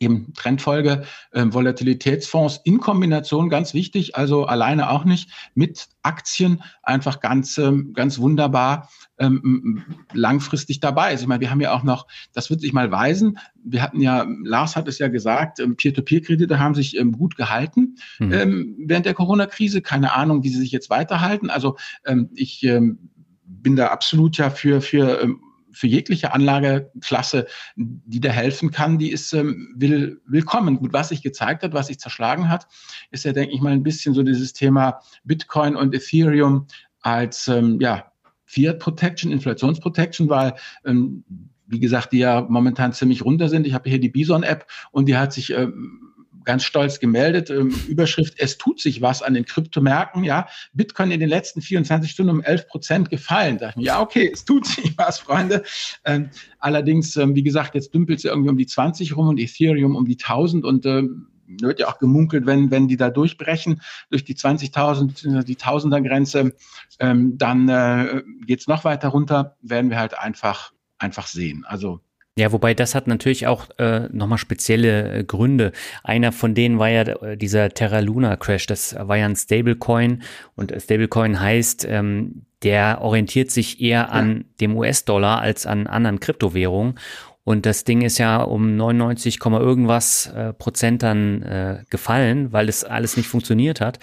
eben 0.00 0.32
Trendfolge, 0.34 1.04
äh, 1.32 1.44
Volatilitätsfonds 1.48 2.60
in 2.64 2.78
Kombination 2.78 3.48
ganz 3.48 3.74
wichtig, 3.74 4.16
also 4.16 4.46
alleine 4.46 4.90
auch 4.90 5.04
nicht, 5.04 5.30
mit 5.54 5.88
Aktien 6.02 6.62
einfach 6.82 7.20
ganz, 7.20 7.58
ähm, 7.58 7.92
ganz 7.94 8.18
wunderbar 8.18 8.88
ähm, 9.18 9.84
langfristig 10.12 10.80
dabei 10.80 11.14
ist. 11.14 11.22
Ich 11.22 11.26
meine, 11.26 11.40
wir 11.40 11.50
haben 11.50 11.60
ja 11.60 11.72
auch 11.72 11.82
noch, 11.82 12.06
das 12.32 12.50
wird 12.50 12.60
sich 12.60 12.72
mal 12.72 12.90
weisen, 12.90 13.38
wir 13.64 13.82
hatten 13.82 14.00
ja, 14.00 14.26
Lars 14.44 14.76
hat 14.76 14.88
es 14.88 14.98
ja 14.98 15.08
gesagt, 15.08 15.58
ähm, 15.58 15.76
Peer-to-Peer-Kredite 15.76 16.58
haben 16.58 16.74
sich 16.74 16.96
ähm, 16.96 17.12
gut 17.12 17.36
gehalten 17.36 17.96
mhm. 18.18 18.32
ähm, 18.32 18.76
während 18.78 19.06
der 19.06 19.14
Corona-Krise. 19.14 19.82
Keine 19.82 20.12
Ahnung, 20.12 20.44
wie 20.44 20.48
sie 20.50 20.60
sich 20.60 20.72
jetzt 20.72 20.90
weiterhalten. 20.90 21.50
Also 21.50 21.76
ähm, 22.04 22.30
ich 22.34 22.62
ähm, 22.62 23.10
bin 23.44 23.76
da 23.76 23.88
absolut 23.88 24.36
ja 24.36 24.50
für, 24.50 24.80
für 24.80 25.22
ähm, 25.22 25.40
für 25.76 25.86
jegliche 25.86 26.32
Anlageklasse, 26.32 27.46
die 27.76 28.20
da 28.20 28.30
helfen 28.30 28.70
kann, 28.70 28.98
die 28.98 29.12
ist 29.12 29.32
ähm, 29.34 29.74
will, 29.76 30.20
willkommen. 30.26 30.78
Gut, 30.78 30.92
was 30.92 31.10
sich 31.10 31.22
gezeigt 31.22 31.62
hat, 31.62 31.74
was 31.74 31.88
sich 31.88 31.98
zerschlagen 31.98 32.48
hat, 32.48 32.66
ist 33.10 33.24
ja, 33.24 33.32
denke 33.32 33.54
ich 33.54 33.60
mal, 33.60 33.72
ein 33.72 33.82
bisschen 33.82 34.14
so 34.14 34.22
dieses 34.22 34.54
Thema 34.54 35.00
Bitcoin 35.24 35.76
und 35.76 35.94
Ethereum 35.94 36.66
als 37.02 37.46
ähm, 37.48 37.78
ja, 37.80 38.10
Fiat 38.46 38.78
Protection, 38.78 39.30
Inflationsprotection, 39.30 40.30
weil 40.30 40.54
ähm, 40.86 41.24
wie 41.66 41.80
gesagt, 41.80 42.12
die 42.12 42.18
ja 42.18 42.46
momentan 42.48 42.92
ziemlich 42.92 43.24
runter 43.24 43.48
sind. 43.48 43.66
Ich 43.66 43.74
habe 43.74 43.90
hier 43.90 44.00
die 44.00 44.08
Bison-App 44.08 44.66
und 44.92 45.06
die 45.08 45.16
hat 45.16 45.32
sich 45.32 45.52
ähm, 45.52 46.05
ganz 46.46 46.64
stolz 46.64 46.98
gemeldet. 46.98 47.50
Ähm, 47.50 47.74
Überschrift, 47.88 48.34
es 48.38 48.56
tut 48.56 48.80
sich 48.80 49.02
was 49.02 49.22
an 49.22 49.34
den 49.34 49.44
Kryptomärkten. 49.44 50.24
Ja, 50.24 50.48
Bitcoin 50.72 51.10
in 51.10 51.20
den 51.20 51.28
letzten 51.28 51.60
24 51.60 52.10
Stunden 52.10 52.30
um 52.30 52.42
11 52.42 52.68
Prozent 52.68 53.10
gefallen. 53.10 53.58
Da 53.58 53.70
ich 53.70 53.84
ja, 53.84 54.00
okay, 54.00 54.30
es 54.32 54.46
tut 54.46 54.66
sich 54.66 54.94
was, 54.96 55.18
Freunde. 55.18 55.62
Ähm, 56.04 56.30
allerdings, 56.58 57.16
ähm, 57.16 57.34
wie 57.34 57.42
gesagt, 57.42 57.74
jetzt 57.74 57.92
dümpelt 57.92 58.20
sie 58.20 58.28
irgendwie 58.28 58.50
um 58.50 58.56
die 58.56 58.66
20 58.66 59.16
rum 59.16 59.28
und 59.28 59.38
Ethereum 59.38 59.94
um 59.94 60.06
die 60.06 60.16
1000 60.18 60.64
und 60.64 60.86
ähm, 60.86 61.26
wird 61.48 61.78
ja 61.78 61.88
auch 61.88 61.98
gemunkelt, 61.98 62.46
wenn, 62.46 62.70
wenn 62.70 62.88
die 62.88 62.96
da 62.96 63.10
durchbrechen, 63.10 63.80
durch 64.10 64.24
die 64.24 64.34
20.000, 64.34 65.44
die 65.44 65.56
Tausender-Grenze, 65.56 66.54
ähm, 66.98 67.38
dann 67.38 67.68
äh, 67.68 68.22
geht 68.46 68.66
noch 68.66 68.84
weiter 68.84 69.08
runter, 69.08 69.56
werden 69.62 69.90
wir 69.90 69.98
halt 69.98 70.18
einfach, 70.18 70.72
einfach 70.98 71.26
sehen. 71.28 71.64
Also 71.64 72.00
ja, 72.38 72.52
wobei 72.52 72.74
das 72.74 72.94
hat 72.94 73.06
natürlich 73.06 73.46
auch 73.46 73.68
äh, 73.78 74.08
nochmal 74.12 74.36
spezielle 74.36 75.20
äh, 75.20 75.24
Gründe. 75.24 75.72
Einer 76.04 76.32
von 76.32 76.54
denen 76.54 76.78
war 76.78 76.90
ja 76.90 77.02
äh, 77.02 77.36
dieser 77.38 77.70
Terra 77.70 78.00
Luna 78.00 78.36
Crash. 78.36 78.66
Das 78.66 78.94
war 78.98 79.16
ja 79.16 79.24
ein 79.24 79.36
Stablecoin 79.36 80.22
und 80.54 80.74
Stablecoin 80.78 81.40
heißt, 81.40 81.86
ähm, 81.88 82.42
der 82.62 83.00
orientiert 83.00 83.50
sich 83.50 83.80
eher 83.80 84.12
an 84.12 84.44
dem 84.60 84.76
US-Dollar 84.76 85.40
als 85.40 85.64
an 85.66 85.86
anderen 85.86 86.20
Kryptowährungen. 86.20 86.98
Und 87.44 87.64
das 87.64 87.84
Ding 87.84 88.02
ist 88.02 88.18
ja 88.18 88.42
um 88.42 88.76
99, 88.76 89.38
irgendwas 89.42 90.26
äh, 90.26 90.52
Prozent 90.52 91.02
dann 91.02 91.42
äh, 91.42 91.84
gefallen, 91.88 92.52
weil 92.52 92.68
es 92.68 92.84
alles 92.84 93.16
nicht 93.16 93.28
funktioniert 93.28 93.80
hat. 93.80 93.98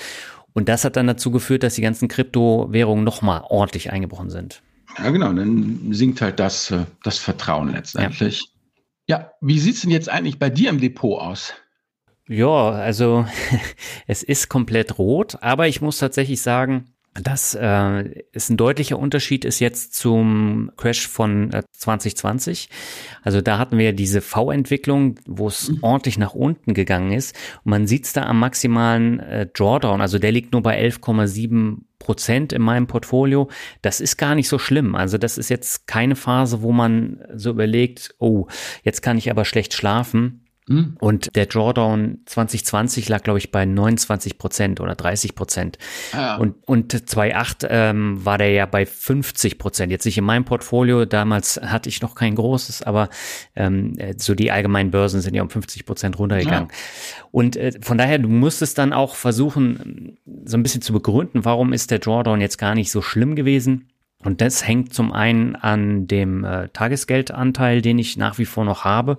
Und 0.54 0.70
das 0.70 0.86
hat 0.86 0.96
dann 0.96 1.08
dazu 1.08 1.30
geführt, 1.30 1.62
dass 1.62 1.76
die 1.76 1.82
ganzen 1.82 2.08
Kryptowährungen 2.08 3.04
nochmal 3.04 3.44
ordentlich 3.48 3.92
eingebrochen 3.92 4.30
sind. 4.30 4.63
Ja, 4.98 5.10
genau, 5.10 5.34
dann 5.34 5.94
sinkt 5.94 6.22
halt 6.22 6.40
das, 6.40 6.72
äh, 6.72 6.86
das 7.04 7.20
Vertrauen 7.20 7.72
letztendlich. 7.72 8.42
Ja, 9.08 9.20
ja 9.20 9.32
wie 9.42 9.60
sieht's 9.60 9.82
denn 9.82 9.92
jetzt 9.92 10.10
eigentlich 10.10 10.40
bei 10.40 10.50
dir 10.50 10.70
im 10.70 10.80
Depot 10.80 11.22
aus? 11.22 11.54
Ja, 12.28 12.72
also 12.72 13.26
es 14.08 14.24
ist 14.24 14.50
komplett 14.50 14.98
rot, 14.98 15.38
aber 15.42 15.68
ich 15.68 15.82
muss 15.82 15.98
tatsächlich 15.98 16.42
sagen, 16.42 16.93
das 17.22 17.54
äh, 17.54 18.24
ist 18.32 18.50
ein 18.50 18.58
deutlicher 18.58 18.98
Unterschied 18.98 19.46
ist 19.46 19.60
jetzt 19.60 19.94
zum 19.94 20.72
Crash 20.78 21.08
von 21.08 21.52
äh, 21.52 21.64
2020. 21.72 22.70
Also 23.22 23.42
da 23.42 23.60
hatten 23.60 23.78
wir 23.78 23.94
diese 23.94 24.22
V-Entwicklung, 24.22 25.20
wo 25.28 25.48
es 25.48 25.70
mhm. 25.70 25.80
ordentlich 25.82 26.18
nach 26.18 26.34
unten 26.34 26.74
gegangen 26.74 27.12
ist. 27.12 27.36
Und 27.64 27.70
man 27.70 27.88
sieht 27.88 28.06
es 28.06 28.14
da 28.14 28.24
am 28.24 28.40
maximalen 28.40 29.20
äh, 29.20 29.46
Drawdown. 29.46 30.02
Also 30.02 30.18
der 30.18 30.32
liegt 30.32 30.54
nur 30.54 30.64
bei 30.64 30.82
11,7 30.82 31.78
Prozent 32.00 32.52
in 32.52 32.62
meinem 32.62 32.88
Portfolio. 32.88 33.50
Das 33.82 34.02
ist 34.02 34.18
gar 34.18 34.34
nicht 34.34 34.50
so 34.50 34.58
schlimm. 34.58 34.96
Also 34.96 35.18
das 35.18 35.38
ist 35.38 35.50
jetzt 35.50 35.88
keine 35.88 36.16
Phase, 36.16 36.64
wo 36.64 36.72
man 36.72 37.24
so 37.36 37.52
überlegt, 37.52 38.16
oh, 38.18 38.48
jetzt 38.84 39.02
kann 39.02 39.18
ich 39.18 39.30
aber 39.30 39.46
schlecht 39.46 39.74
schlafen 39.74 40.43
hm? 40.68 40.96
Und 41.00 41.36
der 41.36 41.46
Drawdown 41.46 42.20
2020 42.26 43.10
lag, 43.10 43.24
glaube 43.24 43.40
ich, 43.40 43.52
bei 43.52 43.66
29 43.66 44.38
Prozent 44.38 44.80
oder 44.80 44.96
30 44.96 45.36
Prozent. 45.36 45.78
Ah. 46.14 46.38
Und, 46.38 46.56
und 46.66 46.94
2.8 46.94 47.68
ähm, 47.70 48.26
war 48.26 48.38
der 48.38 48.52
ja 48.52 48.66
bei 48.66 48.86
50 48.86 49.58
Prozent. 49.58 49.92
Jetzt 49.92 50.06
nicht 50.06 50.18
in 50.18 50.24
meinem 50.24 50.46
Portfolio, 50.46 51.04
damals 51.06 51.60
hatte 51.62 51.90
ich 51.90 52.02
noch 52.02 52.16
kein 52.16 52.36
großes, 52.36 52.82
aber 52.82 53.10
ähm, 53.56 53.98
so 54.18 54.36
die 54.36 54.52
allgemeinen 54.52 54.92
Börsen 54.92 55.20
sind 55.20 55.36
ja 55.36 55.42
um 55.42 55.50
50 55.50 55.86
Prozent 55.86 56.18
runtergegangen. 56.18 56.70
Ja. 56.70 57.26
Und 57.32 57.58
äh, 57.58 57.74
von 57.82 57.98
daher, 57.98 58.20
du 58.20 58.30
musstest 58.30 58.78
dann 58.78 58.94
auch 58.94 59.16
versuchen, 59.16 60.18
so 60.46 60.56
ein 60.56 60.64
bisschen 60.64 60.82
zu 60.82 60.94
begründen, 60.94 61.44
warum 61.44 61.74
ist 61.74 61.92
der 61.92 62.00
Drawdown 62.00 62.40
jetzt 62.40 62.58
gar 62.58 62.74
nicht 62.74 62.90
so 62.90 63.02
schlimm 63.02 63.36
gewesen. 63.36 63.90
Und 64.24 64.40
das 64.42 64.66
hängt 64.66 64.94
zum 64.94 65.12
einen 65.12 65.56
an 65.56 66.08
dem 66.08 66.46
äh, 66.46 66.70
Tagesgeldanteil, 66.70 67.82
den 67.82 68.00
ich 68.00 68.18
nach 68.18 68.38
wie 68.38 68.46
vor 68.46 68.64
noch 68.64 68.86
habe. 68.86 69.18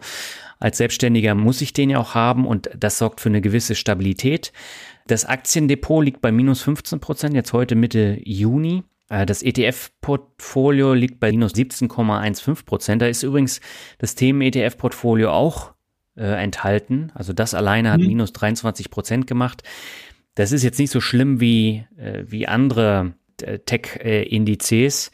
Als 0.58 0.78
Selbstständiger 0.78 1.34
muss 1.34 1.60
ich 1.60 1.72
den 1.72 1.90
ja 1.90 1.98
auch 1.98 2.14
haben 2.14 2.46
und 2.46 2.70
das 2.76 2.98
sorgt 2.98 3.20
für 3.20 3.28
eine 3.28 3.40
gewisse 3.40 3.74
Stabilität. 3.74 4.52
Das 5.06 5.24
Aktiendepot 5.24 6.04
liegt 6.04 6.20
bei 6.20 6.32
minus 6.32 6.62
15 6.62 7.00
Prozent, 7.00 7.34
jetzt 7.34 7.52
heute 7.52 7.74
Mitte 7.74 8.18
Juni. 8.24 8.84
Äh, 9.08 9.26
das 9.26 9.42
ETF-Portfolio 9.42 10.94
liegt 10.94 11.20
bei 11.20 11.30
minus 11.30 11.52
17,15 11.52 12.64
Prozent. 12.64 13.02
Da 13.02 13.06
ist 13.06 13.22
übrigens 13.22 13.60
das 13.98 14.14
Themen-ETF-Portfolio 14.14 15.30
auch 15.30 15.74
äh, 16.16 16.42
enthalten. 16.42 17.12
Also 17.14 17.32
das 17.32 17.54
alleine 17.54 17.92
hat 17.92 18.00
mhm. 18.00 18.06
minus 18.06 18.32
23 18.32 18.90
Prozent 18.90 19.26
gemacht. 19.26 19.62
Das 20.34 20.52
ist 20.52 20.62
jetzt 20.62 20.78
nicht 20.78 20.90
so 20.90 21.00
schlimm 21.00 21.40
wie, 21.40 21.84
äh, 21.96 22.24
wie 22.26 22.48
andere 22.48 23.14
äh, 23.42 23.58
Tech-Indizes. 23.58 25.10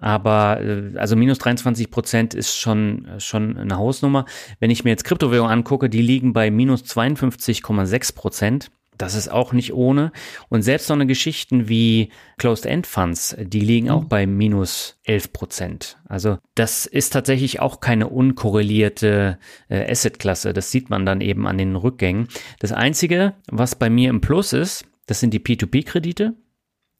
Aber 0.00 0.60
äh, 0.60 0.96
also 0.96 1.16
minus 1.16 1.38
23 1.38 1.90
Prozent 1.90 2.34
ist 2.34 2.56
schon, 2.56 3.08
schon 3.18 3.56
eine 3.56 3.76
Hausnummer. 3.76 4.24
Wenn 4.60 4.70
ich 4.70 4.84
mir 4.84 4.90
jetzt 4.90 5.04
Kryptowährungen 5.04 5.52
angucke, 5.52 5.88
die 5.88 6.02
liegen 6.02 6.32
bei 6.32 6.50
minus 6.50 6.84
52,6 6.84 8.14
Prozent. 8.14 8.70
Das 8.98 9.14
ist 9.14 9.28
auch 9.28 9.52
nicht 9.52 9.72
ohne. 9.72 10.10
Und 10.48 10.62
selbst 10.62 10.88
so 10.88 10.94
eine 10.94 11.06
Geschichten 11.06 11.68
wie 11.68 12.10
Closed-End-Funds, 12.36 13.36
die 13.38 13.60
liegen 13.60 13.86
mhm. 13.86 13.92
auch 13.92 14.04
bei 14.04 14.26
minus 14.26 14.98
11 15.04 15.32
Prozent. 15.32 15.98
Also 16.08 16.38
das 16.56 16.84
ist 16.84 17.12
tatsächlich 17.12 17.60
auch 17.60 17.78
keine 17.78 18.08
unkorrelierte 18.08 19.38
äh, 19.68 19.88
Asset-Klasse. 19.90 20.52
Das 20.52 20.72
sieht 20.72 20.90
man 20.90 21.06
dann 21.06 21.20
eben 21.20 21.46
an 21.46 21.58
den 21.58 21.76
Rückgängen. 21.76 22.26
Das 22.58 22.72
Einzige, 22.72 23.34
was 23.48 23.76
bei 23.76 23.88
mir 23.88 24.10
im 24.10 24.20
Plus 24.20 24.52
ist, 24.52 24.84
das 25.06 25.20
sind 25.20 25.32
die 25.32 25.40
P2P-Kredite. 25.40 26.34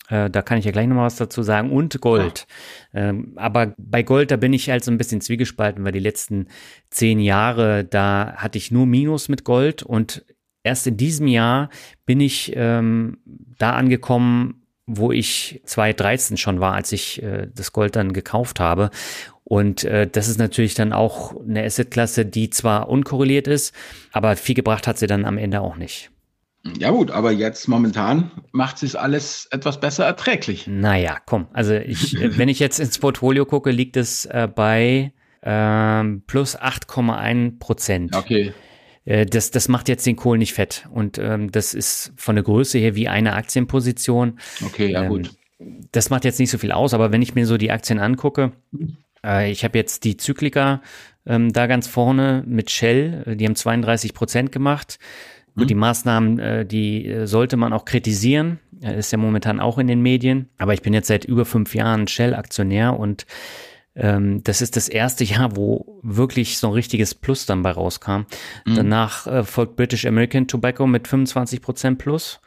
Äh, 0.08 0.30
da 0.30 0.42
kann 0.42 0.58
ich 0.58 0.64
ja 0.64 0.72
gleich 0.72 0.86
noch 0.86 0.96
mal 0.96 1.04
was 1.04 1.16
dazu 1.16 1.42
sagen. 1.42 1.70
Und 1.70 2.00
Gold. 2.00 2.46
Ja. 2.92 3.08
Ähm, 3.08 3.32
aber 3.36 3.74
bei 3.78 4.02
Gold, 4.02 4.30
da 4.30 4.36
bin 4.36 4.52
ich 4.52 4.70
halt 4.70 4.84
so 4.84 4.90
ein 4.90 4.98
bisschen 4.98 5.20
zwiegespalten, 5.20 5.84
weil 5.84 5.92
die 5.92 5.98
letzten 5.98 6.48
zehn 6.90 7.20
Jahre, 7.20 7.84
da 7.84 8.34
hatte 8.36 8.58
ich 8.58 8.70
nur 8.70 8.86
Minus 8.86 9.28
mit 9.28 9.44
Gold 9.44 9.82
und 9.82 10.24
erst 10.62 10.86
in 10.86 10.96
diesem 10.96 11.26
Jahr 11.26 11.70
bin 12.06 12.20
ich 12.20 12.52
ähm, 12.56 13.18
da 13.24 13.72
angekommen, 13.72 14.62
wo 14.86 15.12
ich 15.12 15.60
2013 15.64 16.36
schon 16.38 16.60
war, 16.60 16.72
als 16.74 16.92
ich 16.92 17.22
äh, 17.22 17.48
das 17.54 17.72
Gold 17.72 17.94
dann 17.94 18.12
gekauft 18.14 18.58
habe. 18.58 18.90
Und 19.44 19.84
äh, 19.84 20.06
das 20.06 20.28
ist 20.28 20.38
natürlich 20.38 20.74
dann 20.74 20.92
auch 20.92 21.38
eine 21.40 21.64
Assetklasse, 21.64 22.24
die 22.24 22.50
zwar 22.50 22.88
unkorreliert 22.88 23.46
ist, 23.46 23.74
aber 24.12 24.36
viel 24.36 24.54
gebracht 24.54 24.86
hat 24.86 24.98
sie 24.98 25.06
dann 25.06 25.24
am 25.24 25.38
Ende 25.38 25.60
auch 25.60 25.76
nicht. 25.76 26.10
Ja 26.78 26.90
gut, 26.90 27.10
aber 27.10 27.32
jetzt 27.32 27.68
momentan 27.68 28.30
macht 28.52 28.78
sich 28.78 28.98
alles 28.98 29.48
etwas 29.50 29.80
besser 29.80 30.04
erträglich. 30.04 30.66
Naja, 30.66 31.18
komm. 31.24 31.46
Also 31.52 31.74
ich, 31.74 32.16
wenn 32.38 32.48
ich 32.48 32.58
jetzt 32.58 32.80
ins 32.80 32.98
Portfolio 32.98 33.46
gucke, 33.46 33.70
liegt 33.70 33.96
es 33.96 34.26
äh, 34.26 34.48
bei 34.52 35.12
ähm, 35.42 36.22
plus 36.26 36.58
8,1 36.58 37.58
Prozent. 37.58 38.14
Okay. 38.14 38.52
Äh, 39.04 39.26
das, 39.26 39.50
das 39.50 39.68
macht 39.68 39.88
jetzt 39.88 40.06
den 40.06 40.16
Kohl 40.16 40.38
nicht 40.38 40.52
fett. 40.52 40.86
Und 40.92 41.18
ähm, 41.18 41.50
das 41.50 41.74
ist 41.74 42.12
von 42.16 42.36
der 42.36 42.44
Größe 42.44 42.78
her 42.78 42.94
wie 42.94 43.08
eine 43.08 43.34
Aktienposition. 43.34 44.38
Okay, 44.64 44.92
ja 44.92 45.04
ähm, 45.04 45.08
gut. 45.08 45.30
Das 45.90 46.10
macht 46.10 46.24
jetzt 46.24 46.38
nicht 46.38 46.50
so 46.50 46.58
viel 46.58 46.72
aus, 46.72 46.94
aber 46.94 47.10
wenn 47.10 47.22
ich 47.22 47.34
mir 47.34 47.46
so 47.46 47.56
die 47.56 47.72
Aktien 47.72 47.98
angucke, 47.98 48.52
äh, 49.24 49.50
ich 49.50 49.64
habe 49.64 49.78
jetzt 49.78 50.04
die 50.04 50.16
Zyklika 50.16 50.82
ähm, 51.26 51.52
da 51.52 51.66
ganz 51.66 51.86
vorne 51.88 52.44
mit 52.46 52.70
Shell, 52.70 53.24
äh, 53.26 53.36
die 53.36 53.44
haben 53.44 53.56
32 53.56 54.14
Prozent 54.14 54.52
gemacht. 54.52 54.98
Gut, 55.58 55.70
die 55.70 55.74
mhm. 55.74 55.80
Maßnahmen, 55.80 56.38
äh, 56.38 56.66
die 56.66 57.06
äh, 57.06 57.26
sollte 57.26 57.56
man 57.56 57.72
auch 57.72 57.84
kritisieren. 57.84 58.60
Ist 58.80 59.10
ja 59.10 59.18
momentan 59.18 59.58
auch 59.58 59.78
in 59.78 59.88
den 59.88 60.00
Medien. 60.00 60.48
Aber 60.56 60.72
ich 60.72 60.82
bin 60.82 60.94
jetzt 60.94 61.08
seit 61.08 61.24
über 61.24 61.44
fünf 61.44 61.74
Jahren 61.74 62.06
Shell-Aktionär 62.06 62.98
und 62.98 63.26
ähm, 63.96 64.44
das 64.44 64.62
ist 64.62 64.76
das 64.76 64.88
erste 64.88 65.24
Jahr, 65.24 65.56
wo 65.56 65.98
wirklich 66.02 66.58
so 66.58 66.68
ein 66.68 66.72
richtiges 66.72 67.14
Plus 67.14 67.46
dann 67.46 67.62
bei 67.62 67.72
rauskam. 67.72 68.22
Mhm. 68.64 68.76
Danach 68.76 69.26
äh, 69.26 69.42
folgt 69.42 69.74
British 69.74 70.06
American 70.06 70.46
Tobacco 70.46 70.86
mit 70.86 71.08
25 71.08 71.60
Prozent 71.60 71.98
Plus. 71.98 72.40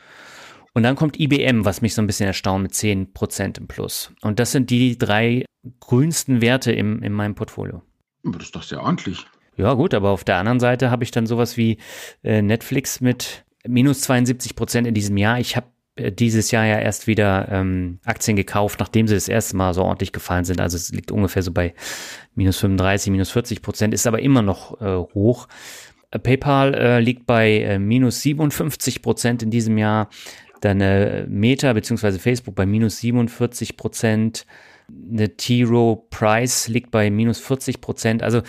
Und 0.73 0.83
dann 0.83 0.95
kommt 0.95 1.19
IBM, 1.19 1.65
was 1.65 1.81
mich 1.81 1.93
so 1.93 2.01
ein 2.01 2.07
bisschen 2.07 2.27
erstaunt, 2.27 2.63
mit 2.63 2.73
10 2.73 3.11
Prozent 3.11 3.57
im 3.57 3.67
Plus. 3.67 4.13
Und 4.21 4.39
das 4.39 4.53
sind 4.53 4.69
die 4.69 4.97
drei 4.97 5.43
grünsten 5.81 6.41
Werte 6.41 6.71
im, 6.71 7.03
in 7.03 7.11
meinem 7.11 7.35
Portfolio. 7.35 7.81
Aber 8.25 8.37
das 8.37 8.47
ist 8.47 8.55
doch 8.55 8.63
sehr 8.63 8.81
ordentlich. 8.81 9.25
Ja 9.57 9.73
gut, 9.73 9.93
aber 9.93 10.09
auf 10.09 10.23
der 10.23 10.37
anderen 10.37 10.59
Seite 10.59 10.91
habe 10.91 11.03
ich 11.03 11.11
dann 11.11 11.25
sowas 11.25 11.57
wie 11.57 11.77
äh, 12.23 12.41
Netflix 12.41 13.01
mit 13.01 13.45
minus 13.67 14.01
72 14.01 14.55
Prozent 14.55 14.87
in 14.87 14.93
diesem 14.93 15.17
Jahr. 15.17 15.39
Ich 15.39 15.55
habe 15.55 15.67
äh, 15.95 16.11
dieses 16.11 16.51
Jahr 16.51 16.65
ja 16.65 16.79
erst 16.79 17.07
wieder 17.07 17.47
ähm, 17.51 17.99
Aktien 18.05 18.37
gekauft, 18.37 18.79
nachdem 18.79 19.07
sie 19.07 19.15
das 19.15 19.27
erste 19.27 19.55
Mal 19.57 19.73
so 19.73 19.83
ordentlich 19.83 20.13
gefallen 20.13 20.45
sind. 20.45 20.61
Also 20.61 20.77
es 20.77 20.91
liegt 20.91 21.11
ungefähr 21.11 21.43
so 21.43 21.51
bei 21.51 21.73
minus 22.35 22.57
35, 22.57 23.11
minus 23.11 23.31
40 23.31 23.61
Prozent, 23.61 23.93
ist 23.93 24.07
aber 24.07 24.21
immer 24.21 24.41
noch 24.41 24.79
äh, 24.81 24.95
hoch. 25.13 25.47
Äh, 26.11 26.19
PayPal 26.19 26.73
äh, 26.73 26.99
liegt 26.99 27.25
bei 27.25 27.59
äh, 27.59 27.79
minus 27.79 28.21
57 28.21 29.01
Prozent 29.01 29.43
in 29.43 29.51
diesem 29.51 29.77
Jahr. 29.77 30.09
Dann 30.61 30.79
äh, 30.79 31.25
Meta 31.27 31.73
bzw. 31.73 32.19
Facebook 32.19 32.55
bei 32.55 32.65
minus 32.65 32.99
47 32.99 33.77
Prozent. 33.77 34.45
Eine 34.89 35.35
T-Row 35.35 36.09
Price 36.09 36.67
liegt 36.67 36.91
bei 36.91 37.09
minus 37.09 37.39
40 37.39 37.81
Prozent. 37.81 38.23
Also 38.23 38.41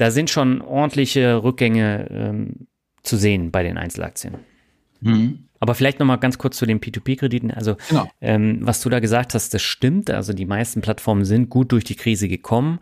da 0.00 0.10
sind 0.10 0.30
schon 0.30 0.62
ordentliche 0.62 1.42
Rückgänge 1.42 2.08
ähm, 2.10 2.66
zu 3.02 3.16
sehen 3.16 3.50
bei 3.50 3.62
den 3.62 3.76
Einzelaktien. 3.76 4.36
Mhm. 5.00 5.46
Aber 5.58 5.74
vielleicht 5.74 6.00
noch 6.00 6.06
mal 6.06 6.16
ganz 6.16 6.38
kurz 6.38 6.56
zu 6.56 6.64
den 6.64 6.80
P2P-Krediten. 6.80 7.50
Also 7.50 7.76
genau. 7.88 8.08
ähm, 8.22 8.60
was 8.62 8.80
du 8.80 8.88
da 8.88 8.98
gesagt 9.00 9.34
hast, 9.34 9.52
das 9.52 9.60
stimmt. 9.60 10.10
Also 10.10 10.32
die 10.32 10.46
meisten 10.46 10.80
Plattformen 10.80 11.26
sind 11.26 11.50
gut 11.50 11.72
durch 11.72 11.84
die 11.84 11.96
Krise 11.96 12.28
gekommen 12.28 12.80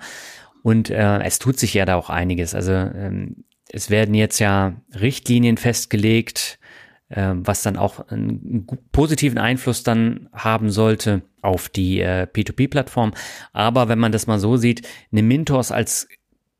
und 0.62 0.90
äh, 0.90 1.18
es 1.22 1.40
tut 1.40 1.58
sich 1.58 1.74
ja 1.74 1.84
da 1.84 1.96
auch 1.96 2.08
einiges. 2.08 2.54
Also 2.54 2.72
ähm, 2.72 3.44
es 3.68 3.90
werden 3.90 4.14
jetzt 4.14 4.38
ja 4.38 4.74
Richtlinien 4.94 5.56
festgelegt, 5.56 6.60
äh, 7.08 7.32
was 7.34 7.62
dann 7.62 7.76
auch 7.76 8.08
einen 8.10 8.66
positiven 8.92 9.38
Einfluss 9.38 9.82
dann 9.82 10.28
haben 10.32 10.70
sollte 10.70 11.22
auf 11.42 11.68
die 11.68 12.00
äh, 12.00 12.28
P2P-Plattform. 12.32 13.12
Aber 13.52 13.88
wenn 13.88 13.98
man 13.98 14.12
das 14.12 14.28
mal 14.28 14.38
so 14.38 14.56
sieht, 14.56 14.86
eine 15.10 15.22
Mintos 15.22 15.72
als 15.72 16.06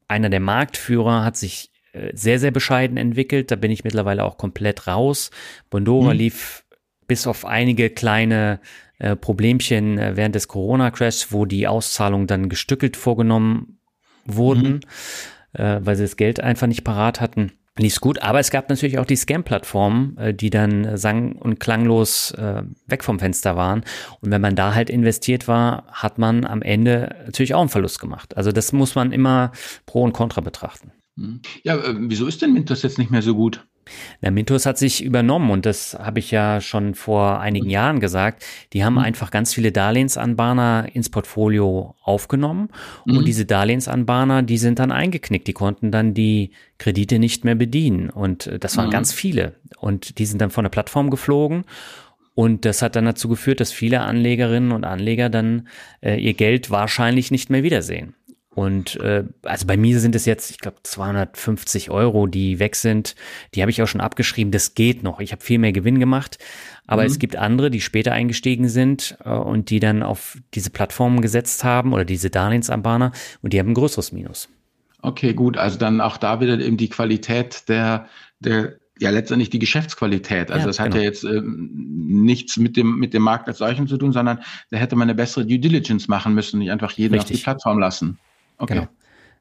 einer 0.09 0.31
der 0.31 0.41
Marktführer 0.41 1.25
hat 1.25 1.37
sich 1.37 1.71
äh, 1.93 2.11
sehr, 2.15 2.39
sehr 2.39 2.51
bescheiden 2.51 2.97
entwickelt. 2.97 3.51
Da 3.51 3.57
bin 3.57 3.71
ich 3.71 3.85
mittlerweile 3.85 4.25
auch 4.25 4.39
komplett 4.39 4.87
raus. 4.87 5.31
Bondora 5.71 6.13
mhm. 6.13 6.19
lief 6.19 6.65
bis 7.07 7.27
auf 7.27 7.45
einige 7.45 7.91
kleine 7.91 8.61
äh, 8.99 9.17
Problemchen 9.17 9.99
äh, 9.99 10.17
während 10.17 10.35
des 10.35 10.49
Corona-Crashs, 10.49 11.33
wo 11.33 11.47
die 11.47 11.69
Auszahlungen 11.69 12.27
dann 12.27 12.49
gestückelt 12.49 12.97
vorgenommen 12.97 13.79
wurden, 14.25 14.81
mhm. 15.55 15.61
äh, 15.63 15.85
weil 15.85 15.97
sie 15.97 16.03
das 16.05 16.17
Geld 16.17 16.41
einfach 16.41 16.67
nicht 16.67 16.85
parat 16.85 17.21
hatten. 17.21 17.53
Lief 17.79 18.01
gut, 18.01 18.21
aber 18.23 18.41
es 18.41 18.51
gab 18.51 18.69
natürlich 18.69 18.99
auch 18.99 19.07
die 19.07 19.17
Scam-Plattformen, 19.17 20.17
äh, 20.19 20.35
die 20.35 20.51
dann 20.51 20.97
sang- 20.97 21.33
und 21.33 21.61
klanglos 21.61 22.33
äh, 22.33 22.63
weg 22.87 23.05
vom 23.05 23.19
Fenster 23.19 23.57
waren. 23.57 23.85
Und 24.21 24.31
wenn 24.31 24.41
man 24.41 24.57
da 24.57 24.75
halt 24.75 24.91
investiert 24.91 25.47
war, 25.47 25.87
hat 25.93 26.19
man 26.19 26.45
am 26.45 26.63
Ende 26.63 27.15
natürlich 27.25 27.55
auch 27.55 27.61
einen 27.61 27.69
Verlust 27.69 28.01
gemacht. 28.01 28.37
Also 28.37 28.51
das 28.51 28.73
muss 28.73 28.95
man 28.95 29.13
immer 29.13 29.53
pro 29.87 30.03
und 30.03 30.13
contra 30.13 30.41
betrachten. 30.41 30.93
Hm. 31.17 31.41
Ja, 31.63 31.77
äh, 31.77 31.95
wieso 31.97 32.27
ist 32.27 32.43
denn 32.43 32.53
Mintos 32.53 32.83
jetzt 32.83 32.99
nicht 32.99 33.11
mehr 33.11 33.23
so 33.23 33.35
gut? 33.35 33.65
Na, 34.21 34.31
Mintos 34.31 34.67
hat 34.67 34.79
sich 34.79 35.03
übernommen 35.03 35.51
und 35.51 35.67
das 35.67 35.95
habe 35.95 36.19
ich 36.19 36.31
ja 36.31 36.61
schon 36.61 36.95
vor 36.95 37.41
einigen 37.41 37.67
mhm. 37.67 37.73
Jahren 37.73 38.01
gesagt. 38.01 38.45
Die 38.73 38.85
haben 38.85 38.95
mhm. 38.95 39.01
einfach 39.01 39.31
ganz 39.31 39.55
viele 39.55 39.73
Darlehensanbahner 39.73 40.89
ins 40.93 41.11
Portfolio 41.11 41.95
aufgenommen 42.03 42.69
mhm. 43.05 43.19
und 43.19 43.29
diese 43.29 43.47
Darlehensanbahner, 43.47 44.43
die 44.43 44.59
sind 44.59 44.79
dann 44.79 44.93
eingeknickt. 44.93 45.47
Die 45.47 45.53
konnten 45.53 45.91
dann 45.91 46.15
die 46.15 46.53
Kredite 46.79 47.19
nicht 47.19 47.45
mehr 47.45 47.55
bedienen 47.55 48.11
und 48.11 48.47
äh, 48.47 48.59
das 48.59 48.77
waren 48.77 48.91
ganz 48.91 49.13
viele 49.13 49.55
und 49.79 50.19
die 50.19 50.27
sind 50.27 50.41
dann 50.41 50.51
von 50.51 50.65
der 50.65 50.71
Plattform 50.71 51.11
geflogen. 51.11 51.65
Und 52.35 52.65
das 52.65 52.83
hat 52.83 52.95
dann 52.95 53.05
dazu 53.05 53.29
geführt, 53.29 53.59
dass 53.59 53.73
viele 53.73 54.03
Anlegerinnen 54.03 54.71
und 54.71 54.85
Anleger 54.85 55.29
dann 55.29 55.67
äh, 56.01 56.21
ihr 56.21 56.35
Geld 56.35 56.71
wahrscheinlich 56.71 57.33
nicht 57.33 57.51
mehr 57.51 57.65
wiedersehen. 57.65 58.15
Und 58.59 58.97
äh, 58.97 59.23
also 59.45 59.69
bei 59.69 59.77
mir 59.77 60.01
sind 60.01 60.17
es 60.17 60.27
jetzt, 60.27 60.51
ich 60.51 60.59
glaube, 60.59 60.79
250 60.83 61.93
Euro, 61.93 62.27
die 62.27 62.59
weg 62.59 62.75
sind. 62.75 63.15
Die 63.55 63.63
habe 63.63 63.71
ich 63.71 63.81
auch 63.81 63.87
schon 63.87 64.01
abgeschrieben. 64.01 64.51
Das 64.51 64.75
geht 64.75 65.05
noch. 65.05 65.21
Ich 65.21 65.31
habe 65.31 65.45
viel 65.45 65.61
mehr 65.61 65.71
Gewinn 65.71 66.01
gemacht. 66.01 66.39
Aber 66.89 67.03
mhm. 67.03 67.07
es 67.07 67.21
gibt 67.21 67.37
andere, 67.37 67.71
die 67.71 67.81
später 67.81 68.11
eingestiegen 68.11 68.69
sind 68.69 69.17
äh, 69.25 69.31
und 69.31 69.71
die 69.71 69.79
dann 69.79 70.03
auf 70.03 70.39
diese 70.55 70.71
Plattformen 70.71 71.21
gesetzt 71.21 71.63
haben 71.63 71.93
oder 71.93 72.05
diese 72.05 72.31
Darlehensanbahner 72.31 73.13
und 73.43 73.53
die 73.53 73.61
haben 73.61 73.69
ein 73.69 73.75
größeres 73.75 74.11
Minus. 74.11 74.49
Okay, 75.03 75.35
gut. 75.35 75.57
Also 75.57 75.79
dann 75.79 76.01
auch 76.01 76.17
da 76.17 76.41
wieder 76.41 76.59
eben 76.59 76.79
die 76.79 76.89
Qualität 76.89 77.69
der, 77.69 78.09
der 78.41 78.75
ja 78.99 79.11
letztendlich 79.11 79.51
die 79.51 79.61
Geschäftsqualität. 79.61 80.51
Also 80.51 80.63
ja, 80.63 80.67
das 80.67 80.81
hat 80.81 80.87
genau. 80.87 80.97
ja 80.97 81.03
jetzt 81.05 81.23
ähm, 81.23 81.71
nichts 82.25 82.57
mit 82.57 82.77
dem 82.77 82.99
mit 82.99 83.15
dem 83.15 83.23
Markt 83.23 83.47
als 83.47 83.59
solchen 83.59 83.87
zu 83.87 83.99
tun, 83.99 84.11
sondern 84.11 84.41
da 84.73 84.79
hätte 84.79 84.97
man 84.97 85.07
eine 85.07 85.15
bessere 85.15 85.47
Due 85.47 85.61
Diligence 85.61 86.09
machen 86.09 86.35
müssen, 86.35 86.59
nicht 86.59 86.73
einfach 86.73 86.91
jeden 86.91 87.15
Richtig. 87.15 87.37
auf 87.37 87.39
die 87.39 87.45
Plattform 87.45 87.79
lassen. 87.79 88.19
Okay. 88.59 88.75
Genau. 88.75 88.89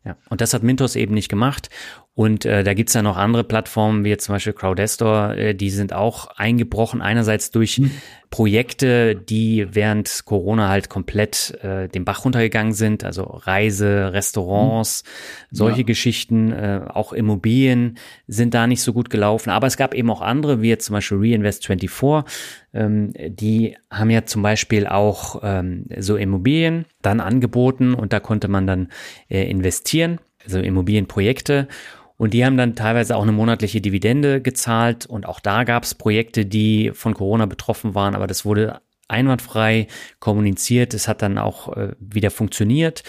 Ja. 0.06 0.16
Und 0.30 0.40
das 0.40 0.54
hat 0.54 0.64
Mintos 0.64 0.96
eben 0.96 1.14
nicht 1.14 1.28
gemacht. 1.28 1.70
Und 2.14 2.46
äh, 2.46 2.64
da 2.64 2.74
gibt's 2.74 2.94
ja 2.94 3.02
noch 3.02 3.18
andere 3.18 3.44
Plattformen, 3.44 4.06
wie 4.06 4.10
jetzt 4.10 4.26
zum 4.26 4.36
Beispiel 4.36 4.54
Crowdestor, 4.54 5.36
äh, 5.36 5.54
die 5.54 5.70
sind 5.70 5.92
auch 5.94 6.28
eingebrochen, 6.38 7.02
einerseits 7.02 7.52
durch 7.52 7.78
mhm. 7.78 7.92
Projekte, 8.30 9.16
die 9.16 9.68
während 9.72 10.26
Corona 10.26 10.70
halt 10.70 10.90
komplett 10.90 11.58
äh, 11.64 11.88
den 11.88 12.04
Bach 12.04 12.26
runtergegangen 12.26 12.74
sind, 12.74 13.04
also 13.04 13.24
Reise, 13.24 14.12
Restaurants, 14.14 15.04
mhm. 15.50 15.56
solche 15.56 15.82
ja. 15.82 15.86
Geschichten, 15.86 16.52
äh, 16.52 16.82
auch 16.88 17.14
Immobilien 17.14 17.98
sind 18.28 18.54
da 18.54 18.68
nicht 18.68 18.82
so 18.82 18.94
gut 18.94 19.10
gelaufen. 19.10 19.50
Aber 19.50 19.68
es 19.68 19.78
gab 19.78 19.94
eben 19.94 20.10
auch 20.10 20.22
andere, 20.22 20.62
wie 20.62 20.70
jetzt 20.70 20.86
zum 20.86 20.94
Beispiel 20.94 21.18
Reinvest24, 21.18 22.26
ähm, 22.74 23.14
die 23.16 23.78
haben 23.90 24.10
ja 24.10 24.26
zum 24.26 24.42
Beispiel 24.42 24.88
auch 24.88 25.40
ähm, 25.44 25.86
so 25.98 26.18
Immobilien 26.18 26.86
dann 27.02 27.20
angeboten 27.20 27.94
und 27.94 28.12
da 28.14 28.20
konnte 28.20 28.50
man 28.50 28.68
dann 28.68 28.90
äh, 29.30 29.50
investieren, 29.50 30.20
also 30.44 30.60
Immobilienprojekte. 30.60 31.68
Und 32.18 32.34
die 32.34 32.44
haben 32.44 32.58
dann 32.58 32.76
teilweise 32.76 33.16
auch 33.16 33.24
eine 33.24 33.32
monatliche 33.32 33.80
Dividende 33.80 34.42
gezahlt. 34.42 35.06
Und 35.06 35.26
auch 35.28 35.40
da 35.40 35.64
gab 35.64 35.84
es 35.84 35.96
Projekte, 35.96 36.46
die 36.46 36.92
von 36.94 37.14
Corona 37.14 37.46
betroffen 37.46 37.96
waren, 37.96 38.16
aber 38.16 38.28
das 38.28 38.44
wurde 38.44 38.82
einwandfrei 39.08 39.88
kommuniziert. 40.20 40.94
Es 40.94 41.08
hat 41.08 41.22
dann 41.22 41.38
auch 41.38 41.76
äh, 41.78 41.94
wieder 42.00 42.32
funktioniert. 42.32 43.04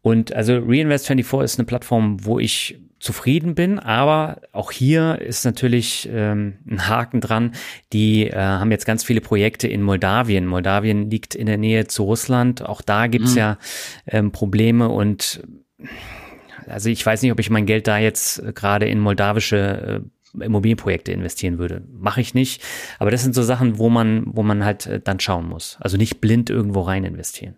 Und 0.00 0.32
also 0.32 0.54
Reinvest24 0.54 1.44
ist 1.44 1.58
eine 1.58 1.66
Plattform, 1.66 2.24
wo 2.24 2.38
ich 2.38 2.78
zufrieden 3.00 3.54
bin, 3.54 3.78
aber 3.78 4.40
auch 4.52 4.72
hier 4.72 5.20
ist 5.20 5.44
natürlich 5.44 6.08
ähm, 6.12 6.58
ein 6.68 6.88
Haken 6.88 7.20
dran. 7.20 7.52
Die 7.92 8.26
äh, 8.26 8.36
haben 8.36 8.72
jetzt 8.72 8.86
ganz 8.86 9.04
viele 9.04 9.20
Projekte 9.20 9.68
in 9.68 9.82
Moldawien. 9.82 10.46
Moldawien 10.46 11.08
liegt 11.10 11.34
in 11.34 11.46
der 11.46 11.58
Nähe 11.58 11.86
zu 11.86 12.04
Russland. 12.04 12.62
Auch 12.62 12.82
da 12.82 13.06
gibt's 13.06 13.32
mhm. 13.32 13.38
ja 13.38 13.58
ähm, 14.06 14.32
Probleme 14.32 14.88
und 14.88 15.42
also 16.68 16.88
ich 16.88 17.04
weiß 17.04 17.22
nicht, 17.22 17.32
ob 17.32 17.40
ich 17.40 17.50
mein 17.50 17.66
Geld 17.66 17.86
da 17.86 17.98
jetzt 17.98 18.42
gerade 18.54 18.88
in 18.88 19.00
moldawische 19.00 20.02
äh, 20.36 20.44
Immobilienprojekte 20.44 21.12
investieren 21.12 21.58
würde. 21.58 21.82
Mache 21.92 22.20
ich 22.20 22.34
nicht. 22.34 22.62
Aber 22.98 23.10
das 23.10 23.22
sind 23.22 23.34
so 23.34 23.42
Sachen, 23.42 23.78
wo 23.78 23.88
man, 23.88 24.24
wo 24.26 24.42
man 24.42 24.64
halt 24.64 24.86
äh, 24.86 25.00
dann 25.00 25.20
schauen 25.20 25.48
muss. 25.48 25.78
Also 25.80 25.96
nicht 25.96 26.20
blind 26.20 26.50
irgendwo 26.50 26.82
rein 26.82 27.04
investieren. 27.04 27.56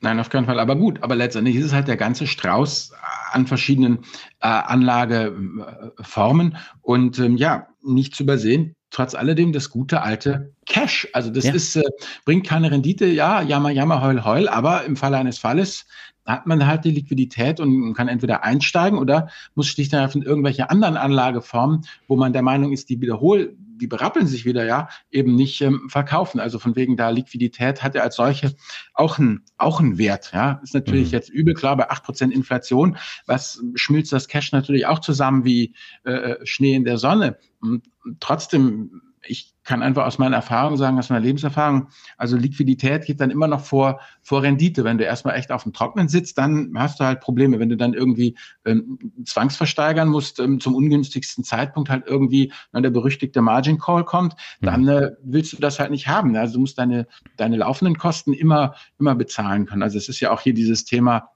Nein, 0.00 0.18
auf 0.18 0.30
keinen 0.30 0.46
Fall. 0.46 0.58
Aber 0.58 0.76
gut, 0.76 1.02
aber 1.02 1.14
letztendlich 1.14 1.56
ist 1.56 1.66
es 1.66 1.72
halt 1.72 1.88
der 1.88 1.96
ganze 1.96 2.26
Strauß 2.26 2.92
an 3.30 3.46
verschiedenen 3.46 4.00
äh, 4.40 4.48
Anlageformen. 4.48 6.56
Und 6.80 7.18
ähm, 7.20 7.36
ja, 7.36 7.68
nicht 7.82 8.16
zu 8.16 8.24
übersehen, 8.24 8.74
trotz 8.90 9.14
alledem 9.14 9.52
das 9.52 9.70
gute 9.70 10.02
alte 10.02 10.52
Cash. 10.66 11.08
Also 11.12 11.30
das 11.30 11.44
ja. 11.44 11.54
ist, 11.54 11.76
äh, 11.76 11.82
bringt 12.24 12.46
keine 12.46 12.70
Rendite, 12.70 13.06
ja, 13.06 13.42
jammer, 13.42 13.70
jammer, 13.70 14.02
heul, 14.02 14.24
heul, 14.24 14.48
aber 14.48 14.84
im 14.84 14.96
Falle 14.96 15.18
eines 15.18 15.38
Falles 15.38 15.86
hat 16.24 16.46
man 16.46 16.66
halt 16.66 16.84
die 16.84 16.90
Liquidität 16.90 17.60
und 17.60 17.94
kann 17.94 18.08
entweder 18.08 18.44
einsteigen 18.44 18.98
oder 18.98 19.28
muss 19.54 19.66
schlicht 19.66 19.92
und 19.92 20.14
in 20.14 20.22
irgendwelche 20.22 20.70
anderen 20.70 20.96
Anlageformen, 20.96 21.84
wo 22.06 22.16
man 22.16 22.32
der 22.32 22.42
Meinung 22.42 22.72
ist, 22.72 22.88
die 22.88 23.00
wiederholen, 23.00 23.56
die 23.82 23.88
berappeln 23.88 24.28
sich 24.28 24.44
wieder, 24.44 24.64
ja, 24.64 24.88
eben 25.10 25.34
nicht 25.34 25.60
ähm, 25.60 25.88
verkaufen. 25.88 26.38
Also 26.38 26.60
von 26.60 26.76
wegen 26.76 26.96
da 26.96 27.10
Liquidität 27.10 27.82
hat 27.82 27.96
ja 27.96 28.02
als 28.02 28.14
solche 28.14 28.54
auch 28.94 29.18
einen, 29.18 29.42
auch 29.56 29.80
einen 29.80 29.98
Wert, 29.98 30.30
ja. 30.32 30.60
Ist 30.62 30.74
natürlich 30.74 31.08
mhm. 31.08 31.12
jetzt 31.12 31.28
übel 31.30 31.54
klar 31.54 31.76
bei 31.76 31.90
acht 31.90 32.04
Prozent 32.04 32.32
Inflation, 32.32 32.96
was 33.26 33.60
schmilzt 33.74 34.12
das 34.12 34.28
Cash 34.28 34.52
natürlich 34.52 34.86
auch 34.86 35.00
zusammen 35.00 35.44
wie 35.44 35.74
äh, 36.04 36.36
Schnee 36.44 36.74
in 36.74 36.84
der 36.84 36.98
Sonne. 36.98 37.38
Und 37.60 37.82
trotzdem 38.20 39.02
ich 39.24 39.54
kann 39.64 39.82
einfach 39.82 40.06
aus 40.06 40.18
meiner 40.18 40.36
Erfahrung 40.36 40.76
sagen, 40.76 40.98
aus 40.98 41.08
meiner 41.08 41.24
Lebenserfahrung, 41.24 41.88
also 42.16 42.36
Liquidität 42.36 43.06
geht 43.06 43.20
dann 43.20 43.30
immer 43.30 43.46
noch 43.46 43.60
vor, 43.60 44.00
vor 44.20 44.42
Rendite. 44.42 44.82
Wenn 44.82 44.98
du 44.98 45.04
erstmal 45.04 45.36
echt 45.36 45.52
auf 45.52 45.62
dem 45.62 45.72
Trocknen 45.72 46.08
sitzt, 46.08 46.38
dann 46.38 46.72
hast 46.76 46.98
du 46.98 47.04
halt 47.04 47.20
Probleme. 47.20 47.60
Wenn 47.60 47.68
du 47.68 47.76
dann 47.76 47.94
irgendwie 47.94 48.36
ähm, 48.64 48.98
zwangsversteigern 49.24 50.08
musst, 50.08 50.40
ähm, 50.40 50.58
zum 50.58 50.74
ungünstigsten 50.74 51.44
Zeitpunkt 51.44 51.90
halt 51.90 52.04
irgendwie, 52.06 52.52
wenn 52.72 52.82
der 52.82 52.90
berüchtigte 52.90 53.40
Margin 53.40 53.78
Call 53.78 54.04
kommt, 54.04 54.34
dann 54.60 54.88
äh, 54.88 55.12
willst 55.22 55.52
du 55.52 55.58
das 55.58 55.78
halt 55.78 55.92
nicht 55.92 56.08
haben. 56.08 56.34
Also 56.34 56.54
du 56.54 56.60
musst 56.60 56.78
deine, 56.78 57.06
deine 57.36 57.56
laufenden 57.56 57.96
Kosten 57.96 58.32
immer, 58.32 58.74
immer 58.98 59.14
bezahlen 59.14 59.66
können. 59.66 59.82
Also 59.82 59.98
es 59.98 60.08
ist 60.08 60.20
ja 60.20 60.32
auch 60.32 60.40
hier 60.40 60.54
dieses 60.54 60.84
Thema, 60.84 61.31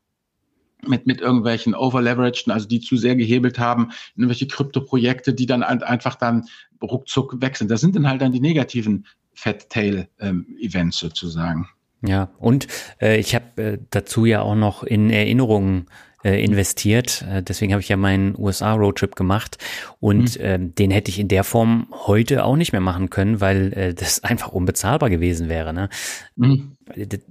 mit, 0.86 1.06
mit 1.06 1.20
irgendwelchen 1.20 1.74
Overleveraged, 1.74 2.48
also 2.48 2.68
die 2.68 2.80
zu 2.80 2.96
sehr 2.96 3.16
gehebelt 3.16 3.58
haben, 3.58 3.90
irgendwelche 4.14 4.46
Krypto-Projekte, 4.46 5.34
die 5.34 5.46
dann 5.46 5.62
einfach 5.62 6.14
dann 6.16 6.46
ruckzuck 6.82 7.40
weg 7.40 7.56
sind. 7.56 7.70
Das 7.70 7.80
sind 7.80 7.96
dann 7.96 8.08
halt 8.08 8.20
dann 8.20 8.32
die 8.32 8.40
negativen 8.40 9.06
Fat-Tail-Events 9.34 11.02
ähm, 11.02 11.08
sozusagen. 11.08 11.68
Ja, 12.02 12.30
und 12.38 12.66
äh, 13.00 13.18
ich 13.18 13.34
habe 13.34 13.62
äh, 13.62 13.78
dazu 13.90 14.26
ja 14.26 14.42
auch 14.42 14.54
noch 14.54 14.82
in 14.82 15.10
Erinnerungen 15.10 15.86
äh, 16.26 16.42
investiert. 16.42 17.24
Äh, 17.30 17.42
deswegen 17.42 17.72
habe 17.72 17.80
ich 17.80 17.88
ja 17.88 17.96
meinen 17.96 18.34
USA-Roadtrip 18.36 19.14
gemacht 19.14 19.58
und 20.00 20.36
mhm. 20.36 20.44
äh, 20.44 20.58
den 20.58 20.90
hätte 20.90 21.08
ich 21.08 21.20
in 21.20 21.28
der 21.28 21.44
Form 21.44 21.86
heute 21.92 22.44
auch 22.44 22.56
nicht 22.56 22.72
mehr 22.72 22.80
machen 22.80 23.10
können, 23.10 23.40
weil 23.40 23.72
äh, 23.74 23.94
das 23.94 24.24
einfach 24.24 24.48
unbezahlbar 24.48 25.08
gewesen 25.08 25.48
wäre. 25.48 25.72
Ne? 25.72 25.88
Mhm. 26.34 26.72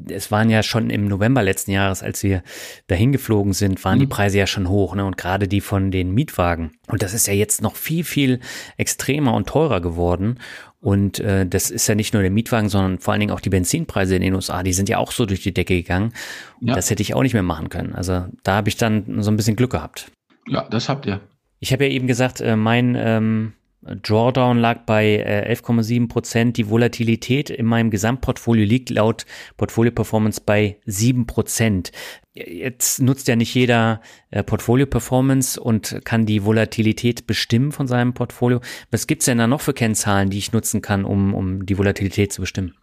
Es 0.07 0.31
waren 0.31 0.49
ja 0.49 0.63
schon 0.63 0.89
im 0.89 1.07
November 1.07 1.43
letzten 1.43 1.71
Jahres, 1.71 2.03
als 2.03 2.23
wir 2.23 2.41
dahin 2.87 3.11
geflogen 3.11 3.51
sind, 3.51 3.83
waren 3.83 3.97
mhm. 3.97 4.01
die 4.01 4.07
Preise 4.07 4.37
ja 4.37 4.47
schon 4.47 4.69
hoch, 4.69 4.95
ne? 4.95 5.05
Und 5.05 5.17
gerade 5.17 5.47
die 5.47 5.61
von 5.61 5.91
den 5.91 6.13
Mietwagen. 6.13 6.71
Und 6.87 7.03
das 7.03 7.13
ist 7.13 7.27
ja 7.27 7.33
jetzt 7.33 7.61
noch 7.61 7.75
viel, 7.75 8.03
viel 8.03 8.39
extremer 8.77 9.33
und 9.33 9.47
teurer 9.47 9.81
geworden. 9.81 10.39
Und 10.85 11.19
äh, 11.19 11.47
das 11.47 11.71
ist 11.71 11.87
ja 11.87 11.95
nicht 11.95 12.13
nur 12.13 12.21
der 12.21 12.29
Mietwagen, 12.29 12.69
sondern 12.69 12.99
vor 12.99 13.11
allen 13.11 13.19
Dingen 13.19 13.31
auch 13.31 13.39
die 13.39 13.49
Benzinpreise 13.49 14.15
in 14.15 14.21
den 14.21 14.35
USA, 14.35 14.61
die 14.61 14.71
sind 14.71 14.87
ja 14.87 14.99
auch 14.99 15.11
so 15.11 15.25
durch 15.25 15.41
die 15.41 15.51
Decke 15.51 15.73
gegangen. 15.73 16.13
Und 16.61 16.67
ja. 16.67 16.75
das 16.75 16.91
hätte 16.91 17.01
ich 17.01 17.15
auch 17.15 17.23
nicht 17.23 17.33
mehr 17.33 17.41
machen 17.41 17.69
können. 17.69 17.95
Also 17.95 18.25
da 18.43 18.57
habe 18.57 18.69
ich 18.69 18.77
dann 18.77 19.23
so 19.23 19.31
ein 19.31 19.35
bisschen 19.35 19.55
Glück 19.55 19.71
gehabt. 19.71 20.11
Ja, 20.47 20.69
das 20.69 20.87
habt 20.87 21.07
ihr. 21.07 21.21
Ich 21.59 21.73
habe 21.73 21.85
ja 21.85 21.89
eben 21.89 22.05
gesagt, 22.05 22.39
äh, 22.39 22.55
mein 22.55 22.95
ähm, 22.99 23.53
Drawdown 23.85 24.57
lag 24.57 24.85
bei 24.85 25.17
äh, 25.17 25.53
11,7 25.53 26.07
Prozent. 26.07 26.57
Die 26.57 26.69
Volatilität 26.69 27.49
in 27.49 27.65
meinem 27.65 27.91
Gesamtportfolio 27.91 28.65
liegt 28.65 28.89
laut 28.89 29.25
Portfolio 29.57 29.91
Performance 29.91 30.41
bei 30.43 30.77
7 30.85 31.27
Prozent. 31.27 31.91
Jetzt 32.33 32.99
nutzt 32.99 33.27
ja 33.27 33.35
nicht 33.35 33.53
jeder 33.53 34.01
äh, 34.31 34.43
Portfolio 34.43 34.87
Performance 34.87 35.59
und 35.59 36.01
kann 36.03 36.25
die 36.25 36.43
Volatilität 36.43 37.27
bestimmen 37.27 37.71
von 37.71 37.87
seinem 37.87 38.13
Portfolio. 38.13 38.59
Was 38.89 39.07
gibt's 39.07 39.25
denn 39.25 39.37
da 39.37 39.47
noch 39.47 39.61
für 39.61 39.73
Kennzahlen, 39.73 40.29
die 40.29 40.39
ich 40.39 40.51
nutzen 40.51 40.81
kann, 40.81 41.05
um, 41.05 41.33
um 41.33 41.65
die 41.65 41.77
Volatilität 41.77 42.33
zu 42.33 42.41
bestimmen? 42.41 42.73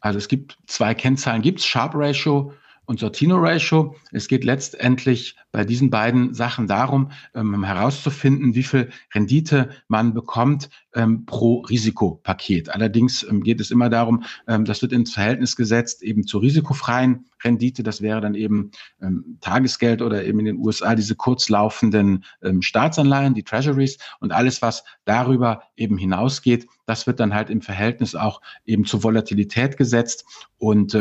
Also 0.00 0.18
es 0.18 0.28
gibt 0.28 0.58
zwei 0.66 0.94
Kennzahlen, 0.94 1.42
gibt's 1.42 1.64
Sharp 1.64 1.94
Ratio 1.94 2.52
und 2.92 3.00
Sortino 3.00 3.38
Ratio. 3.38 3.96
Es 4.10 4.28
geht 4.28 4.44
letztendlich 4.44 5.36
bei 5.50 5.64
diesen 5.64 5.88
beiden 5.88 6.34
Sachen 6.34 6.66
darum, 6.66 7.10
ähm, 7.34 7.64
herauszufinden, 7.64 8.54
wie 8.54 8.62
viel 8.62 8.90
Rendite 9.14 9.70
man 9.88 10.12
bekommt 10.12 10.68
ähm, 10.94 11.24
pro 11.24 11.60
Risikopaket. 11.60 12.68
Allerdings 12.68 13.22
ähm, 13.22 13.42
geht 13.42 13.62
es 13.62 13.70
immer 13.70 13.88
darum, 13.88 14.24
ähm, 14.46 14.66
das 14.66 14.82
wird 14.82 14.92
ins 14.92 15.14
Verhältnis 15.14 15.56
gesetzt 15.56 16.02
eben 16.02 16.26
zur 16.26 16.42
risikofreien 16.42 17.24
Rendite. 17.42 17.82
Das 17.82 18.02
wäre 18.02 18.20
dann 18.20 18.34
eben 18.34 18.72
ähm, 19.00 19.38
Tagesgeld 19.40 20.02
oder 20.02 20.26
eben 20.26 20.40
in 20.40 20.44
den 20.44 20.58
USA 20.58 20.94
diese 20.94 21.16
kurzlaufenden 21.16 22.24
ähm, 22.42 22.60
Staatsanleihen, 22.60 23.32
die 23.32 23.42
Treasuries 23.42 23.96
und 24.20 24.32
alles, 24.32 24.60
was 24.60 24.84
darüber 25.06 25.62
eben 25.76 25.96
hinausgeht, 25.96 26.66
das 26.84 27.06
wird 27.06 27.20
dann 27.20 27.32
halt 27.32 27.48
im 27.48 27.62
Verhältnis 27.62 28.14
auch 28.14 28.42
eben 28.66 28.84
zur 28.84 29.02
Volatilität 29.02 29.78
gesetzt 29.78 30.26
und 30.58 30.94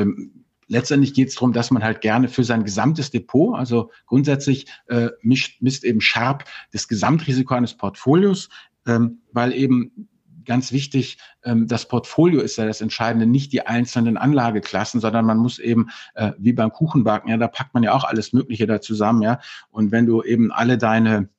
letztendlich 0.72 1.14
geht 1.14 1.28
es 1.28 1.36
darum, 1.36 1.52
dass 1.52 1.70
man 1.70 1.84
halt 1.84 2.02
gerne 2.02 2.30
für 2.30 2.46
sein 2.46 2.64
gesamtes 2.64 3.12
Depot, 3.12 3.56
also 3.58 3.92
grundsätzlich 4.06 4.68
äh, 4.88 5.10
mischt, 5.22 5.62
misst 5.62 5.84
eben 5.84 6.00
Sharp 6.00 6.46
das 6.72 6.88
Gesamtrisiko 6.88 7.54
eines 7.54 7.76
Portfolios, 7.76 8.50
ähm, 8.88 9.20
weil 9.34 9.54
eben 9.54 10.08
ganz 10.46 10.72
wichtig, 10.72 11.18
ähm, 11.44 11.68
das 11.68 11.88
Portfolio 11.88 12.40
ist 12.40 12.58
ja 12.58 12.66
das 12.66 12.80
Entscheidende, 12.80 13.26
nicht 13.26 13.52
die 13.52 13.68
einzelnen 13.68 14.16
Anlageklassen, 14.16 15.02
sondern 15.02 15.26
man 15.26 15.38
muss 15.38 15.60
eben, 15.60 15.90
äh, 16.16 16.32
wie 16.38 16.54
beim 16.54 16.72
Kuchenbacken, 16.72 17.30
ja, 17.30 17.38
da 17.38 17.50
packt 17.50 17.74
man 17.74 17.84
ja 17.84 17.94
auch 17.94 18.06
alles 18.06 18.32
Mögliche 18.32 18.66
da 18.66 18.80
zusammen, 18.80 19.22
ja. 19.22 19.40
Und 19.72 19.92
wenn 19.92 20.06
du 20.06 20.24
eben 20.24 20.52
alle 20.54 20.78
deine 20.78 21.30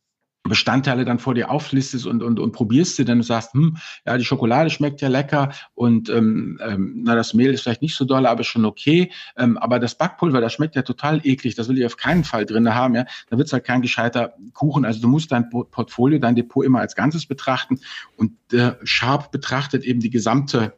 Bestandteile 0.45 1.05
dann 1.05 1.21
vor 1.21 1.35
dir 1.35 1.51
auflistest 1.51 2.07
und, 2.07 2.23
und, 2.23 2.41
und 2.41 2.53
probierst 2.53 2.97
sie, 2.97 3.05
dann 3.05 3.19
du 3.19 3.25
sagst, 3.25 3.55
hm, 3.55 3.77
ja, 4.05 4.19
die 4.19 4.25
Schokolade 4.25 4.71
schmeckt 4.71 5.01
ja 5.01 5.09
lecker 5.09 5.53
und 5.75 6.09
ähm, 6.09 6.59
ähm, 6.61 7.03
na, 7.05 7.15
das 7.15 7.33
Mehl 7.33 7.53
ist 7.53 7.63
vielleicht 7.63 7.83
nicht 7.83 7.97
so 7.97 8.05
doll, 8.05 8.27
aber 8.27 8.43
schon 8.43 8.65
okay. 8.65 9.13
Ähm, 9.37 9.57
aber 9.57 9.79
das 9.79 9.97
Backpulver, 9.97 10.41
das 10.41 10.53
schmeckt 10.53 10.75
ja 10.75 10.83
total 10.83 11.21
eklig, 11.25 11.55
das 11.55 11.69
will 11.69 11.79
ich 11.79 11.87
auf 11.87 11.97
keinen 11.97 12.25
Fall 12.25 12.45
drin 12.45 12.75
haben, 12.75 12.97
ja. 12.97 13.07
Da 13.31 13.39
wird's 13.39 13.53
halt 13.53 13.65
kein 13.65 13.83
gescheiter 13.83 14.35
Kuchen. 14.53 14.85
Also 14.85 15.01
du 15.01 15.09
musst 15.09 15.31
dein 15.31 15.49
Portfolio, 15.49 16.19
dein 16.19 16.35
Depot 16.35 16.65
immer 16.65 16.81
als 16.81 16.97
Ganzes 16.97 17.27
betrachten 17.27 17.79
und 18.17 18.33
äh, 18.53 18.73
Sharp 18.83 19.31
betrachtet 19.31 19.85
eben 19.85 20.01
die 20.01 20.11
gesamte 20.11 20.77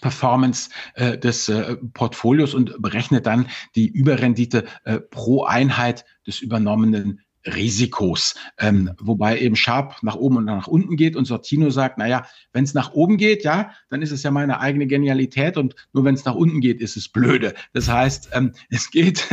Performance 0.00 0.70
äh, 0.94 1.18
des 1.18 1.48
äh, 1.48 1.76
Portfolios 1.94 2.54
und 2.54 2.80
berechnet 2.80 3.26
dann 3.26 3.48
die 3.74 3.88
Überrendite 3.88 4.66
äh, 4.84 5.00
pro 5.00 5.44
Einheit 5.44 6.04
des 6.26 6.40
übernommenen 6.40 7.22
Risikos. 7.46 8.34
Ähm, 8.58 8.90
wobei 8.98 9.38
eben 9.38 9.56
Sharp 9.56 10.02
nach 10.02 10.16
oben 10.16 10.38
und 10.38 10.44
nach 10.44 10.66
unten 10.66 10.96
geht 10.96 11.16
und 11.16 11.24
Sortino 11.24 11.70
sagt, 11.70 11.98
naja, 11.98 12.26
wenn 12.52 12.64
es 12.64 12.74
nach 12.74 12.92
oben 12.92 13.16
geht, 13.16 13.44
ja, 13.44 13.70
dann 13.90 14.02
ist 14.02 14.10
es 14.10 14.22
ja 14.22 14.30
meine 14.30 14.60
eigene 14.60 14.86
Genialität 14.86 15.56
und 15.56 15.74
nur 15.92 16.04
wenn 16.04 16.14
es 16.14 16.24
nach 16.24 16.34
unten 16.34 16.60
geht, 16.60 16.80
ist 16.80 16.96
es 16.96 17.08
blöde. 17.08 17.54
Das 17.72 17.88
heißt, 17.88 18.30
ähm, 18.32 18.52
es 18.70 18.90
geht 18.90 19.28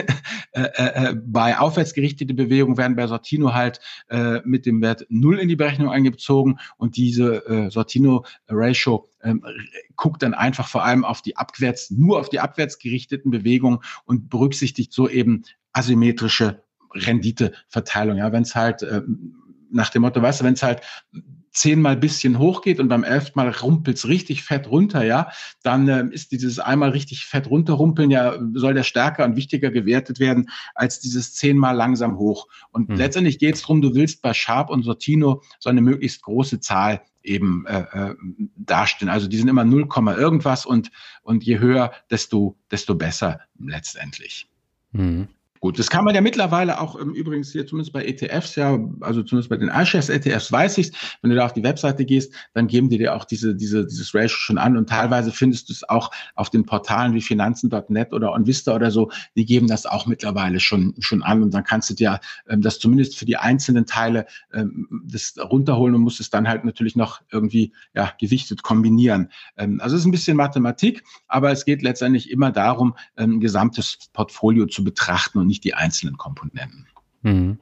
äh, 0.51 0.62
äh, 0.62 1.10
äh, 1.10 1.16
bei 1.16 1.58
aufwärtsgerichtete 1.58 2.34
Bewegungen 2.34 2.78
werden 2.78 2.95
bei 2.95 3.08
Sortino 3.08 3.53
halt 3.53 3.80
äh, 4.10 4.39
mit 4.45 4.66
dem 4.66 4.82
Wert 4.82 5.06
null 5.10 5.39
in 5.39 5.47
die 5.47 5.56
Berechnung 5.56 5.89
eingezogen 5.89 6.60
und 6.78 6.97
diese 6.97 7.45
äh, 7.47 7.70
Sortino-Ratio 7.70 9.10
ähm, 9.24 9.43
guckt 9.95 10.24
dann 10.24 10.34
einfach 10.34 10.68
vor 10.68 10.84
allem 10.84 11.03
auf 11.03 11.22
die 11.22 11.36
abwärts, 11.38 11.91
nur 11.91 12.20
auf 12.20 12.30
die 12.30 12.39
abwärts 12.39 12.78
gerichteten 12.80 13.32
Bewegungen 13.32 13.80
und 14.06 14.30
berücksichtigt 14.30 14.93
so 14.93 15.10
eben 15.10 15.43
asymmetrische 15.74 16.64
Renditeverteilung. 16.96 18.18
Ja, 18.18 18.32
wenn 18.32 18.43
es 18.43 18.56
halt 18.56 18.82
äh, 18.84 19.02
nach 19.72 19.89
dem 19.89 20.04
Motto, 20.04 20.22
weißt 20.22 20.41
du, 20.41 20.46
wenn 20.46 20.54
es 20.54 20.64
halt 20.64 20.82
zehnmal 21.56 21.96
bisschen 21.96 22.38
hochgeht 22.38 22.82
und 22.82 22.89
beim 22.89 23.06
elften 23.06 23.39
Mal 23.39 23.50
rumpelt's 23.50 24.08
richtig 24.08 24.43
fett 24.43 24.70
runter, 24.70 25.06
ja, 25.06 25.32
dann 25.64 25.88
äh, 25.88 26.06
ist 26.12 26.32
dieses 26.32 26.60
einmal 26.60 26.89
richtig 26.89 27.26
fett 27.26 27.50
runterrumpeln 27.50 28.12
ja, 28.12 28.38
soll 28.54 28.74
der 28.74 28.84
stärker 28.84 29.24
und 29.24 29.38
wichtiger 29.38 29.72
gewertet 29.72 30.20
werden 30.20 30.50
als 30.76 31.00
dieses 31.00 31.34
zehnmal 31.34 31.76
langsam 31.76 32.18
hoch. 32.18 32.48
Und 32.72 32.89
mhm. 32.89 32.98
letztendlich 32.98 33.39
geht's 33.39 33.62
drum, 33.62 33.82
du 33.82 33.96
willst 33.96 34.22
bei 34.22 34.34
Sharp 34.34 34.70
und 34.70 34.84
Sortino 34.84 35.41
so 35.60 35.70
eine 35.70 35.82
möglichst 35.82 36.22
große 36.24 36.60
Zahl 36.60 37.02
eben 37.24 37.66
äh, 37.68 37.86
äh, 37.91 38.16
dastehen. 38.58 39.10
Also 39.10 39.28
die 39.28 39.38
sind 39.38 39.48
immer 39.48 39.64
0, 39.64 39.88
irgendwas 40.18 40.66
und, 40.66 40.91
und 41.24 41.43
je 41.43 41.60
höher, 41.60 41.93
desto, 42.12 42.58
desto 42.70 42.96
besser 42.96 43.39
letztendlich. 43.58 44.50
Mhm. 44.91 45.30
Gut, 45.66 45.80
das 45.80 45.89
kann 45.89 46.05
man 46.05 46.13
ja 46.13 46.22
mittlerweile 46.22 46.80
auch 46.80 47.01
ähm, 47.01 47.16
übrigens 47.16 47.51
hier 47.51 47.66
zumindest 47.66 47.91
bei 47.91 48.05
ETFs 48.05 48.55
ja, 48.55 48.78
also 49.01 49.24
zumindest 49.24 49.49
bei 49.49 49.57
den 49.57 49.70
iShares 49.70 50.09
ETFs 50.09 50.51
weiß 50.51 50.78
ich 50.78 50.91
Wenn 51.24 51.32
du 51.32 51.36
da 51.36 51.43
auf 51.43 51.53
die 51.53 51.63
Webseite 51.63 52.05
gehst, 52.05 52.36
dann 52.53 52.68
geben 52.68 52.88
die 52.88 52.99
dir 52.99 53.16
auch 53.16 53.26
diese, 53.26 53.55
diese, 53.55 53.84
dieses 53.84 54.13
Ratio 54.13 54.38
schon 54.38 54.59
an 54.59 54.78
und 54.78 54.88
teilweise 54.88 55.32
findest 55.32 55.70
du 55.70 55.74
es 55.74 55.84
auch 55.89 56.11
auf 56.36 56.51
den 56.51 56.68
Portalen 56.68 57.16
wie 57.16 57.22
Finanzen.net 57.22 58.13
oder 58.13 58.34
OnVista 58.34 58.76
oder 58.76 58.91
so, 58.91 59.09
die 59.36 59.43
geben 59.43 59.66
das 59.66 59.88
auch 59.88 60.05
mittlerweile 60.05 60.59
schon, 60.59 60.93
schon 60.99 61.24
an 61.24 61.41
und 61.41 61.51
dann 61.51 61.63
kannst 61.63 61.89
du 61.89 61.95
dir 61.95 62.20
ähm, 62.47 62.61
das 62.61 62.78
zumindest 62.78 63.18
für 63.18 63.26
die 63.26 63.38
einzelnen 63.38 63.88
Teile 63.88 64.28
ähm, 64.53 64.88
das 65.07 65.34
runterholen 65.39 65.95
und 65.95 66.01
musst 66.01 66.20
es 66.20 66.30
dann 66.30 66.47
halt 66.47 66.63
natürlich 66.63 66.95
noch 66.95 67.22
irgendwie 67.32 67.74
ja, 67.95 68.13
gewichtet 68.20 68.61
kombinieren. 68.61 69.32
Ähm, 69.57 69.80
also 69.82 69.95
es 69.95 70.03
ist 70.03 70.05
ein 70.05 70.11
bisschen 70.11 70.38
Mathematik, 70.38 71.03
aber 71.28 71.51
es 71.51 71.66
geht 71.66 71.82
letztendlich 71.82 72.30
immer 72.30 72.51
darum, 72.51 72.95
ein 73.16 73.39
gesamtes 73.39 73.97
Portfolio 74.13 74.68
zu 74.68 74.84
betrachten 74.84 75.39
und 75.39 75.47
nicht 75.47 75.55
nicht 75.56 75.64
die 75.64 75.74
einzelnen 75.74 76.18
Komponenten. 76.18 76.86
Mhm. 77.22 77.60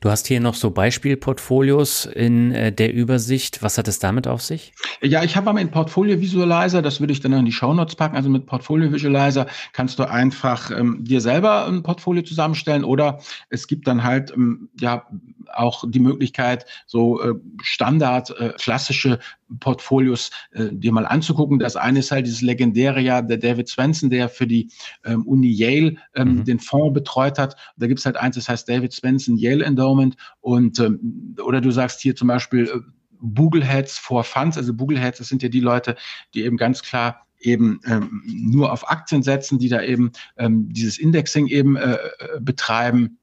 Du 0.00 0.10
hast 0.10 0.26
hier 0.26 0.40
noch 0.40 0.54
so 0.54 0.70
Beispielportfolios 0.70 2.06
in 2.06 2.52
äh, 2.52 2.72
der 2.72 2.94
Übersicht. 2.94 3.62
Was 3.62 3.76
hat 3.76 3.86
es 3.86 3.98
damit 3.98 4.26
auf 4.26 4.40
sich? 4.40 4.72
Ja, 5.02 5.22
ich 5.22 5.36
habe 5.36 5.52
mal 5.52 5.58
einen 5.58 5.70
Portfolio 5.70 6.20
Visualizer, 6.22 6.80
das 6.80 7.00
würde 7.00 7.12
ich 7.12 7.20
dann 7.20 7.34
in 7.34 7.44
die 7.44 7.52
Show 7.52 7.74
Notes 7.74 7.94
packen. 7.94 8.16
Also 8.16 8.30
mit 8.30 8.46
Portfolio 8.46 8.90
Visualizer 8.90 9.46
kannst 9.74 9.98
du 9.98 10.08
einfach 10.08 10.70
ähm, 10.70 11.04
dir 11.04 11.20
selber 11.20 11.66
ein 11.66 11.82
Portfolio 11.82 12.22
zusammenstellen 12.22 12.82
oder 12.82 13.20
es 13.50 13.66
gibt 13.66 13.86
dann 13.86 14.04
halt 14.04 14.30
ähm, 14.30 14.70
ja 14.80 15.06
auch 15.54 15.84
die 15.86 16.00
Möglichkeit, 16.00 16.64
so 16.86 17.20
äh, 17.20 17.34
Standard 17.62 18.30
äh, 18.38 18.54
klassische 18.58 19.18
Portfolios 19.60 20.30
äh, 20.52 20.68
dir 20.72 20.92
mal 20.92 21.06
anzugucken. 21.06 21.58
Das 21.58 21.76
eine 21.76 22.00
ist 22.00 22.10
halt 22.10 22.26
dieses 22.26 22.42
legendäre 22.42 23.00
ja 23.00 23.22
der 23.22 23.38
David 23.38 23.68
Svensson, 23.68 24.10
der 24.10 24.28
für 24.28 24.46
die 24.46 24.70
ähm, 25.04 25.26
Uni 25.26 25.50
Yale 25.50 25.96
ähm, 26.14 26.36
mhm. 26.36 26.44
den 26.44 26.58
Fonds 26.58 26.94
betreut 26.94 27.38
hat. 27.38 27.56
Da 27.76 27.86
gibt's 27.86 28.06
halt 28.06 28.16
eins, 28.16 28.36
das 28.36 28.48
heißt 28.48 28.68
David 28.68 28.92
Svensson 28.92 29.36
Yale 29.36 29.64
Endowment 29.64 30.16
und 30.40 30.78
ähm, 30.80 31.36
oder 31.44 31.60
du 31.60 31.70
sagst 31.70 32.00
hier 32.00 32.14
zum 32.14 32.28
Beispiel 32.28 32.64
äh, 32.64 32.80
Boogleheads 33.20 33.98
for 33.98 34.22
Funds, 34.24 34.56
also 34.56 34.72
Boogleheads, 34.74 35.18
das 35.18 35.28
sind 35.28 35.42
ja 35.42 35.48
die 35.48 35.60
Leute, 35.60 35.96
die 36.34 36.44
eben 36.44 36.56
ganz 36.56 36.82
klar 36.82 37.26
eben 37.40 37.80
ähm, 37.86 38.22
nur 38.26 38.72
auf 38.72 38.90
Aktien 38.90 39.22
setzen, 39.22 39.58
die 39.58 39.68
da 39.68 39.82
eben 39.82 40.12
ähm, 40.36 40.68
dieses 40.72 40.98
Indexing 40.98 41.46
eben 41.46 41.76
äh, 41.76 41.94
äh 41.94 42.40
betreiben. 42.40 43.18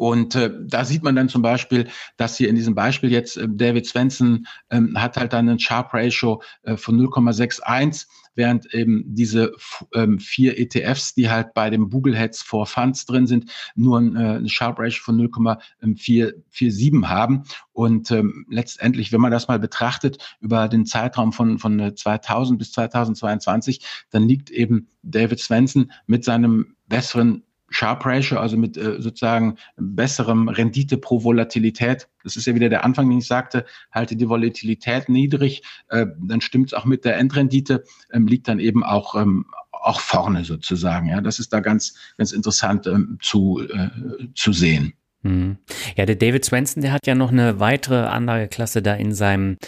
Und 0.00 0.34
äh, 0.34 0.50
da 0.66 0.86
sieht 0.86 1.02
man 1.02 1.14
dann 1.14 1.28
zum 1.28 1.42
Beispiel, 1.42 1.86
dass 2.16 2.38
hier 2.38 2.48
in 2.48 2.56
diesem 2.56 2.74
Beispiel 2.74 3.12
jetzt 3.12 3.36
äh, 3.36 3.46
David 3.46 3.84
Svensson 3.84 4.46
ähm, 4.70 4.98
hat 4.98 5.18
halt 5.18 5.34
dann 5.34 5.46
ein 5.46 5.58
Sharp 5.58 5.92
Ratio 5.92 6.40
äh, 6.62 6.78
von 6.78 6.98
0,61, 6.98 8.06
während 8.34 8.72
eben 8.72 9.04
diese 9.08 9.52
ähm, 9.92 10.18
vier 10.18 10.58
ETFs, 10.58 11.12
die 11.12 11.28
halt 11.28 11.52
bei 11.52 11.68
dem 11.68 11.90
Google 11.90 12.16
Heads 12.16 12.40
for 12.40 12.64
Funds 12.64 13.04
drin 13.04 13.26
sind, 13.26 13.52
nur 13.74 14.00
ein, 14.00 14.16
äh, 14.16 14.36
ein 14.36 14.48
Sharp 14.48 14.78
Ratio 14.78 15.02
von 15.02 15.18
0,447 15.18 17.06
haben. 17.06 17.42
Und 17.74 18.10
ähm, 18.10 18.46
letztendlich, 18.48 19.12
wenn 19.12 19.20
man 19.20 19.32
das 19.32 19.48
mal 19.48 19.58
betrachtet 19.58 20.16
über 20.40 20.68
den 20.68 20.86
Zeitraum 20.86 21.34
von, 21.34 21.58
von 21.58 21.94
2000 21.94 22.58
bis 22.58 22.72
2022, 22.72 23.84
dann 24.08 24.26
liegt 24.26 24.48
eben 24.48 24.88
David 25.02 25.40
Svensson 25.40 25.92
mit 26.06 26.24
seinem 26.24 26.74
besseren 26.88 27.44
Sharp 27.70 28.04
Ratio, 28.04 28.38
also 28.38 28.56
mit 28.56 28.76
äh, 28.76 29.00
sozusagen 29.00 29.56
besserem 29.76 30.48
Rendite 30.48 30.98
pro 30.98 31.22
Volatilität. 31.22 32.08
Das 32.24 32.36
ist 32.36 32.46
ja 32.46 32.54
wieder 32.54 32.68
der 32.68 32.84
Anfang, 32.84 33.08
den 33.08 33.18
ich 33.18 33.26
sagte, 33.26 33.64
halte 33.92 34.16
die 34.16 34.28
Volatilität 34.28 35.08
niedrig, 35.08 35.62
äh, 35.88 36.06
dann 36.20 36.40
stimmt 36.40 36.68
es 36.68 36.74
auch 36.74 36.84
mit 36.84 37.04
der 37.04 37.16
Endrendite, 37.16 37.84
ähm, 38.12 38.26
liegt 38.26 38.48
dann 38.48 38.58
eben 38.58 38.84
auch 38.84 39.14
ähm, 39.14 39.46
auch 39.70 40.00
vorne 40.00 40.44
sozusagen. 40.44 41.08
Ja, 41.08 41.20
das 41.20 41.38
ist 41.38 41.52
da 41.52 41.60
ganz 41.60 41.94
ganz 42.18 42.32
interessant 42.32 42.86
ähm, 42.86 43.18
zu 43.22 43.60
äh, 43.60 43.88
zu 44.34 44.52
sehen. 44.52 44.92
Mhm. 45.22 45.58
Ja, 45.96 46.06
der 46.06 46.16
David 46.16 46.44
Swenson, 46.44 46.82
der 46.82 46.92
hat 46.92 47.06
ja 47.06 47.14
noch 47.14 47.30
eine 47.30 47.60
weitere 47.60 48.06
Anlageklasse 48.06 48.80
da 48.80 48.94
in 48.94 49.12
seinem 49.12 49.58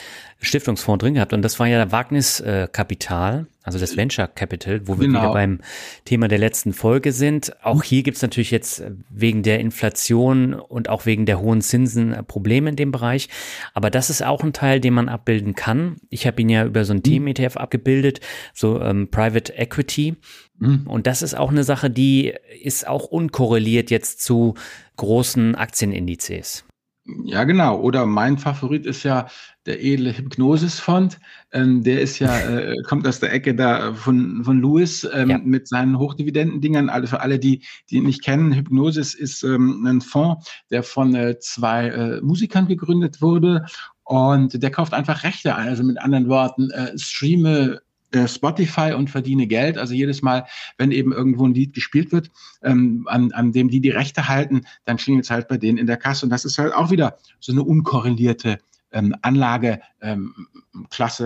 Stiftungsfonds 0.40 1.03
drin 1.03 1.14
gehabt 1.14 1.34
und 1.34 1.42
das 1.42 1.61
war 1.61 1.66
ja 1.66 1.92
Wagniskapital, 1.92 3.46
also 3.62 3.78
das 3.78 3.96
Venture 3.96 4.28
Capital, 4.28 4.86
wo 4.86 4.98
wir 4.98 5.06
genau. 5.06 5.20
wieder 5.20 5.32
beim 5.32 5.60
Thema 6.04 6.28
der 6.28 6.38
letzten 6.38 6.72
Folge 6.72 7.12
sind. 7.12 7.52
Auch 7.62 7.82
hier 7.82 8.02
gibt's 8.02 8.22
natürlich 8.22 8.50
jetzt 8.50 8.82
wegen 9.10 9.42
der 9.42 9.60
Inflation 9.60 10.54
und 10.54 10.88
auch 10.88 11.06
wegen 11.06 11.26
der 11.26 11.40
hohen 11.40 11.60
Zinsen 11.60 12.16
Probleme 12.26 12.70
in 12.70 12.76
dem 12.76 12.92
Bereich, 12.92 13.28
aber 13.74 13.90
das 13.90 14.10
ist 14.10 14.22
auch 14.22 14.42
ein 14.42 14.52
Teil, 14.52 14.80
den 14.80 14.94
man 14.94 15.08
abbilden 15.08 15.54
kann. 15.54 15.96
Ich 16.10 16.26
habe 16.26 16.42
ihn 16.42 16.48
ja 16.48 16.64
über 16.64 16.84
so 16.84 16.92
ein 16.92 16.98
mhm. 16.98 17.04
Themen-ETF 17.04 17.56
abgebildet, 17.56 18.20
so 18.54 18.80
ähm, 18.80 19.08
Private 19.10 19.54
Equity 19.56 20.16
Mhm. 20.62 20.86
Und 20.86 21.06
das 21.08 21.22
ist 21.22 21.34
auch 21.34 21.50
eine 21.50 21.64
Sache, 21.64 21.90
die 21.90 22.32
ist 22.62 22.86
auch 22.86 23.04
unkorreliert 23.04 23.90
jetzt 23.90 24.22
zu 24.22 24.54
großen 24.96 25.56
Aktienindizes. 25.56 26.64
Ja, 27.24 27.42
genau. 27.42 27.80
Oder 27.80 28.06
mein 28.06 28.38
Favorit 28.38 28.86
ist 28.86 29.02
ja 29.02 29.26
der 29.66 29.82
edle 29.82 30.16
Hypnosis-Fond. 30.16 31.18
Ähm, 31.52 31.82
der 31.82 32.00
ist 32.00 32.18
ja, 32.18 32.36
äh, 32.50 32.76
kommt 32.84 33.06
aus 33.06 33.20
der 33.20 33.32
Ecke 33.32 33.54
da 33.54 33.94
von, 33.94 34.44
von 34.44 34.60
Lewis 34.60 35.08
ähm, 35.12 35.30
ja. 35.30 35.38
mit 35.38 35.68
seinen 35.68 35.98
Hochdividendendingern. 35.98 36.88
Also 36.88 37.08
für 37.08 37.20
alle, 37.20 37.38
die, 37.38 37.62
die 37.90 37.96
ihn 37.96 38.04
nicht 38.04 38.24
kennen, 38.24 38.52
Hypnosis 38.52 39.14
ist 39.14 39.42
ähm, 39.42 39.84
ein 39.86 40.00
Fonds, 40.00 40.50
der 40.70 40.82
von 40.82 41.14
äh, 41.14 41.38
zwei 41.38 41.88
äh, 41.88 42.20
Musikern 42.20 42.66
gegründet 42.66 43.22
wurde. 43.22 43.66
Und 44.04 44.62
der 44.62 44.70
kauft 44.70 44.94
einfach 44.94 45.22
Rechte 45.22 45.54
ein. 45.54 45.68
Also 45.68 45.84
mit 45.84 46.00
anderen 46.00 46.28
Worten, 46.28 46.70
äh, 46.70 46.98
streame 46.98 47.80
äh, 48.12 48.28
Spotify 48.28 48.92
und 48.92 49.08
verdiene 49.08 49.46
Geld. 49.46 49.78
Also 49.78 49.94
jedes 49.94 50.22
Mal, 50.22 50.44
wenn 50.76 50.92
eben 50.92 51.12
irgendwo 51.12 51.46
ein 51.46 51.54
Lied 51.54 51.72
gespielt 51.72 52.12
wird, 52.12 52.30
ähm, 52.62 53.06
an, 53.08 53.32
an 53.32 53.52
dem 53.52 53.68
die 53.68 53.80
die 53.80 53.90
Rechte 53.90 54.28
halten, 54.28 54.62
dann 54.84 54.98
klingelt 54.98 55.24
es 55.24 55.30
halt 55.30 55.48
bei 55.48 55.56
denen 55.56 55.78
in 55.78 55.86
der 55.86 55.96
Kasse. 55.96 56.26
Und 56.26 56.30
das 56.30 56.44
ist 56.44 56.58
halt 56.58 56.74
auch 56.74 56.90
wieder 56.90 57.16
so 57.40 57.52
eine 57.52 57.62
unkorrelierte 57.62 58.58
ähm, 58.93 59.14
Anlageklasse. 59.22 59.82
Ähm, 60.03 60.34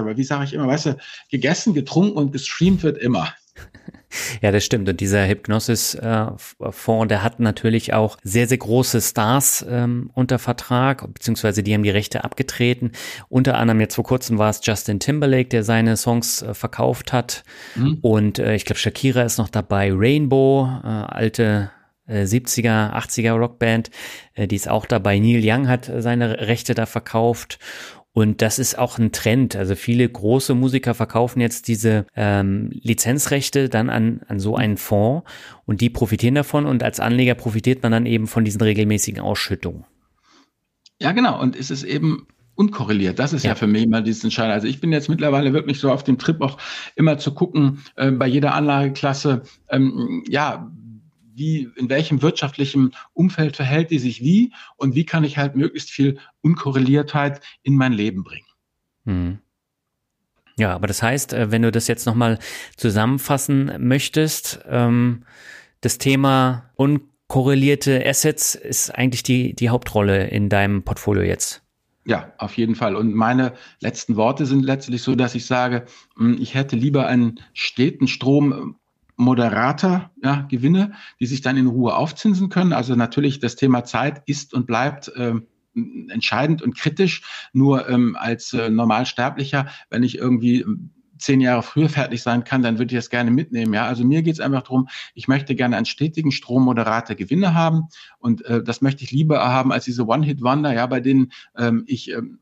Aber 0.00 0.16
wie 0.16 0.24
sage 0.24 0.44
ich 0.44 0.52
immer, 0.52 0.66
weißt 0.66 0.86
du, 0.86 0.96
gegessen, 1.30 1.74
getrunken 1.74 2.16
und 2.16 2.32
gestreamt 2.32 2.82
wird 2.82 2.98
immer. 2.98 3.32
Ja, 4.40 4.50
das 4.50 4.64
stimmt. 4.64 4.88
Und 4.88 5.00
dieser 5.00 5.26
Hypnosis-Fonds, 5.26 7.08
der 7.08 7.22
hat 7.22 7.40
natürlich 7.40 7.92
auch 7.92 8.16
sehr, 8.22 8.46
sehr 8.46 8.58
große 8.58 9.00
Stars 9.00 9.66
ähm, 9.68 10.10
unter 10.14 10.38
Vertrag, 10.38 11.12
beziehungsweise 11.12 11.62
die 11.62 11.74
haben 11.74 11.82
die 11.82 11.90
Rechte 11.90 12.24
abgetreten. 12.24 12.92
Unter 13.28 13.58
anderem 13.58 13.80
jetzt 13.80 13.96
vor 13.96 14.04
kurzem 14.04 14.38
war 14.38 14.50
es 14.50 14.60
Justin 14.62 15.00
Timberlake, 15.00 15.48
der 15.48 15.64
seine 15.64 15.96
Songs 15.96 16.42
äh, 16.42 16.54
verkauft 16.54 17.12
hat. 17.12 17.44
Mhm. 17.74 17.98
Und 18.00 18.38
äh, 18.38 18.54
ich 18.54 18.64
glaube, 18.64 18.78
Shakira 18.78 19.22
ist 19.22 19.38
noch 19.38 19.50
dabei. 19.50 19.90
Rainbow, 19.92 20.66
äh, 20.82 20.86
alte 20.86 21.70
70er, 22.08 22.92
80er 22.94 23.32
Rockband, 23.32 23.90
die 24.36 24.54
ist 24.54 24.68
auch 24.68 24.86
dabei. 24.86 25.18
Neil 25.18 25.40
Young 25.42 25.68
hat 25.68 25.90
seine 25.98 26.46
Rechte 26.46 26.74
da 26.74 26.86
verkauft 26.86 27.58
und 28.16 28.40
das 28.40 28.58
ist 28.58 28.78
auch 28.78 28.98
ein 28.98 29.12
Trend. 29.12 29.56
Also 29.56 29.74
viele 29.74 30.08
große 30.08 30.54
Musiker 30.54 30.94
verkaufen 30.94 31.38
jetzt 31.42 31.68
diese 31.68 32.06
ähm, 32.16 32.70
Lizenzrechte 32.72 33.68
dann 33.68 33.90
an, 33.90 34.22
an 34.26 34.40
so 34.40 34.56
einen 34.56 34.78
Fonds 34.78 35.30
und 35.66 35.82
die 35.82 35.90
profitieren 35.90 36.34
davon 36.34 36.64
und 36.64 36.82
als 36.82 36.98
Anleger 36.98 37.34
profitiert 37.34 37.82
man 37.82 37.92
dann 37.92 38.06
eben 38.06 38.26
von 38.26 38.42
diesen 38.42 38.62
regelmäßigen 38.62 39.20
Ausschüttungen. 39.20 39.84
Ja, 40.98 41.12
genau. 41.12 41.38
Und 41.38 41.56
es 41.56 41.70
ist 41.70 41.82
eben 41.82 42.26
unkorreliert. 42.54 43.18
Das 43.18 43.34
ist 43.34 43.44
ja, 43.44 43.50
ja 43.50 43.54
für 43.54 43.66
mich 43.66 43.82
immer 43.82 44.00
dieses 44.00 44.24
Entscheidende. 44.24 44.54
Also 44.54 44.66
ich 44.66 44.80
bin 44.80 44.92
jetzt 44.92 45.10
mittlerweile 45.10 45.52
wirklich 45.52 45.78
so 45.78 45.92
auf 45.92 46.02
dem 46.02 46.16
Trip 46.16 46.40
auch 46.40 46.56
immer 46.94 47.18
zu 47.18 47.34
gucken, 47.34 47.84
äh, 47.96 48.10
bei 48.12 48.26
jeder 48.26 48.54
Anlageklasse, 48.54 49.42
ähm, 49.68 50.24
ja, 50.26 50.72
wie, 51.36 51.68
in 51.76 51.88
welchem 51.88 52.22
wirtschaftlichen 52.22 52.94
Umfeld 53.12 53.56
verhält 53.56 53.90
die 53.90 53.98
sich 53.98 54.22
wie 54.22 54.52
und 54.76 54.94
wie 54.94 55.04
kann 55.04 55.24
ich 55.24 55.38
halt 55.38 55.54
möglichst 55.54 55.90
viel 55.90 56.18
Unkorreliertheit 56.40 57.40
in 57.62 57.76
mein 57.76 57.92
Leben 57.92 58.24
bringen. 58.24 58.46
Hm. 59.04 59.38
Ja, 60.58 60.74
aber 60.74 60.86
das 60.86 61.02
heißt, 61.02 61.34
äh, 61.34 61.50
wenn 61.50 61.62
du 61.62 61.70
das 61.70 61.86
jetzt 61.86 62.06
nochmal 62.06 62.38
zusammenfassen 62.76 63.72
möchtest, 63.78 64.60
ähm, 64.68 65.24
das 65.82 65.98
Thema 65.98 66.70
unkorrelierte 66.76 68.04
Assets 68.06 68.54
ist 68.54 68.90
eigentlich 68.90 69.22
die, 69.22 69.54
die 69.54 69.68
Hauptrolle 69.68 70.28
in 70.28 70.48
deinem 70.48 70.82
Portfolio 70.82 71.22
jetzt. 71.22 71.62
Ja, 72.06 72.32
auf 72.38 72.56
jeden 72.56 72.76
Fall. 72.76 72.94
Und 72.94 73.14
meine 73.14 73.52
letzten 73.80 74.16
Worte 74.16 74.46
sind 74.46 74.64
letztlich 74.64 75.02
so, 75.02 75.16
dass 75.16 75.34
ich 75.34 75.44
sage, 75.44 75.84
hm, 76.16 76.38
ich 76.40 76.54
hätte 76.54 76.76
lieber 76.76 77.06
einen 77.06 77.40
steten 77.52 78.06
Strom 78.06 78.76
moderater 79.16 80.10
ja, 80.22 80.46
Gewinne, 80.48 80.92
die 81.20 81.26
sich 81.26 81.40
dann 81.40 81.56
in 81.56 81.66
Ruhe 81.66 81.94
aufzinsen 81.94 82.48
können. 82.48 82.72
Also 82.72 82.94
natürlich 82.94 83.40
das 83.40 83.56
Thema 83.56 83.84
Zeit 83.84 84.22
ist 84.26 84.54
und 84.54 84.66
bleibt 84.66 85.08
äh, 85.08 85.34
entscheidend 86.08 86.62
und 86.62 86.76
kritisch. 86.76 87.22
Nur 87.52 87.88
ähm, 87.88 88.16
als 88.18 88.52
äh, 88.52 88.70
Normalsterblicher, 88.70 89.66
wenn 89.90 90.02
ich 90.02 90.18
irgendwie 90.18 90.60
ähm, 90.60 90.90
zehn 91.18 91.40
Jahre 91.40 91.62
früher 91.62 91.88
fertig 91.88 92.22
sein 92.22 92.44
kann, 92.44 92.62
dann 92.62 92.78
würde 92.78 92.94
ich 92.94 92.98
das 92.98 93.10
gerne 93.10 93.30
mitnehmen. 93.30 93.72
Ja, 93.72 93.86
also 93.86 94.04
mir 94.04 94.22
geht 94.22 94.34
es 94.34 94.40
einfach 94.40 94.62
darum, 94.62 94.88
ich 95.14 95.28
möchte 95.28 95.54
gerne 95.54 95.76
einen 95.76 95.86
stetigen 95.86 96.30
Strom 96.30 96.64
moderater 96.64 97.14
Gewinne 97.14 97.54
haben 97.54 97.88
und 98.18 98.44
äh, 98.44 98.62
das 98.62 98.82
möchte 98.82 99.04
ich 99.04 99.12
lieber 99.12 99.42
haben 99.42 99.72
als 99.72 99.86
diese 99.86 100.06
One-Hit-Wonder, 100.06 100.74
ja, 100.74 100.86
bei 100.86 101.00
denen 101.00 101.32
ähm, 101.56 101.84
ich 101.86 102.10
ähm, 102.10 102.38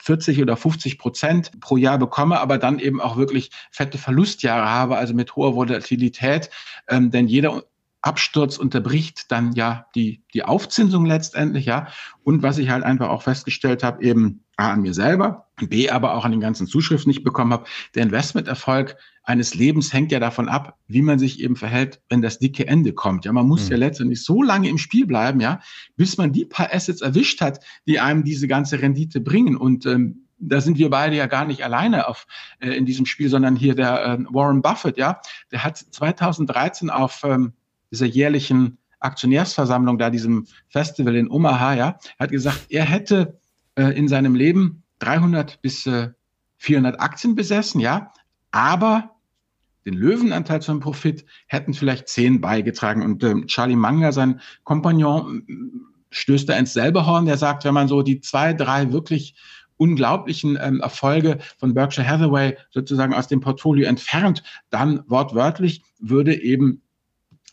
40 0.00 0.42
oder 0.42 0.56
50 0.56 0.98
Prozent 0.98 1.60
pro 1.60 1.76
Jahr 1.76 1.98
bekomme, 1.98 2.40
aber 2.40 2.58
dann 2.58 2.78
eben 2.78 3.00
auch 3.00 3.16
wirklich 3.16 3.50
fette 3.70 3.98
Verlustjahre 3.98 4.68
habe, 4.68 4.96
also 4.96 5.14
mit 5.14 5.36
hoher 5.36 5.54
Volatilität. 5.54 6.50
Ähm, 6.88 7.10
denn 7.10 7.28
jeder 7.28 7.64
Absturz 8.00 8.58
unterbricht 8.58 9.30
dann 9.30 9.52
ja 9.52 9.86
die, 9.94 10.22
die 10.32 10.44
Aufzinsung 10.44 11.04
letztendlich, 11.04 11.66
ja. 11.66 11.88
Und 12.22 12.42
was 12.42 12.58
ich 12.58 12.70
halt 12.70 12.84
einfach 12.84 13.08
auch 13.08 13.22
festgestellt 13.22 13.82
habe, 13.82 14.02
eben 14.02 14.44
A, 14.58 14.72
an 14.72 14.82
mir 14.82 14.92
selber, 14.92 15.46
B, 15.68 15.88
aber 15.88 16.14
auch 16.14 16.24
an 16.24 16.32
den 16.32 16.40
ganzen 16.40 16.66
Zuschriften 16.66 17.10
nicht 17.10 17.22
bekommen 17.22 17.52
habe, 17.52 17.64
der 17.94 18.02
Investmenterfolg 18.02 18.96
eines 19.22 19.54
Lebens 19.54 19.92
hängt 19.92 20.10
ja 20.10 20.18
davon 20.18 20.48
ab, 20.48 20.76
wie 20.88 21.00
man 21.00 21.20
sich 21.20 21.40
eben 21.40 21.54
verhält, 21.54 22.00
wenn 22.08 22.22
das 22.22 22.40
dicke 22.40 22.66
Ende 22.66 22.92
kommt. 22.92 23.24
Ja, 23.24 23.32
man 23.32 23.46
muss 23.46 23.66
mhm. 23.66 23.70
ja 23.70 23.76
letztendlich 23.76 24.24
so 24.24 24.42
lange 24.42 24.68
im 24.68 24.76
Spiel 24.76 25.06
bleiben, 25.06 25.40
ja, 25.40 25.60
bis 25.96 26.18
man 26.18 26.32
die 26.32 26.44
paar 26.44 26.74
Assets 26.74 27.02
erwischt 27.02 27.40
hat, 27.40 27.60
die 27.86 28.00
einem 28.00 28.24
diese 28.24 28.48
ganze 28.48 28.82
Rendite 28.82 29.20
bringen. 29.20 29.56
Und 29.56 29.86
ähm, 29.86 30.26
da 30.38 30.60
sind 30.60 30.76
wir 30.76 30.90
beide 30.90 31.14
ja 31.14 31.26
gar 31.26 31.44
nicht 31.44 31.62
alleine 31.62 32.08
auf, 32.08 32.26
äh, 32.58 32.70
in 32.70 32.84
diesem 32.84 33.06
Spiel, 33.06 33.28
sondern 33.28 33.54
hier 33.54 33.76
der 33.76 34.04
äh, 34.04 34.18
Warren 34.28 34.60
Buffett, 34.60 34.98
ja, 34.98 35.20
der 35.52 35.62
hat 35.62 35.78
2013 35.78 36.90
auf 36.90 37.22
ähm, 37.22 37.52
dieser 37.92 38.06
jährlichen 38.06 38.78
Aktionärsversammlung, 38.98 39.98
da 39.98 40.10
diesem 40.10 40.46
Festival 40.68 41.14
in 41.14 41.30
Omaha, 41.30 41.74
ja, 41.74 41.98
hat 42.18 42.30
gesagt, 42.32 42.66
er 42.70 42.84
hätte 42.84 43.38
äh, 43.78 43.96
in 43.96 44.08
seinem 44.08 44.34
Leben 44.34 44.82
300 44.98 45.62
bis 45.62 45.86
äh, 45.86 46.10
400 46.58 47.00
Aktien 47.00 47.36
besessen, 47.36 47.80
ja, 47.80 48.12
aber 48.50 49.14
den 49.86 49.94
Löwenanteil 49.94 50.60
zum 50.60 50.80
Profit 50.80 51.24
hätten 51.46 51.72
vielleicht 51.72 52.08
zehn 52.08 52.40
beigetragen. 52.40 53.02
Und 53.02 53.22
äh, 53.22 53.46
Charlie 53.46 53.76
Munger, 53.76 54.12
sein 54.12 54.40
Kompagnon, 54.64 55.86
stößt 56.10 56.48
da 56.48 56.54
ins 56.58 56.72
selbe 56.72 57.06
Horn. 57.06 57.26
Der 57.26 57.38
sagt, 57.38 57.64
wenn 57.64 57.74
man 57.74 57.88
so 57.88 58.02
die 58.02 58.20
zwei, 58.20 58.52
drei 58.52 58.92
wirklich 58.92 59.34
unglaublichen 59.76 60.58
ähm, 60.60 60.80
Erfolge 60.80 61.38
von 61.58 61.72
Berkshire 61.72 62.06
Hathaway 62.06 62.56
sozusagen 62.70 63.14
aus 63.14 63.28
dem 63.28 63.40
Portfolio 63.40 63.86
entfernt, 63.86 64.42
dann 64.70 65.04
wortwörtlich 65.06 65.82
würde 66.00 66.34
eben 66.34 66.82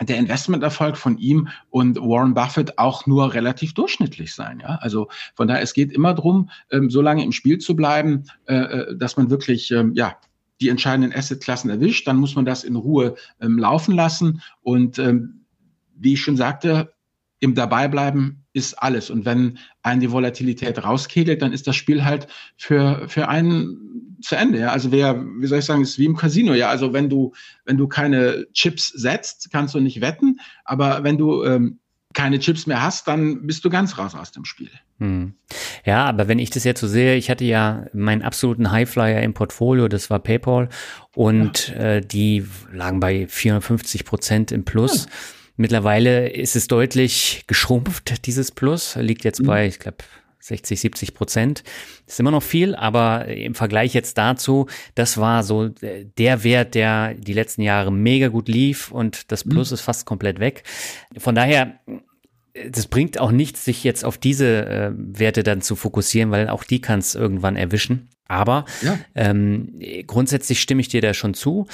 der 0.01 0.17
Investmenterfolg 0.17 0.97
von 0.97 1.17
ihm 1.17 1.47
und 1.69 1.97
Warren 1.97 2.33
Buffett 2.33 2.77
auch 2.77 3.05
nur 3.05 3.33
relativ 3.33 3.73
durchschnittlich 3.73 4.33
sein. 4.33 4.59
Ja? 4.59 4.77
Also 4.81 5.07
von 5.35 5.47
daher, 5.47 5.61
es 5.61 5.73
geht 5.73 5.91
immer 5.91 6.13
drum, 6.13 6.49
ähm, 6.69 6.89
so 6.89 7.01
lange 7.01 7.23
im 7.23 7.31
Spiel 7.31 7.59
zu 7.59 7.75
bleiben, 7.75 8.25
äh, 8.45 8.55
äh 8.55 8.97
dass 8.97 9.15
man 9.15 9.29
wirklich 9.29 9.71
ähm, 9.71 9.93
ja, 9.93 10.17
die 10.61 10.69
entscheidenden 10.69 11.13
Assetklassen 11.13 11.69
erwischt, 11.69 12.07
dann 12.07 12.17
muss 12.17 12.35
man 12.35 12.45
das 12.45 12.63
in 12.63 12.75
Ruhe 12.75 13.15
ähm, 13.41 13.57
laufen 13.57 13.95
lassen. 13.95 14.41
Und 14.61 14.99
ähm, 14.99 15.45
wie 15.95 16.13
ich 16.13 16.21
schon 16.21 16.37
sagte, 16.37 16.93
im 17.45 17.53
Dabeibleiben 17.53 18.43
ist 18.53 18.73
alles. 18.81 19.11
Und 19.11 19.23
wenn 19.23 19.59
einen 19.83 20.01
die 20.01 20.11
Volatilität 20.11 20.83
rauskegelt, 20.83 21.43
dann 21.43 21.53
ist 21.53 21.67
das 21.67 21.75
Spiel 21.75 22.03
halt 22.03 22.27
für, 22.57 23.07
für 23.07 23.29
einen 23.29 24.17
zu 24.21 24.35
Ende. 24.35 24.59
Ja? 24.59 24.69
Also 24.71 24.91
wer, 24.91 25.23
wie 25.39 25.45
soll 25.45 25.59
ich 25.59 25.65
sagen, 25.65 25.83
ist 25.83 25.99
wie 25.99 26.05
im 26.05 26.15
Casino. 26.15 26.53
Ja, 26.55 26.69
also 26.69 26.91
wenn 26.91 27.07
du, 27.07 27.33
wenn 27.63 27.77
du 27.77 27.87
keine 27.87 28.47
Chips 28.51 28.87
setzt, 28.87 29.51
kannst 29.51 29.75
du 29.75 29.79
nicht 29.79 30.01
wetten. 30.01 30.39
Aber 30.63 31.03
wenn 31.03 31.19
du 31.19 31.43
ähm, 31.43 31.77
keine 32.13 32.39
Chips 32.39 32.65
mehr 32.65 32.81
hast, 32.81 33.07
dann 33.07 33.45
bist 33.45 33.63
du 33.63 33.69
ganz 33.69 33.99
raus 33.99 34.15
aus 34.15 34.31
dem 34.31 34.43
Spiel. 34.43 34.71
Hm. 34.97 35.35
Ja, 35.85 36.05
aber 36.05 36.27
wenn 36.27 36.39
ich 36.39 36.49
das 36.49 36.63
jetzt 36.63 36.81
so 36.81 36.87
sehe, 36.87 37.15
ich 37.15 37.29
hatte 37.29 37.45
ja 37.45 37.85
meinen 37.93 38.23
absoluten 38.23 38.71
Highflyer 38.71 39.21
im 39.21 39.35
Portfolio, 39.35 39.87
das 39.87 40.09
war 40.09 40.17
PayPal 40.17 40.69
und 41.13 41.67
ja. 41.67 41.75
äh, 41.75 42.01
die 42.01 42.43
lagen 42.71 42.99
bei 42.99 43.27
450 43.27 44.03
Prozent 44.03 44.51
im 44.51 44.65
Plus. 44.65 45.05
Ja. 45.05 45.11
Mittlerweile 45.57 46.29
ist 46.29 46.55
es 46.55 46.67
deutlich 46.67 47.43
geschrumpft, 47.47 48.25
dieses 48.25 48.51
Plus, 48.51 48.95
liegt 48.95 49.23
jetzt 49.23 49.41
mhm. 49.41 49.45
bei, 49.45 49.67
ich 49.67 49.79
glaube, 49.79 49.97
60, 50.45 50.79
70 50.79 51.13
Prozent. 51.15 51.63
ist 52.05 52.19
immer 52.19 52.31
noch 52.31 52.43
viel, 52.43 52.75
aber 52.75 53.25
im 53.27 53.55
Vergleich 53.55 53.95
jetzt 53.95 54.17
dazu, 54.17 54.67
das 54.93 55.17
war 55.17 55.43
so 55.43 55.71
äh, 55.81 56.05
der 56.17 56.43
Wert, 56.43 56.75
der 56.75 57.15
die 57.15 57.33
letzten 57.33 57.63
Jahre 57.63 57.91
mega 57.91 58.27
gut 58.27 58.47
lief 58.47 58.91
und 58.91 59.31
das 59.31 59.45
mhm. 59.45 59.51
Plus 59.51 59.71
mhm. 59.71 59.75
ist 59.75 59.81
fast 59.81 60.05
komplett 60.05 60.39
weg. 60.39 60.63
Von 61.17 61.33
daher, 61.33 61.79
das 62.69 62.87
bringt 62.87 63.19
auch 63.19 63.31
nichts, 63.31 63.65
sich 63.65 63.83
jetzt 63.83 64.05
auf 64.05 64.19
diese 64.19 64.65
äh, 64.65 64.91
Werte 64.95 65.41
dann 65.41 65.61
zu 65.61 65.75
fokussieren, 65.75 66.29
weil 66.29 66.49
auch 66.49 66.63
die 66.63 66.79
kann 66.79 66.99
es 66.99 67.15
irgendwann 67.15 67.55
erwischen. 67.55 68.09
Aber 68.27 68.65
ja. 68.81 68.97
ähm, 69.15 69.79
grundsätzlich 70.05 70.61
stimme 70.61 70.81
ich 70.81 70.87
dir 70.87 71.01
da 71.01 71.13
schon 71.13 71.33
zu. 71.33 71.67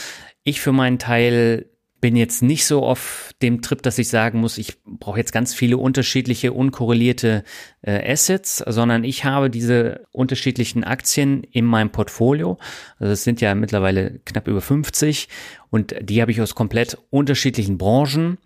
Ich 0.43 0.59
für 0.61 0.71
meinen 0.71 0.99
Teil 0.99 1.65
bin 2.01 2.15
jetzt 2.15 2.41
nicht 2.41 2.65
so 2.65 2.83
auf 2.83 3.29
dem 3.43 3.61
Trip, 3.61 3.81
dass 3.81 3.99
ich 3.99 4.09
sagen 4.09 4.39
muss, 4.39 4.57
ich 4.57 4.83
brauche 4.83 5.19
jetzt 5.19 5.31
ganz 5.31 5.53
viele 5.53 5.77
unterschiedliche 5.77 6.51
unkorrelierte 6.51 7.43
äh, 7.83 8.11
Assets, 8.11 8.63
sondern 8.67 9.03
ich 9.03 9.23
habe 9.23 9.51
diese 9.51 10.01
unterschiedlichen 10.11 10.83
Aktien 10.83 11.43
in 11.43 11.63
meinem 11.63 11.91
Portfolio. 11.91 12.57
Also 12.97 13.13
es 13.13 13.23
sind 13.23 13.39
ja 13.39 13.53
mittlerweile 13.53 14.19
knapp 14.25 14.47
über 14.47 14.61
50 14.61 15.29
und 15.69 15.95
die 16.01 16.21
habe 16.21 16.31
ich 16.31 16.41
aus 16.41 16.55
komplett 16.55 16.97
unterschiedlichen 17.11 17.77
Branchen. 17.77 18.39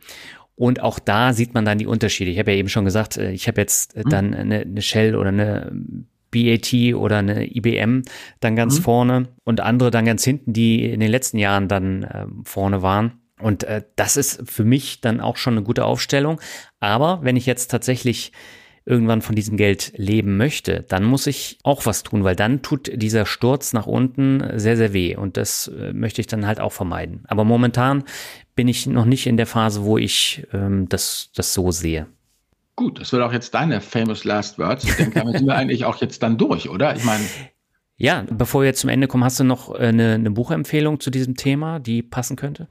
Und 0.57 0.81
auch 0.81 0.99
da 0.99 1.33
sieht 1.33 1.53
man 1.53 1.65
dann 1.65 1.77
die 1.77 1.87
Unterschiede. 1.87 2.31
Ich 2.31 2.39
habe 2.39 2.51
ja 2.51 2.57
eben 2.57 2.69
schon 2.69 2.85
gesagt, 2.85 3.17
äh, 3.17 3.31
ich 3.31 3.47
habe 3.47 3.61
jetzt 3.61 3.95
äh, 3.95 4.03
mhm. 4.05 4.09
dann 4.09 4.33
eine, 4.33 4.59
eine 4.59 4.81
Shell 4.81 5.15
oder 5.15 5.29
eine 5.29 5.71
BAT 6.31 6.73
oder 6.95 7.19
eine 7.19 7.55
IBM 7.55 8.03
dann 8.41 8.55
ganz 8.57 8.79
mhm. 8.79 8.83
vorne 8.83 9.27
und 9.45 9.61
andere 9.61 9.91
dann 9.91 10.03
ganz 10.03 10.25
hinten, 10.25 10.51
die 10.51 10.83
in 10.91 10.99
den 10.99 11.09
letzten 11.09 11.37
Jahren 11.37 11.69
dann 11.69 12.03
äh, 12.03 12.25
vorne 12.43 12.81
waren. 12.81 13.21
Und 13.39 13.63
äh, 13.63 13.83
das 13.95 14.17
ist 14.17 14.49
für 14.49 14.63
mich 14.63 15.01
dann 15.01 15.19
auch 15.19 15.37
schon 15.37 15.55
eine 15.55 15.63
gute 15.63 15.85
Aufstellung. 15.85 16.39
Aber 16.79 17.19
wenn 17.23 17.35
ich 17.35 17.45
jetzt 17.45 17.69
tatsächlich 17.69 18.31
irgendwann 18.85 19.21
von 19.21 19.35
diesem 19.35 19.57
Geld 19.57 19.93
leben 19.95 20.37
möchte, 20.37 20.85
dann 20.87 21.03
muss 21.03 21.25
ich 21.25 21.57
auch 21.63 21.85
was 21.85 22.03
tun, 22.03 22.23
weil 22.23 22.35
dann 22.35 22.61
tut 22.61 22.91
dieser 23.01 23.25
Sturz 23.25 23.73
nach 23.73 23.87
unten 23.87 24.43
sehr, 24.59 24.77
sehr 24.77 24.93
weh. 24.93 25.15
Und 25.15 25.37
das 25.37 25.67
äh, 25.67 25.91
möchte 25.91 26.21
ich 26.21 26.27
dann 26.27 26.45
halt 26.45 26.59
auch 26.59 26.71
vermeiden. 26.71 27.23
Aber 27.27 27.43
momentan 27.43 28.03
bin 28.55 28.67
ich 28.67 28.85
noch 28.85 29.05
nicht 29.05 29.25
in 29.25 29.37
der 29.37 29.47
Phase, 29.47 29.83
wo 29.83 29.97
ich 29.97 30.47
ähm, 30.53 30.87
das, 30.87 31.31
das 31.35 31.53
so 31.53 31.71
sehe. 31.71 32.07
Gut, 32.75 32.99
das 32.99 33.11
wird 33.11 33.23
auch 33.23 33.33
jetzt 33.33 33.53
deine 33.53 33.81
famous 33.81 34.23
last 34.23 34.59
words. 34.59 34.83
Ich 34.83 34.95
denke, 34.95 35.19
damit 35.19 35.37
sind 35.37 35.47
wir 35.47 35.55
eigentlich 35.55 35.85
auch 35.85 35.99
jetzt 35.99 36.21
dann 36.21 36.37
durch, 36.37 36.69
oder? 36.69 36.95
Ich 36.95 37.03
meine. 37.03 37.23
Ja, 37.97 38.25
bevor 38.29 38.61
wir 38.61 38.67
jetzt 38.67 38.81
zum 38.81 38.89
Ende 38.89 39.07
kommen, 39.07 39.23
hast 39.23 39.39
du 39.39 39.45
noch 39.45 39.73
äh, 39.73 39.87
eine, 39.87 40.13
eine 40.13 40.29
Buchempfehlung 40.29 40.99
zu 40.99 41.09
diesem 41.09 41.35
Thema, 41.35 41.79
die 41.79 42.03
passen 42.03 42.35
könnte? 42.35 42.67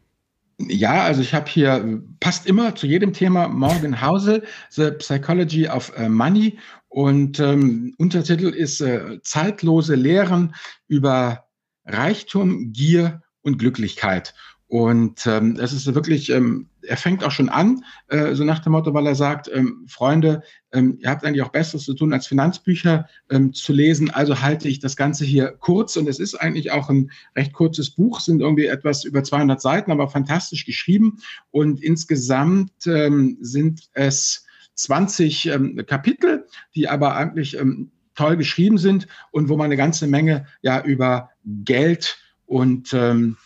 Ja, 0.59 1.03
also 1.03 1.21
ich 1.21 1.35
habe 1.35 1.51
hier, 1.51 2.03
passt 2.21 2.47
immer 2.47 2.77
zu 2.77 2.87
jedem 2.87 3.13
Thema 3.13 3.49
Morgan 3.49 4.01
Housel, 4.01 4.45
The 4.71 4.93
Psychology 4.93 5.69
of 5.69 5.93
äh, 5.97 6.09
Money. 6.09 6.59
Und 6.89 7.41
ähm, 7.41 7.95
Untertitel 7.99 8.49
ist 8.49 8.81
äh, 8.81 9.21
Zeitlose 9.23 9.97
Lehren 9.97 10.55
über 10.87 11.45
Reichtum, 11.87 12.73
Gier 12.73 13.23
und 13.43 13.59
Glücklichkeit. 13.59 14.35
Und 14.69 15.27
ähm, 15.27 15.59
es 15.61 15.73
ist 15.73 15.93
wirklich, 15.93 16.31
ähm, 16.31 16.69
er 16.87 16.97
fängt 16.97 17.25
auch 17.25 17.31
schon 17.31 17.49
an, 17.49 17.85
äh, 18.09 18.35
so 18.35 18.45
nach 18.45 18.61
dem 18.61 18.73
Motto, 18.73 18.95
weil 18.95 19.07
er 19.07 19.15
sagt, 19.15 19.51
ähm, 19.53 19.85
Freunde, 19.89 20.43
ähm, 20.73 20.99
ihr 21.01 21.11
habt 21.11 21.25
eigentlich 21.25 21.43
auch 21.43 21.53
Besseres 21.53 21.85
zu 21.85 21.95
tun, 21.95 22.13
als 22.13 22.27
Finanzbücher 22.27 23.09
ähm, 23.31 23.53
zu 23.53 23.73
lesen. 23.73 24.11
Also 24.11 24.41
halte 24.41 24.69
ich 24.69 24.81
das 24.81 24.97
Ganze 24.97 25.25
hier 25.25 25.53
kurz. 25.59 25.97
Und 25.97 26.09
es 26.09 26.19
ist 26.19 26.35
eigentlich 26.35 26.73
auch 26.73 26.91
ein 26.91 27.11
recht 27.37 27.53
kurzes 27.53 27.91
Buch, 27.91 28.21
sind 28.21 28.41
irgendwie 28.41 28.67
etwas 28.67 29.05
über 29.05 29.23
200 29.23 29.61
Seiten, 29.61 29.91
aber 29.91 30.09
fantastisch 30.09 30.65
geschrieben. 30.65 31.19
Und 31.51 31.83
insgesamt 31.83 32.87
ähm, 32.87 33.39
sind 33.41 33.89
es 33.93 34.47
20 34.75 35.47
ähm, 35.47 35.83
Kapitel, 35.87 36.47
die 36.75 36.89
aber 36.89 37.17
eigentlich 37.17 37.57
ähm, 37.57 37.91
toll 38.15 38.37
geschrieben 38.37 38.79
sind 38.79 39.07
und 39.31 39.49
wo 39.49 39.57
man 39.57 39.67
eine 39.67 39.77
ganze 39.77 40.07
Menge 40.07 40.47
ja 40.63 40.83
über 40.83 41.31
Geld 41.45 42.19
und 42.47 42.93
ähm, 42.93 43.37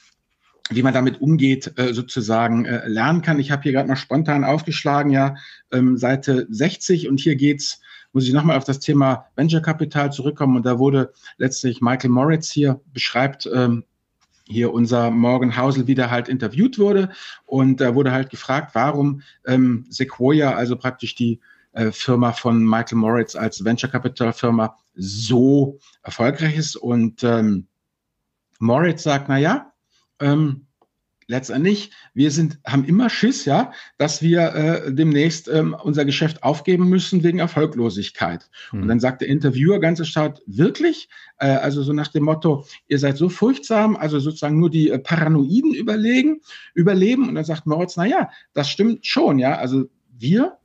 wie 0.70 0.82
man 0.82 0.94
damit 0.94 1.20
umgeht, 1.20 1.72
äh, 1.76 1.94
sozusagen 1.94 2.64
äh, 2.64 2.86
lernen 2.86 3.22
kann. 3.22 3.38
Ich 3.38 3.50
habe 3.50 3.62
hier 3.62 3.72
gerade 3.72 3.88
mal 3.88 3.96
spontan 3.96 4.44
aufgeschlagen, 4.44 5.10
ja, 5.10 5.36
ähm, 5.72 5.96
Seite 5.96 6.46
60 6.50 7.08
und 7.08 7.20
hier 7.20 7.36
geht's, 7.36 7.80
muss 8.12 8.26
ich 8.26 8.32
nochmal 8.32 8.56
auf 8.56 8.64
das 8.64 8.80
Thema 8.80 9.26
Venture 9.36 9.62
Capital 9.62 10.12
zurückkommen. 10.12 10.56
Und 10.56 10.66
da 10.66 10.78
wurde 10.78 11.12
letztlich 11.36 11.80
Michael 11.80 12.10
Moritz 12.10 12.50
hier 12.50 12.80
beschreibt, 12.92 13.48
ähm, 13.52 13.84
hier 14.46 14.72
unser 14.72 15.10
Morgan 15.10 15.56
Housel 15.56 15.86
wieder 15.86 16.10
halt 16.10 16.28
interviewt 16.28 16.78
wurde. 16.78 17.10
Und 17.44 17.80
da 17.80 17.94
wurde 17.94 18.12
halt 18.12 18.30
gefragt, 18.30 18.74
warum 18.74 19.22
ähm, 19.46 19.86
Sequoia, 19.90 20.54
also 20.54 20.76
praktisch 20.76 21.14
die 21.14 21.40
äh, 21.72 21.92
Firma 21.92 22.32
von 22.32 22.64
Michael 22.64 22.96
Moritz 22.96 23.36
als 23.36 23.62
Venture 23.62 23.90
Capital 23.90 24.32
Firma 24.32 24.76
so 24.94 25.78
erfolgreich 26.02 26.56
ist. 26.56 26.76
Und 26.76 27.24
Moritz 28.58 29.02
sagt, 29.04 29.28
na 29.28 29.38
ja, 29.38 29.72
ähm, 30.20 30.66
letztendlich, 31.28 31.90
wir 32.14 32.30
sind, 32.30 32.58
haben 32.66 32.84
immer 32.84 33.10
Schiss, 33.10 33.44
ja, 33.44 33.72
dass 33.98 34.22
wir 34.22 34.54
äh, 34.54 34.92
demnächst 34.92 35.46
ähm, 35.48 35.76
unser 35.80 36.04
Geschäft 36.04 36.42
aufgeben 36.42 36.88
müssen 36.88 37.22
wegen 37.22 37.38
Erfolglosigkeit. 37.38 38.50
Mhm. 38.72 38.82
Und 38.82 38.88
dann 38.88 39.00
sagt 39.00 39.20
der 39.20 39.28
Interviewer 39.28 39.78
ganz 39.78 40.00
erstaunt, 40.00 40.42
wirklich? 40.46 41.08
Äh, 41.38 41.48
also 41.48 41.82
so 41.82 41.92
nach 41.92 42.08
dem 42.08 42.24
Motto, 42.24 42.64
ihr 42.88 42.98
seid 42.98 43.18
so 43.18 43.28
furchtsam, 43.28 43.94
also 43.94 44.18
sozusagen 44.18 44.58
nur 44.58 44.70
die 44.70 44.90
äh, 44.90 44.98
Paranoiden 44.98 45.74
überlegen, 45.74 46.40
überleben. 46.74 47.28
Und 47.28 47.34
dann 47.34 47.44
sagt 47.44 47.66
Moritz, 47.66 47.96
na 47.96 48.06
ja, 48.06 48.30
das 48.54 48.70
stimmt 48.70 49.06
schon, 49.06 49.38
ja. 49.38 49.56
Also 49.56 49.84
wir 50.16 50.56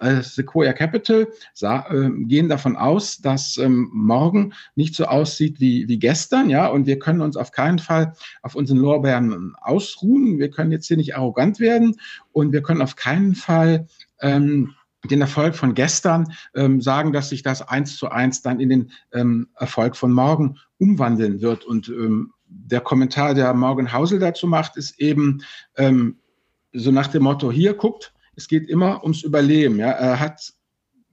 äh, 0.00 0.22
Sequoia 0.22 0.72
Capital 0.72 1.28
sah, 1.54 1.86
äh, 1.90 2.10
gehen 2.24 2.48
davon 2.48 2.76
aus, 2.76 3.18
dass 3.18 3.56
ähm, 3.58 3.90
morgen 3.92 4.52
nicht 4.74 4.94
so 4.94 5.04
aussieht 5.04 5.60
wie, 5.60 5.88
wie 5.88 5.98
gestern, 5.98 6.50
ja, 6.50 6.66
und 6.66 6.86
wir 6.86 6.98
können 6.98 7.20
uns 7.20 7.36
auf 7.36 7.52
keinen 7.52 7.78
Fall 7.78 8.14
auf 8.42 8.54
unseren 8.54 8.78
Lorbeeren 8.78 9.54
ausruhen. 9.60 10.38
Wir 10.38 10.50
können 10.50 10.72
jetzt 10.72 10.86
hier 10.88 10.96
nicht 10.96 11.16
arrogant 11.16 11.60
werden 11.60 11.96
und 12.32 12.52
wir 12.52 12.62
können 12.62 12.82
auf 12.82 12.96
keinen 12.96 13.34
Fall 13.34 13.86
ähm, 14.20 14.74
den 15.08 15.20
Erfolg 15.20 15.54
von 15.54 15.74
gestern 15.74 16.32
ähm, 16.54 16.80
sagen, 16.80 17.12
dass 17.12 17.30
sich 17.30 17.42
das 17.42 17.66
eins 17.66 17.96
zu 17.96 18.10
eins 18.10 18.42
dann 18.42 18.60
in 18.60 18.68
den 18.68 18.90
ähm, 19.12 19.48
Erfolg 19.56 19.96
von 19.96 20.12
morgen 20.12 20.58
umwandeln 20.78 21.40
wird. 21.40 21.64
Und 21.64 21.88
ähm, 21.88 22.32
der 22.46 22.80
Kommentar, 22.80 23.34
der 23.34 23.54
Morgan 23.54 23.92
Hausel 23.92 24.18
dazu 24.18 24.46
macht, 24.46 24.76
ist 24.76 24.98
eben 25.00 25.42
ähm, 25.76 26.18
so 26.72 26.90
nach 26.90 27.06
dem 27.06 27.22
Motto, 27.22 27.50
hier 27.50 27.74
guckt, 27.74 28.12
es 28.40 28.48
geht 28.48 28.68
immer 28.68 29.02
ums 29.02 29.22
Überleben. 29.22 29.76
Ja. 29.76 29.90
Er 29.90 30.18
hat, 30.18 30.52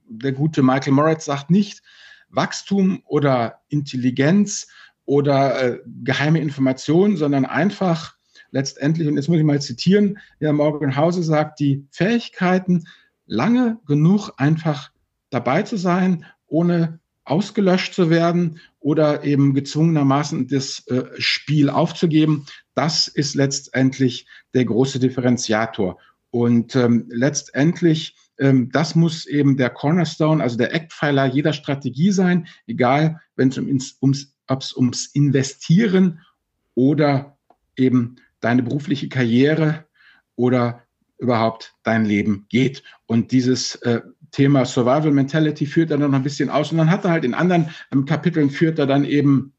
der 0.08 0.32
gute 0.32 0.62
Michael 0.62 0.94
Moritz 0.94 1.26
sagt 1.26 1.50
nicht 1.50 1.82
Wachstum 2.30 3.02
oder 3.04 3.60
Intelligenz 3.68 4.66
oder 5.04 5.62
äh, 5.62 5.78
geheime 6.04 6.40
Informationen, 6.40 7.16
sondern 7.16 7.44
einfach 7.44 8.16
letztendlich, 8.50 9.08
und 9.08 9.16
jetzt 9.16 9.28
muss 9.28 9.38
ich 9.38 9.44
mal 9.44 9.60
zitieren, 9.60 10.18
der 10.40 10.52
Morgan 10.52 10.96
Hause 10.96 11.22
sagt, 11.22 11.60
die 11.60 11.86
Fähigkeiten, 11.90 12.84
lange 13.26 13.78
genug 13.86 14.30
einfach 14.38 14.90
dabei 15.30 15.62
zu 15.62 15.76
sein, 15.76 16.24
ohne 16.46 17.00
ausgelöscht 17.24 17.92
zu 17.92 18.08
werden 18.08 18.58
oder 18.80 19.22
eben 19.24 19.52
gezwungenermaßen 19.52 20.48
das 20.48 20.86
äh, 20.86 21.04
Spiel 21.18 21.68
aufzugeben, 21.68 22.46
das 22.74 23.06
ist 23.06 23.34
letztendlich 23.34 24.26
der 24.54 24.64
große 24.64 24.98
Differenziator. 24.98 25.98
Und 26.30 26.76
ähm, 26.76 27.06
letztendlich, 27.08 28.14
ähm, 28.38 28.70
das 28.70 28.94
muss 28.94 29.26
eben 29.26 29.56
der 29.56 29.70
Cornerstone, 29.70 30.42
also 30.42 30.56
der 30.56 30.74
Eckpfeiler 30.74 31.26
jeder 31.26 31.52
Strategie 31.52 32.10
sein, 32.10 32.46
egal 32.66 33.20
wenn 33.36 33.48
es 33.48 33.58
ums, 33.58 33.98
ums, 34.02 34.34
ums 34.76 35.06
Investieren 35.14 36.20
oder 36.74 37.38
eben 37.76 38.16
deine 38.40 38.62
berufliche 38.62 39.08
Karriere 39.08 39.86
oder 40.36 40.82
überhaupt 41.18 41.74
dein 41.82 42.04
Leben 42.04 42.46
geht. 42.48 42.82
Und 43.06 43.32
dieses 43.32 43.74
äh, 43.76 44.00
Thema 44.30 44.64
Survival 44.64 45.10
Mentality 45.10 45.66
führt 45.66 45.90
er 45.90 45.98
dann 45.98 46.10
noch 46.10 46.18
ein 46.18 46.22
bisschen 46.24 46.50
aus. 46.50 46.70
Und 46.70 46.78
dann 46.78 46.90
hat 46.90 47.04
er 47.04 47.10
halt 47.10 47.24
in 47.24 47.34
anderen 47.34 47.70
ähm, 47.92 48.04
Kapiteln 48.04 48.50
führt 48.50 48.78
er 48.78 48.86
dann 48.86 49.04
eben 49.04 49.54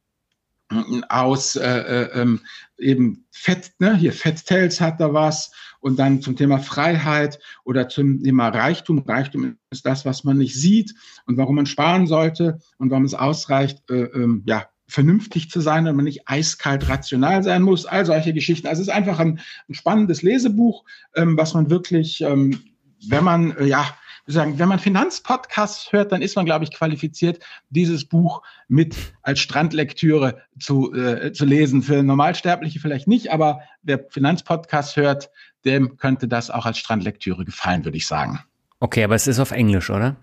aus 1.10 1.56
äh, 1.56 1.68
äh, 1.68 2.22
ähm, 2.22 2.42
eben 2.78 3.26
Fett, 3.32 3.72
ne, 3.80 3.96
hier 3.96 4.14
Fett 4.14 4.46
Tales 4.46 4.80
hat 4.80 5.00
da 5.00 5.14
was 5.14 5.52
und 5.80 5.98
dann 5.98 6.22
zum 6.22 6.36
Thema 6.36 6.60
Freiheit 6.60 7.40
oder 7.64 7.90
zum 7.90 8.22
Thema 8.24 8.50
Reichtum. 8.50 9.00
Reichtum 9.00 9.58
ist 9.72 9.86
das, 9.86 10.06
was 10.06 10.24
man 10.24 10.38
nicht 10.38 10.56
sieht 10.56 10.94
und 11.26 11.38
warum 11.38 11.56
man 11.56 11.66
sparen 11.66 12.06
sollte 12.06 12.60
und 12.78 12.92
warum 12.92 13.06
es 13.06 13.16
ausreicht, 13.16 13.90
äh, 13.90 14.04
ähm, 14.04 14.44
ja, 14.46 14.68
vernünftig 14.88 15.50
zu 15.50 15.62
sein 15.62 15.88
und 15.88 15.96
man 15.96 16.06
nicht 16.06 16.28
eiskalt 16.28 16.90
rational 16.90 17.44
sein 17.44 17.62
muss. 17.62 17.86
All 17.86 18.06
solche 18.06 18.34
Geschichten. 18.34 18.68
Also 18.68 18.82
es 18.82 18.88
ist 18.88 18.94
einfach 18.94 19.20
ein, 19.20 19.40
ein 19.70 19.74
spannendes 19.74 20.22
Lesebuch, 20.22 20.84
ähm, 21.16 21.38
was 21.38 21.54
man 21.54 21.70
wirklich, 21.70 22.22
ähm, 22.22 22.60
wenn 23.08 23.24
man, 23.24 23.56
äh, 23.58 23.66
ja, 23.66 23.88
sagen, 24.32 24.60
wenn 24.60 24.70
man 24.70 24.80
Finanzpodcasts 24.80 25.92
hört, 25.92 26.12
dann 26.12 26.22
ist 26.22 26.36
man, 26.36 26.46
glaube 26.46 26.64
ich, 26.64 26.72
qualifiziert, 26.72 27.44
dieses 27.70 28.06
Buch 28.06 28.42
mit 28.68 28.96
als 29.22 29.40
Strandlektüre 29.40 30.42
zu, 30.60 30.94
äh, 30.94 31.34
zu 31.34 31.46
lesen. 31.46 31.82
Für 31.82 32.04
Normalsterbliche 32.04 32.80
vielleicht 32.80 33.08
nicht, 33.08 33.32
aber 33.32 33.62
wer 33.82 34.06
Finanzpodcasts 34.10 34.96
hört, 34.96 35.30
dem 35.66 35.98
könnte 35.98 36.28
das 36.28 36.50
auch 36.50 36.66
als 36.66 36.78
Strandlektüre 36.78 37.46
gefallen, 37.46 37.86
würde 37.86 37.98
ich 37.98 38.08
sagen. 38.08 38.40
Okay, 38.80 39.04
aber 39.04 39.16
es 39.16 39.28
ist 39.28 39.40
auf 39.40 39.52
Englisch, 39.52 39.90
oder? 39.90 40.16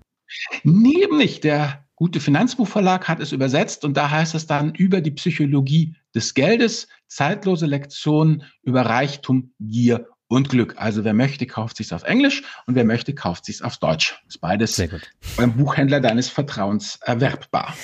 Nee, 0.62 1.02
eben 1.02 1.18
nicht. 1.18 1.44
Der 1.44 1.84
gute 1.94 2.20
Finanzbuchverlag 2.20 3.08
hat 3.08 3.20
es 3.20 3.32
übersetzt 3.32 3.84
und 3.84 3.96
da 3.96 4.10
heißt 4.10 4.34
es 4.34 4.46
dann 4.46 4.74
über 4.74 5.00
die 5.00 5.10
Psychologie 5.10 5.96
des 6.14 6.34
Geldes, 6.34 6.88
zeitlose 7.06 7.66
Lektionen 7.66 8.44
über 8.62 8.82
Reichtum, 8.82 9.52
Gier 9.60 10.08
und 10.28 10.48
Glück. 10.48 10.74
Also 10.76 11.04
wer 11.04 11.14
möchte, 11.14 11.46
kauft 11.46 11.76
sich's 11.76 11.92
auf 11.92 12.02
Englisch 12.02 12.42
und 12.66 12.74
wer 12.74 12.84
möchte, 12.84 13.14
kauft 13.14 13.44
sich's 13.44 13.62
auf 13.62 13.78
Deutsch. 13.78 14.20
Ist 14.28 14.40
beides 14.40 14.82
beim 15.36 15.56
Buchhändler 15.56 16.00
deines 16.00 16.28
Vertrauens 16.28 16.98
erwerbbar. 17.02 17.74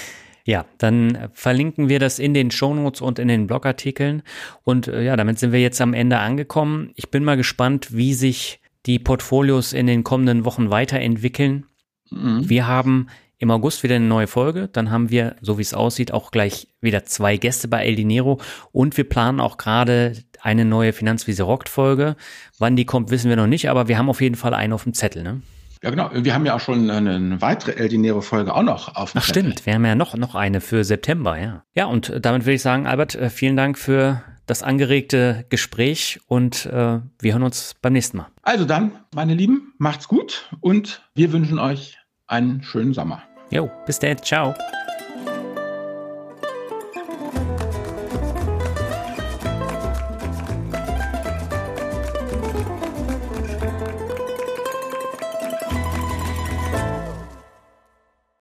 Ja, 0.45 0.65
dann 0.79 1.29
verlinken 1.33 1.89
wir 1.89 2.01
das 2.01 2.19
in 2.19 2.35
den 2.35 2.51
Shownotes 2.51 3.01
und 3.01 3.19
in 3.19 3.29
den 3.29 3.47
Blogartikeln. 3.47 4.23
Und 4.65 4.89
äh, 4.89 5.03
ja, 5.03 5.17
damit 5.17 5.39
sind 5.39 5.53
wir 5.53 5.61
jetzt 5.61 5.81
am 5.81 5.95
Ende 5.95 6.19
angekommen. 6.19 6.91
Ich 6.97 7.11
bin 7.11 7.23
mal 7.23 7.37
gespannt, 7.37 7.95
wie 7.95 8.15
sich 8.15 8.61
die 8.87 8.99
Portfolios 8.99 9.73
in 9.73 9.87
den 9.87 10.03
kommenden 10.03 10.45
Wochen 10.45 10.71
weiterentwickeln. 10.71 11.67
Mhm. 12.11 12.49
Wir 12.49 12.67
haben 12.67 13.07
im 13.43 13.51
August 13.51 13.83
wieder 13.83 13.97
eine 13.97 14.05
neue 14.07 14.29
Folge. 14.29 14.69
Dann 14.73 14.93
haben 14.93 15.11
wir, 15.11 15.35
so 15.41 15.59
wie 15.59 15.63
es 15.63 15.75
aussieht, 15.75 16.13
auch 16.13 16.31
gleich 16.31 16.69
wieder 16.81 17.05
zwei 17.05 17.37
Gäste 17.37 17.67
bei 17.67 17.85
El 17.85 17.97
Dinero. 17.97 18.41
Und 18.71 18.97
wir 18.97 19.09
planen 19.09 19.41
auch 19.41 19.57
gerade 19.57 20.13
eine 20.41 20.65
neue 20.65 20.93
Finanzwiese 20.93 21.43
Rockt 21.43 21.69
Folge. 21.69 22.15
Wann 22.59 22.77
die 22.77 22.85
kommt, 22.85 23.11
wissen 23.11 23.29
wir 23.29 23.37
noch 23.37 23.49
nicht, 23.49 23.69
aber 23.69 23.89
wir 23.89 23.99
haben 23.99 24.09
auf 24.09 24.21
jeden 24.21 24.37
Fall 24.37 24.55
eine 24.55 24.77
auf 24.77 24.85
dem 24.85 24.95
Zettel, 24.95 25.25
ne? 25.25 25.43
Ja, 25.83 25.91
genau. 25.91 26.11
Wir 26.15 26.33
haben 26.35 26.47
ja 26.47 26.55
auch 26.55 26.61
schon 26.61 26.89
eine 26.89 27.41
weitere 27.41 27.73
El 27.73 27.89
Dinero 27.89 28.21
Folge 28.21 28.55
auch 28.55 28.63
noch 28.63 28.95
auf 28.95 29.11
dem 29.11 29.19
Ach, 29.19 29.27
Zettel. 29.27 29.43
stimmt. 29.43 29.67
Wir 29.67 29.75
haben 29.75 29.85
ja 29.85 29.97
noch, 29.97 30.17
noch 30.17 30.37
eine 30.37 30.61
für 30.61 30.85
September, 30.85 31.37
ja. 31.37 31.65
Ja, 31.75 31.87
und 31.87 32.13
damit 32.23 32.43
würde 32.43 32.55
ich 32.55 32.63
sagen, 32.63 32.87
Albert, 32.87 33.17
äh, 33.17 33.29
vielen 33.29 33.57
Dank 33.57 33.77
für 33.77 34.23
das 34.47 34.63
angeregte 34.63 35.47
Gespräch 35.49 36.21
und 36.29 36.67
äh, 36.67 37.01
wir 37.21 37.33
hören 37.33 37.43
uns 37.43 37.75
beim 37.83 37.93
nächsten 37.93 38.19
Mal. 38.19 38.29
Also 38.43 38.65
dann, 38.65 38.93
meine 39.13 39.35
Lieben, 39.35 39.73
macht's 39.79 40.07
gut 40.07 40.49
und 40.61 41.03
wir 41.17 41.33
wünschen 41.33 41.59
euch 41.59 41.99
einen 42.29 42.63
schönen 42.63 42.95
Sommer. 42.95 43.23
Jo, 43.53 43.71
bis 43.87 43.99
dann. 43.99 44.17
Ciao. 44.17 44.55